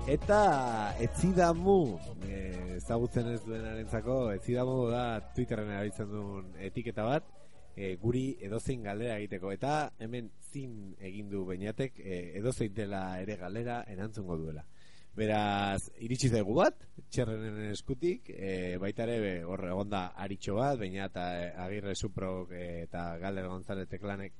Eta 0.10 0.96
etzidamu, 0.98 2.00
eh, 2.26 2.78
ezagutzen 2.78 3.28
ez 3.36 3.44
duenarentzako, 3.46 4.16
etzidamu 4.34 4.88
da 4.90 5.04
Twitterren 5.36 5.70
erabiltzen 5.70 6.10
duen 6.10 6.48
etiketa 6.58 7.06
bat, 7.06 7.28
eh, 7.76 7.96
guri 8.02 8.24
edozein 8.42 8.82
galdera 8.82 9.20
egiteko. 9.20 9.52
Eta 9.52 9.92
hemen 10.00 10.32
zin 10.52 10.96
egin 11.00 11.30
du 11.30 11.46
beinatek, 11.46 12.00
eh, 12.00 12.32
edozein 12.40 12.74
dela 12.74 13.22
ere 13.22 13.38
galera 13.38 13.84
erantzungo 13.88 14.38
duela. 14.38 14.66
Beraz, 15.14 15.92
iritsi 16.00 16.30
zaigu 16.30 16.54
bat, 16.56 16.82
txerrenen 17.12 17.74
eskutik, 17.74 18.30
e, 18.32 18.78
baita 18.80 19.04
ere 19.04 19.44
hor 19.44 19.66
egonda 19.68 20.06
aritxo 20.16 20.56
bat, 20.56 20.78
baina 20.80 21.10
eta 21.10 21.26
e, 21.36 21.50
agirre 21.66 21.96
suprok 21.96 22.54
e, 22.56 22.84
eta 22.86 23.18
Galder 23.20 23.50
González 23.52 23.90
teklanek 23.92 24.40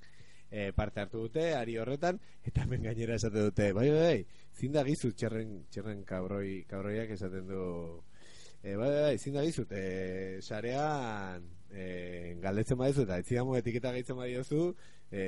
e, 0.52 0.72
parte 0.76 1.00
hartu 1.02 1.24
dute, 1.24 1.54
ari 1.56 1.78
horretan, 1.80 2.20
eta 2.44 2.68
hemen 2.68 2.84
gainera 2.84 3.16
esate 3.16 3.48
dute, 3.48 3.72
bai, 3.74 3.88
bai, 3.90 4.02
bai, 4.04 4.46
zinda 4.54 4.84
gizu 4.86 5.14
txerren, 5.16 5.62
txerren 5.72 6.04
kabroi, 6.06 6.62
kabroiak 6.70 7.16
esaten 7.16 7.48
du, 7.48 7.64
e, 8.62 8.76
bai, 8.76 8.90
bai, 8.90 9.02
bai, 9.08 9.18
zinda 9.18 9.46
gizut, 9.48 9.72
e, 9.72 10.40
sarean, 10.44 11.48
e, 11.72 12.36
galdetzen 12.44 12.78
badizu, 12.78 13.08
eta 13.08 13.22
etzidamu 13.24 13.56
etiketa 13.58 13.96
gaitzen 13.96 14.20
badiozu, 14.20 14.66
e, 15.10 15.24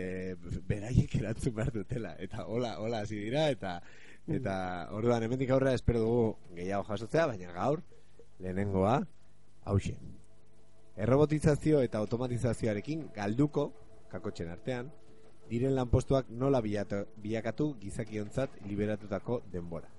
beraiek 0.67 1.15
erantzun 1.21 1.55
behar 1.55 1.71
dutela, 1.73 2.17
eta 2.19 2.45
hola, 2.45 2.75
hola 2.83 3.01
hasi 3.07 3.23
dira, 3.23 3.47
eta 3.55 3.79
eta 4.31 4.87
orduan 4.95 5.23
hemendik 5.25 5.49
aurrera 5.51 5.75
espero 5.75 5.99
dugu 5.99 6.27
gehiago 6.55 6.85
jasotzea, 6.87 7.25
baina 7.27 7.51
gaur 7.51 7.81
lehenengoa 8.39 9.01
hauxe. 9.67 9.97
Errobotizazio 10.95 11.81
eta 11.83 11.99
automatizazioarekin 11.99 13.09
galduko 13.15 13.71
kakotxen 14.11 14.51
artean 14.53 14.91
diren 15.53 15.75
lanpostuak 15.77 16.29
nola 16.33 16.61
bilakatu 16.65 17.73
gizakiontzat 17.81 18.55
liberatutako 18.65 19.43
denbora. 19.53 19.89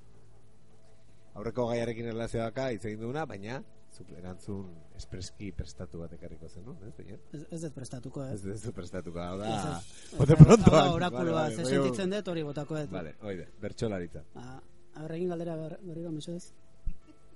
Aurreko 1.39 1.69
gaiarekin 1.71 2.11
erlazioaka 2.11 2.69
hitz 2.75 2.85
egin 2.89 3.01
duguna, 3.03 3.25
baina 3.27 3.61
zuk 3.95 4.11
erantzun 4.19 4.67
espreski 4.99 5.53
prestatu 5.55 6.01
bat 6.03 6.13
ekarriko 6.17 6.49
zen, 6.49 6.65
no? 6.67 6.75
Ez? 6.83 6.95
Ez, 7.39 7.43
ez 7.55 7.61
dut 7.63 7.75
prestatuko, 7.77 8.25
ez. 8.27 8.41
Ez, 8.43 8.65
ez 8.67 8.73
prestatuko, 8.75 9.21
hau 9.23 9.39
da... 9.39 9.51
Ez, 9.51 9.65
ez. 9.71 10.11
Bote 10.19 10.35
Hau 10.35 10.41
da 10.41 10.49
prontoan. 10.49 10.91
Orakuloa, 10.97 11.45
Vale, 11.45 11.57
vale, 11.61 11.67
sentitzen 11.71 12.15
dut 12.17 12.31
hori 12.33 12.43
botako 12.47 12.79
dut. 12.81 12.91
Vale, 12.95 13.15
oide, 13.23 13.47
bertxolaritza. 13.63 14.25
Ah, 14.35 14.59
Aurregin 15.05 15.31
galdera 15.35 15.55
ber- 15.59 15.79
berriro, 15.83 16.11
mesedez. 16.15 16.53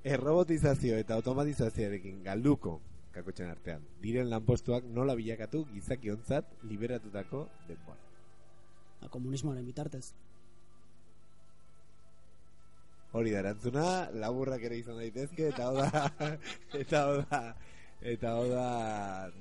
Errobotizazio 0.07 0.99
eta 0.99 1.15
automatizazioarekin 1.19 2.23
galduko 2.27 2.81
kakotxen 3.15 3.51
artean. 3.51 3.87
Diren 4.03 4.31
lanpostuak 4.31 4.85
nola 4.95 5.15
bilakatu 5.19 5.65
gizakiontzat 5.73 6.53
liberatutako 6.71 7.49
denbora. 7.71 7.99
A 9.03 9.09
komunismoaren 9.09 9.67
bitartez. 9.67 10.13
Hori 13.17 13.33
da 13.33 13.41
erantzuna, 13.41 13.85
laburrak 14.21 14.65
ere 14.69 14.79
izan 14.83 14.99
daitezke, 15.01 15.49
eta 15.55 15.69
hau 15.71 15.77
da, 15.79 16.31
eta 16.83 17.01
hau 17.07 17.15
da, 17.23 17.41
eta 18.13 18.33
hau 18.37 18.45
da 18.51 18.65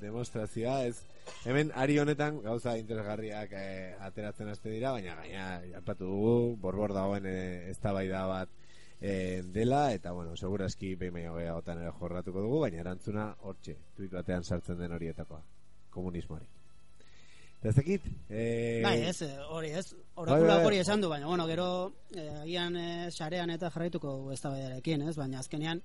demostrazioa, 0.02 0.78
ez, 0.88 1.02
hemen 1.44 1.74
ari 1.76 1.98
honetan 2.00 2.40
gauza 2.46 2.78
interesgarriak 2.80 3.52
eh, 3.60 3.92
ateratzen 4.08 4.54
haste 4.54 4.72
dira, 4.72 4.94
baina 4.96 5.18
gaina, 5.20 5.50
japatu 5.74 6.08
dugu, 6.08 6.38
borbor 6.64 6.96
dagoen 6.96 7.28
eh, 7.28 7.70
eztabaida 7.74 8.24
bat 8.32 8.56
e, 9.02 9.44
dela, 9.54 9.92
eta, 9.94 10.12
bueno, 10.12 10.36
segurazki 10.36 10.96
behin 10.96 11.20
baino 11.20 11.36
gehiagotan 11.36 11.84
ere 11.84 11.92
jorratuko 12.00 12.46
dugu, 12.48 12.62
baina 12.66 12.86
erantzuna 12.86 13.34
hortxe, 13.42 13.78
tuit 13.98 14.14
batean 14.14 14.48
sartzen 14.48 14.80
den 14.80 14.96
horietakoa, 14.96 15.44
komunismoari. 15.92 16.57
Ez 17.64 17.74
dakit, 17.76 18.04
e, 18.30 18.82
Bai, 18.84 19.02
ez, 19.10 19.22
eh, 19.26 19.38
hori 19.50 19.72
ez, 19.74 19.92
Bai, 19.92 20.04
orakulak 20.24 20.60
bai, 20.60 20.66
hori 20.66 20.78
bai. 20.78 20.82
esan 20.84 21.02
du, 21.02 21.10
baina, 21.10 21.26
bueno, 21.28 21.48
gero, 21.48 21.94
eh, 22.14 22.30
agian 22.44 22.76
eh, 22.78 23.10
sarean 23.12 23.50
eta 23.50 23.72
jarraituko 23.72 24.32
ez 24.32 24.40
ez, 24.46 25.16
baina 25.18 25.40
azkenean, 25.40 25.82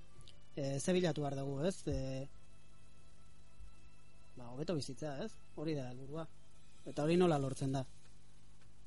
eh, 0.55 0.79
ze 0.79 0.93
bilatu 0.93 1.21
behar 1.21 1.35
dugu, 1.35 1.63
ez, 1.65 1.75
eh, 1.87 2.27
ba, 4.35 4.51
hobeto 4.51 4.75
bizitza, 4.75 5.17
ez, 5.25 5.31
hori 5.55 5.73
da 5.73 5.89
helburua. 5.89 6.27
Eta 6.85 7.03
hori 7.03 7.17
nola 7.17 7.39
lortzen 7.39 7.71
da, 7.71 7.85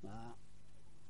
ba, 0.03 0.35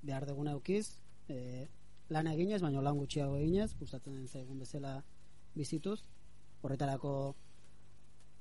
behar 0.03 0.27
duguna 0.27 0.53
eukiz, 0.53 0.97
eh, 1.29 1.68
lan 2.09 2.27
eginez, 2.27 2.62
baina 2.62 2.81
lan 2.81 2.99
gutxiago 2.99 3.37
eginez, 3.37 3.74
gustatzen 3.79 4.27
zaigun 4.29 4.59
bezala 4.59 5.03
bizituz, 5.55 6.01
horretarako 6.62 7.35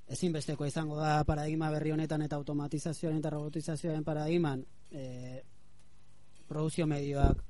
ezinbesteko 0.08 0.66
izango 0.66 0.98
da 1.00 1.24
paradigma 1.26 1.70
berri 1.74 1.92
honetan 1.92 2.22
eta 2.22 2.38
automatizazioaren 2.38 3.20
eta 3.20 3.32
robotizazioaren 3.34 4.04
paradigman 4.04 4.64
e, 4.92 5.42
produzio 6.48 6.86
medioak 6.88 7.42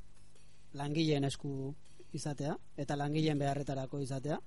langileen 0.74 1.28
esku 1.28 1.74
izatea 2.16 2.56
eta 2.78 2.96
langileen 2.96 3.40
beharretarako 3.40 4.00
izatea. 4.00 4.40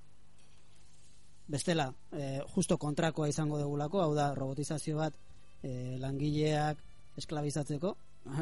Bestela 1.49 1.89
e, 2.13 2.41
justo 2.55 2.79
kontrakoa 2.79 3.29
izango 3.29 3.59
dugulako 3.61 4.03
hau 4.03 4.15
da 4.15 4.33
robotizazio 4.35 4.97
bat 4.97 5.15
e, 5.63 5.97
langileak 6.01 6.83
esklabizatzeko 7.17 7.95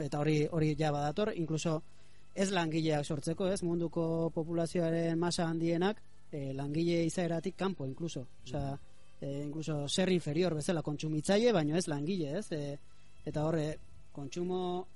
eta 0.03 0.19
hori 0.21 0.41
hori 0.51 0.75
ja 0.79 0.93
badator 0.93 1.33
incluso 1.35 1.83
ez 2.35 2.51
langileak 2.53 3.05
sortzeko 3.05 3.49
ez? 3.49 3.63
Munduko 3.63 4.31
populazioaren 4.35 5.19
masa 5.19 5.49
handienak 5.49 6.03
e, 6.31 6.53
langile 6.53 7.05
izaeratik 7.07 7.57
kanpo 7.57 7.87
incluso 7.87 8.27
osea 8.45 8.77
e, 9.21 9.43
incluso 9.43 9.89
ser 9.89 10.11
inferior 10.13 10.55
bezala 10.55 10.83
kontsumitzaile 10.83 11.53
baino 11.53 11.77
ez 11.77 11.87
langile 11.89 12.39
ez? 12.39 12.51
E, 12.53 12.79
eta 13.27 13.45
horre 13.47 13.79
kontsumo 14.13 14.87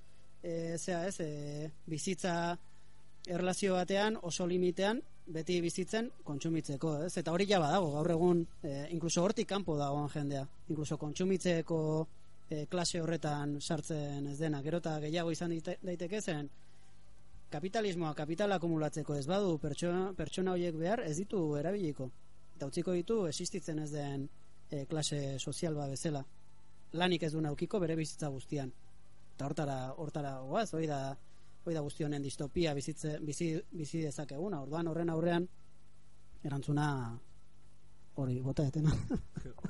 e, 0.43 0.77
zea 0.79 1.07
ez 1.09 1.21
e, 1.21 1.71
bizitza 1.87 2.57
erlazio 3.27 3.75
batean 3.77 4.17
oso 4.23 4.47
limitean 4.47 5.01
beti 5.31 5.61
bizitzen 5.61 6.11
kontsumitzeko 6.25 6.95
ez? 7.07 7.17
Eta 7.21 7.33
hori 7.33 7.47
ja 7.49 7.61
badago 7.63 7.93
gaur 7.97 8.11
egun 8.17 8.47
e, 8.63 8.87
incluso 8.91 9.25
hortik 9.25 9.49
kanpo 9.49 9.77
dagoen 9.79 10.09
jendea. 10.09 10.47
Incluso 10.69 10.99
kontsumitzeko 10.99 11.83
e, 12.49 12.67
klase 12.67 13.01
horretan 13.01 13.61
sartzen 13.61 14.27
ez 14.27 14.39
dena. 14.39 14.63
Gero 14.63 14.81
eta 14.83 14.99
gehiago 15.01 15.31
izan 15.31 15.55
daite- 15.55 15.79
daiteke 15.83 16.21
zen 16.21 16.51
kapitalismoa 17.51 18.15
kapitala 18.15 18.61
akumulatzeko 18.61 19.17
ez 19.19 19.27
badu 19.27 19.57
pertsona, 19.59 20.13
pertsona 20.15 20.53
horiek 20.53 20.77
behar 20.79 21.01
ez 21.03 21.17
ditu 21.19 21.57
erabiliko 21.59 22.11
eta 22.61 22.69
utziko 22.69 22.93
ditu 22.93 23.23
existitzen 23.25 23.79
ez 23.81 23.89
den 23.89 24.27
e, 24.69 24.85
klase 24.85 25.39
sozial 25.39 25.73
ba 25.75 25.87
bezala. 25.89 26.21
Lanik 26.93 27.23
ez 27.25 27.33
du 27.33 27.41
naukiko 27.41 27.79
bere 27.81 27.95
bizitza 27.97 28.29
guztian. 28.29 28.69
Eta 29.33 29.47
hortara 29.47 29.77
hortara 29.97 30.33
goaz 30.45 30.67
hori 30.77 30.91
da 30.91 30.99
hori 31.65 31.77
da 31.77 31.81
guzti 31.81 32.05
honen 32.05 32.21
distopia 32.23 32.75
bizitze, 32.77 33.15
bizi, 33.25 33.55
bizi 33.73 34.03
dezakeguna. 34.05 34.61
Orduan 34.67 34.91
horren 34.93 35.13
aurrean 35.15 35.47
erantzuna 36.45 36.91
hori 38.21 38.37
bota 38.45 38.69
etena 38.69 38.93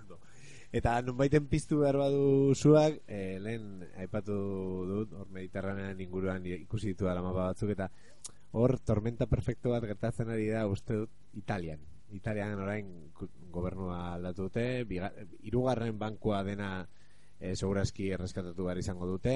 Eta 0.81 0.97
nunbaiten 1.03 1.47
piztu 1.51 1.81
behar 1.85 1.97
badu 1.99 2.57
zuak, 2.57 2.99
eh, 3.07 3.39
lehen 3.43 3.87
aipatu 4.03 4.35
dut, 4.87 5.15
hor 5.19 5.31
mediterranean 5.31 6.03
inguruan 6.03 6.47
ikusi 6.47 6.93
ditu 6.93 7.07
mapa 7.07 7.53
batzuk, 7.53 7.71
eta 7.71 7.91
hor 8.53 8.79
tormenta 8.79 9.27
perfecto 9.27 9.71
bat 9.71 9.87
gertatzen 9.87 10.31
ari 10.31 10.49
da 10.51 10.67
uste 10.67 10.95
dut 10.95 11.11
Italian. 11.35 11.83
Italian 12.17 12.59
orain 12.61 12.87
gobernua 13.51 14.15
aldatu 14.15 14.49
dute, 14.49 14.87
hirugarren 15.43 15.99
bankua 15.99 16.43
dena 16.45 16.71
e, 17.39 17.55
segurazki 17.57 18.11
erreskatatu 18.15 18.69
behar 18.69 18.79
izango 18.79 19.09
dute. 19.09 19.35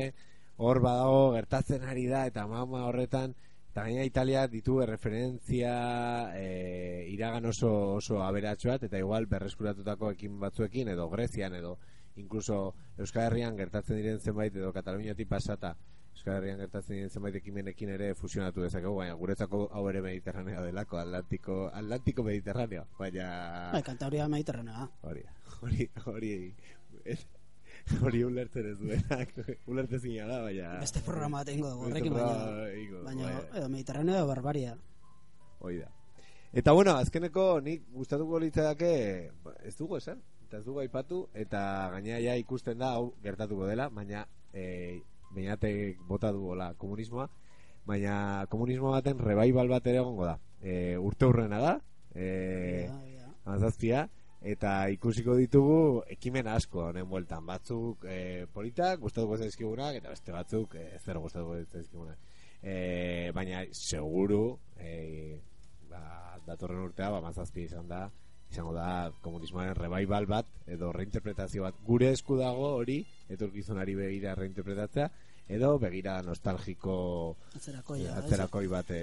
Hor 0.56 0.80
badago 0.84 1.32
gertatzen 1.34 1.82
ari 1.82 2.06
da 2.06 2.26
eta 2.30 2.46
mama 2.46 2.84
horretan 2.86 3.34
eta 3.74 3.88
gaina 3.88 4.04
Italia 4.06 4.44
ditu 4.46 4.76
referentzia 4.86 5.72
e, 6.38 7.08
iragan 7.10 7.50
oso 7.50 7.70
oso 7.96 8.20
aberatsuat 8.22 8.84
eta 8.86 9.00
igual 9.02 9.26
berreskuratutako 9.26 10.12
ekin 10.14 10.38
batzuekin 10.38 10.92
edo 10.92 11.08
Grezian 11.10 11.56
edo 11.58 11.78
incluso 12.14 12.76
Euskal 12.98 13.26
Herrian 13.26 13.56
gertatzen 13.58 13.98
diren 13.98 14.20
zenbait 14.20 14.54
edo 14.54 14.70
Kataluniatik 14.72 15.26
pasata 15.28 15.74
Euskal 16.24 16.38
Herrian 16.40 16.56
gertatzen 16.56 16.96
diren 16.96 17.10
zenbait 17.12 17.34
ekimenekin 17.36 17.90
ere 17.92 18.06
fusionatu 18.16 18.62
dezakegu, 18.64 18.94
baina 18.96 19.12
guretzako 19.12 19.66
hau 19.76 19.82
ere 19.90 20.00
mediterraneo 20.00 20.62
delako, 20.64 20.96
Atlantiko, 20.96 21.56
Atlantiko 21.68 22.24
mediterraneo, 22.24 22.86
baina 22.96 23.26
bai, 23.74 23.82
kantabria 23.84 24.28
mediterranea 24.32 24.86
hori, 25.02 25.26
hori, 25.60 25.88
hori, 26.06 26.32
hori 28.00 28.24
ulertzen 28.24 28.70
ez 28.72 28.74
duenak, 28.80 29.36
ulertzen 29.68 30.00
zina 30.00 30.30
da, 30.32 30.40
baina... 30.48 30.72
beste 30.80 31.04
programa 31.04 31.42
bat 31.42 31.52
egingo 31.52 31.76
dugu 31.76 31.90
horrekin 31.90 32.16
baina 32.16 32.98
baina 33.04 33.28
bai. 33.28 33.46
edo 33.60 33.68
mediterraneo 33.76 34.20
edo 34.22 34.26
barbaria 34.32 34.74
Hoi 35.60 35.76
da. 35.82 35.92
Eta 36.56 36.72
bueno, 36.72 36.96
azkeneko 37.04 37.50
nik 37.60 37.84
gustatuko 37.92 38.40
litzake 38.40 38.94
ez 39.60 39.76
dugu 39.76 40.00
esan, 40.00 40.24
eta 40.48 40.62
ez 40.62 40.64
dugu 40.64 40.80
aipatu 40.80 41.26
eta 41.36 41.90
gainera 41.92 42.24
ja 42.24 42.40
ikusten 42.40 42.80
da 42.80 42.94
hau 42.96 43.10
gertatuko 43.20 43.68
dela, 43.68 43.92
baina 43.92 44.24
eh 44.54 45.02
beinatek 45.34 46.00
bota 46.08 46.32
dugola 46.32 46.72
komunismoa, 46.80 47.28
baina 47.86 48.46
komunismo 48.50 48.92
baten 48.94 49.20
revival 49.20 49.68
bat 49.68 49.86
ere 49.86 50.00
egongo 50.02 50.28
da. 50.28 50.38
E, 50.60 50.96
urte 50.96 51.28
hurrena 51.28 51.60
da, 51.60 51.72
e, 52.14 52.88
amazazpia, 53.44 54.06
eta 54.44 54.74
ikusiko 54.92 55.36
ditugu 55.40 55.78
ekimen 56.16 56.48
asko 56.52 56.88
honen 56.88 57.08
bueltan. 57.08 57.44
Batzuk 57.48 58.04
e, 58.08 58.46
politak, 58.52 59.00
gustatuko 59.04 59.38
zaizkigunak, 59.40 60.00
eta 60.00 60.12
beste 60.12 60.32
batzuk 60.32 60.76
e, 60.80 60.86
zer 61.00 61.20
gustatuko 61.20 61.60
zaizkigunak. 61.64 62.20
E, 62.62 63.30
baina 63.36 63.64
seguru 63.72 64.58
e, 64.80 65.40
ba, 65.90 66.38
datorren 66.46 66.84
urtea 66.86 67.10
ba, 67.12 67.20
mazazpi 67.24 67.66
izan 67.68 67.88
da 67.88 68.06
izango 68.54 68.72
da 68.76 69.10
komunismoaren 69.24 69.74
revival 69.74 70.26
bat 70.30 70.50
edo 70.70 70.92
reinterpretazio 70.94 71.66
bat. 71.66 71.78
Gure 71.86 72.12
esku 72.14 72.38
dago 72.38 72.70
hori 72.78 73.00
etorkizunari 73.34 73.96
begira 73.98 74.34
reinterpretatzea 74.38 75.08
edo 75.54 75.74
begira 75.82 76.20
nostalgiko 76.24 76.94
Atzerakoia, 77.58 78.14
atzerakoi 78.22 78.66
bat 78.70 78.92
e, 78.94 79.00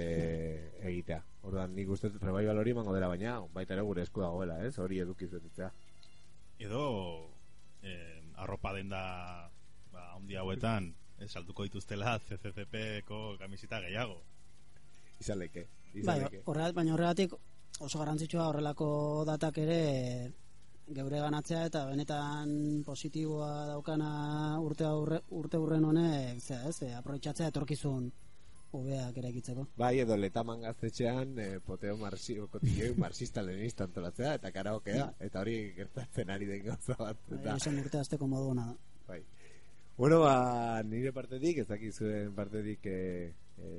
egitea. 0.87 1.19
Orduan 1.49 1.75
nik 1.75 1.91
uste 1.91 2.09
dut 2.13 2.23
revival 2.23 2.63
hori 2.63 2.73
emango 2.73 2.95
dela 2.95 3.11
baina 3.11 3.35
baita 3.53 3.75
ere 3.75 3.85
gure 3.85 4.05
esku 4.07 4.23
dagoela 4.23 4.57
ez? 4.65 4.77
Hori 4.79 5.01
edukiz 5.03 5.29
betetzea 5.35 5.69
Edo 6.61 6.81
eh, 7.83 8.21
arropa 8.41 8.73
denda 8.77 9.03
ba, 9.91 10.07
handi 10.15 10.39
hauetan 10.39 10.91
eh, 11.19 11.27
salduko 11.27 11.67
dituztela 11.67 12.17
CCCP-ko 12.23 13.37
kamisita 13.41 13.81
gehiago. 13.83 14.21
izan 15.19 15.43
leke 15.43 15.67
bai, 16.05 16.21
horregat, 16.45 16.73
baina 16.73 16.93
horregatik 16.95 17.35
oso 17.79 17.99
garrantzitsua 17.99 18.47
horrelako 18.49 19.23
datak 19.25 19.57
ere 19.63 19.81
geure 20.91 21.19
ganatzea 21.23 21.65
eta 21.69 21.85
benetan 21.87 22.83
positiboa 22.85 23.67
daukana 23.69 24.59
urte 24.59 24.85
aurre, 24.85 25.21
urte 25.29 25.57
urren 25.57 25.85
honek 25.85 26.41
zera, 26.41 26.67
ez, 26.67 26.81
eh, 26.83 26.93
aprobetxatzea 26.97 27.47
etorkizun 27.47 28.11
hobeak 28.71 29.17
eraikitzeko. 29.19 29.65
Bai, 29.79 29.97
edo 30.03 30.15
letaman 30.15 30.61
gaztetxean 30.63 31.33
e, 31.43 31.47
poteo 31.65 31.97
marxi, 31.99 32.37
kotilloi 32.53 32.93
marxista 33.03 33.43
leninista 33.43 33.83
antolatzea 33.87 34.35
eta 34.39 34.51
karaokea, 34.55 35.09
eta 35.27 35.41
hori 35.43 35.57
gertatzen 35.75 36.31
ari 36.31 36.47
den 36.47 36.63
gauza 36.69 36.95
bat. 36.99 37.19
Bai, 37.27 37.39
Eta, 37.39 37.57
esan 37.59 37.79
urte 37.83 37.99
azteko 37.99 38.27
moduna 38.31 38.69
da. 38.71 38.77
bai. 39.09 39.21
Bueno, 39.97 40.21
ba, 40.23 40.81
nire 40.87 41.11
partetik, 41.11 41.59
ez 41.63 41.67
dakit 41.67 41.93
zuen 41.93 42.31
partetik 42.35 42.87
e, 42.87 43.33
e, 43.59 43.73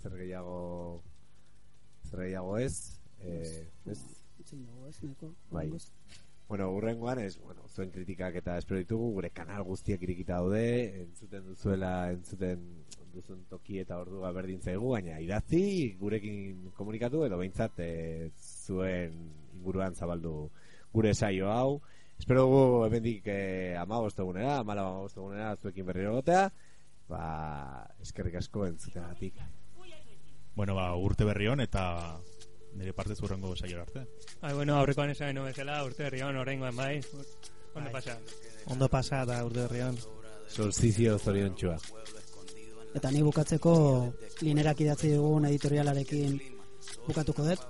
zer 0.00 0.16
gehiago 0.16 1.02
zer 2.08 2.24
gehiago 2.24 2.56
ez, 2.58 3.01
e, 3.24 3.68
ez? 3.86 4.00
Bai. 5.50 5.66
Ongoz. 5.66 5.90
Bueno, 6.52 6.70
urrengoan 6.76 7.18
ez, 7.22 7.38
bueno, 7.40 7.62
zuen 7.72 7.90
kritikak 7.90 8.34
eta 8.42 8.58
espero 8.60 8.76
ditugu, 8.82 9.06
gure 9.16 9.30
kanal 9.32 9.62
guztiak 9.64 10.02
irikita 10.04 10.40
daude, 10.42 10.64
entzuten 11.00 11.46
duzuela, 11.48 11.92
entzuten 12.12 12.66
duzun 13.14 13.46
toki 13.48 13.78
eta 13.80 13.96
ordua 14.02 14.32
berdin 14.36 14.60
zaigu, 14.60 14.90
baina 14.92 15.16
idatzi 15.24 15.62
gurekin 16.00 16.66
komunikatu 16.76 17.22
edo 17.24 17.38
behintzat 17.40 17.80
e, 17.80 17.88
zuen 18.36 19.16
inguruan 19.54 19.96
zabaldu 19.96 20.50
gure 20.92 21.14
saio 21.14 21.48
hau. 21.52 21.80
Espero 22.20 22.44
dugu 22.44 22.84
hemendik 22.84 23.26
e, 23.32 23.74
amabost 23.80 24.20
egunera, 24.20 24.58
amala 24.60 24.84
amabost 24.90 25.16
egunera 25.16 25.54
zuekin 25.56 25.88
berriro 25.88 26.18
gotea, 26.18 26.50
ba, 27.08 27.24
eskerrik 28.04 28.36
asko 28.42 28.66
entzutegatik. 28.68 29.40
Bueno, 30.54 30.76
ba, 30.76 30.90
urte 31.00 31.24
berri 31.24 31.48
hon 31.48 31.64
eta 31.64 31.86
nire 32.74 32.92
parte 32.92 33.14
zurrengo 33.14 33.54
saio 33.56 33.80
arte. 33.82 34.06
Ai, 34.40 34.54
bueno, 34.54 34.76
aurrekoan 34.76 35.10
esan 35.10 35.32
genuen 35.32 35.50
bezala, 35.50 35.82
urte 35.84 36.06
herrion, 36.06 36.36
horrengoan 36.36 36.76
bai. 36.76 37.00
Ondo 37.74 37.90
pasa. 37.92 38.18
Ondo 38.66 38.88
pasa 38.88 39.22
eta 39.22 39.44
urte 39.44 39.66
herrion. 39.66 39.98
Solstizio 40.48 41.18
zorion 41.18 41.54
txua. 41.56 41.76
Eta 42.94 43.10
ni 43.10 43.22
bukatzeko 43.24 43.74
linerak 44.42 44.82
idatzi 44.84 45.14
dugun 45.14 45.46
editorialarekin 45.48 46.40
bukatuko 47.06 47.46
dut. 47.46 47.68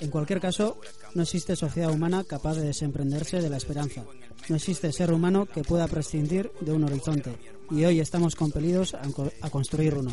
En 0.00 0.10
cualquier 0.10 0.40
caso, 0.40 0.80
no 1.14 1.22
existe 1.22 1.54
sociedad 1.54 1.92
humana 1.92 2.24
capaz 2.24 2.56
de 2.56 2.66
desemprenderse 2.66 3.40
de 3.40 3.48
la 3.48 3.56
esperanza. 3.56 4.04
No 4.48 4.56
existe 4.56 4.92
ser 4.92 5.12
humano 5.12 5.46
que 5.46 5.62
pueda 5.62 5.86
prescindir 5.86 6.50
de 6.60 6.72
un 6.72 6.84
horizonte. 6.84 7.36
Y 7.70 7.84
hoy 7.84 8.00
estamos 8.00 8.34
compelidos 8.34 8.94
a 8.94 9.50
construir 9.50 9.94
uno. 9.94 10.12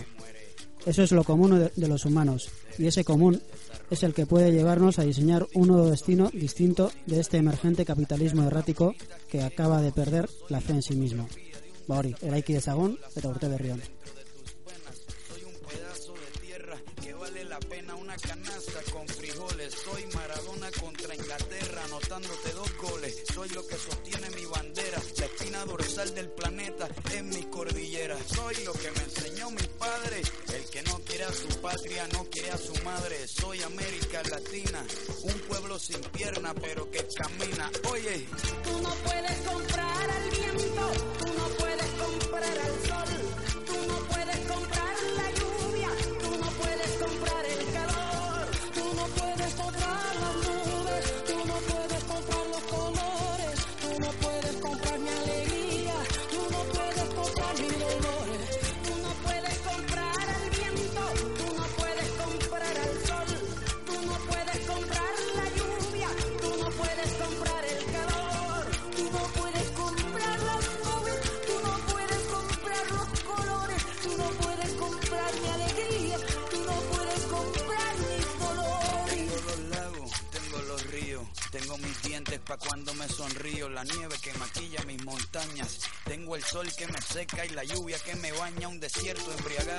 Eso 0.85 1.03
es 1.03 1.11
lo 1.11 1.23
común 1.23 1.59
de, 1.59 1.71
de 1.75 1.87
los 1.87 2.05
humanos, 2.05 2.49
y 2.77 2.87
ese 2.87 3.03
común 3.03 3.41
es 3.89 4.03
el 4.03 4.13
que 4.13 4.25
puede 4.25 4.51
llevarnos 4.51 4.99
a 4.99 5.03
diseñar 5.03 5.47
un 5.53 5.67
nuevo 5.67 5.89
destino 5.89 6.29
distinto 6.33 6.91
de 7.05 7.19
este 7.19 7.37
emergente 7.37 7.85
capitalismo 7.85 8.43
errático 8.43 8.95
que 9.27 9.41
acaba 9.41 9.81
de 9.81 9.91
perder 9.91 10.29
la 10.49 10.61
fe 10.61 10.73
en 10.73 10.81
sí 10.81 10.95
mismo. 10.95 11.27
Baori, 11.89 12.13
eraiki 12.21 12.53
dezagun 12.53 12.99
eta 13.17 13.29
urte 13.33 13.49
berri 13.49 13.71
on. 13.71 13.81
con 18.91 19.07
frijoles. 19.07 19.73
Soy 19.73 20.05
Maradona 20.13 20.69
contra 20.79 21.15
Inglaterra, 21.15 21.83
anotándote 21.85 22.51
dos 22.53 22.77
goles. 22.77 23.23
Soy 23.33 23.49
lo 23.49 23.65
que 23.65 23.75
sostiene 23.75 24.29
mi 24.35 24.45
bandera, 24.45 25.01
la 25.17 25.25
espina 25.25 25.65
dorsal 25.65 26.13
del 26.15 26.29
planeta 26.29 26.87
en 27.13 27.29
mis 27.29 27.45
cordilleras. 27.47 28.19
Soy 28.27 28.55
lo 28.65 28.73
que 28.73 28.91
me 28.91 29.08
quiere 31.19 31.25
a 31.25 31.33
su 31.33 31.47
patria, 31.59 32.07
no 32.13 32.23
quiere 32.29 32.51
a 32.51 32.57
su 32.57 32.73
madre. 32.83 33.27
Soy 33.27 33.61
América 33.63 34.21
Latina, 34.29 34.85
un 35.23 35.33
pueblo 35.49 35.77
sin 35.77 35.99
pierna 36.11 36.53
pero 36.53 36.89
que 36.89 37.05
camina. 37.13 37.69
Oye, 37.91 38.25
tú 38.63 38.81
no 38.81 38.89
puedes 39.03 39.37
comprar 39.41 40.09
al 40.09 40.29
viento. 40.29 41.28
seca 87.19 87.45
y 87.45 87.49
la 87.49 87.65
lluvia 87.65 87.97
que 87.99 88.15
me 88.15 88.31
baña 88.31 88.69
un 88.69 88.79
desierto 88.79 89.29
embriagado. 89.37 89.78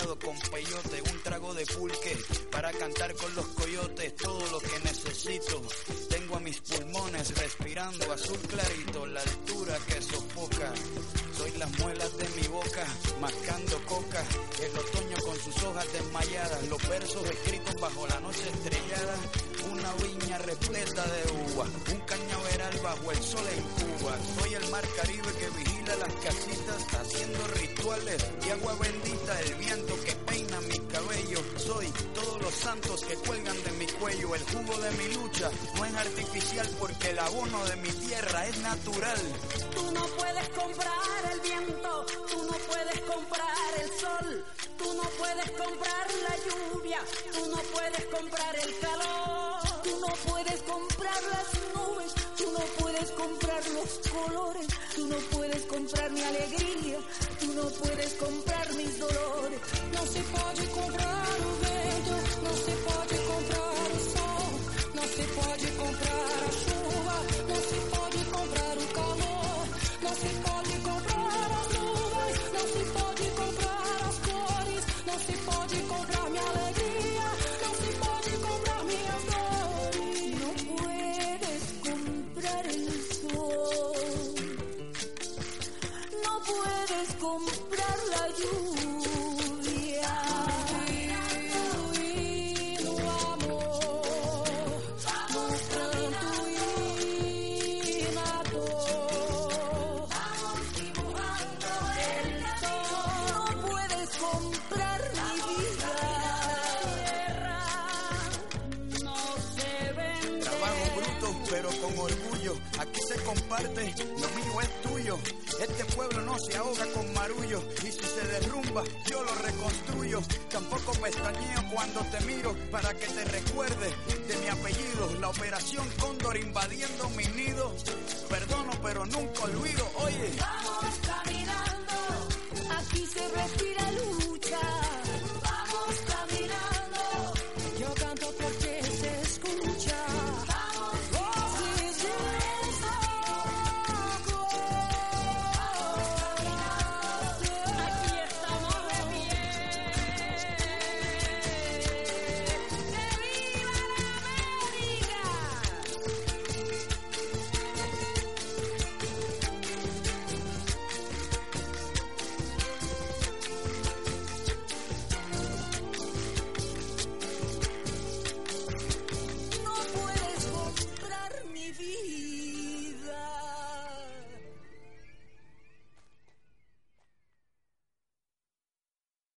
buen 35.77 35.97
artificial 35.97 36.69
porque 36.79 37.11
el 37.11 37.19
abono 37.19 37.65
de 37.67 37.77
mi 37.77 37.89
tierra 37.89 38.30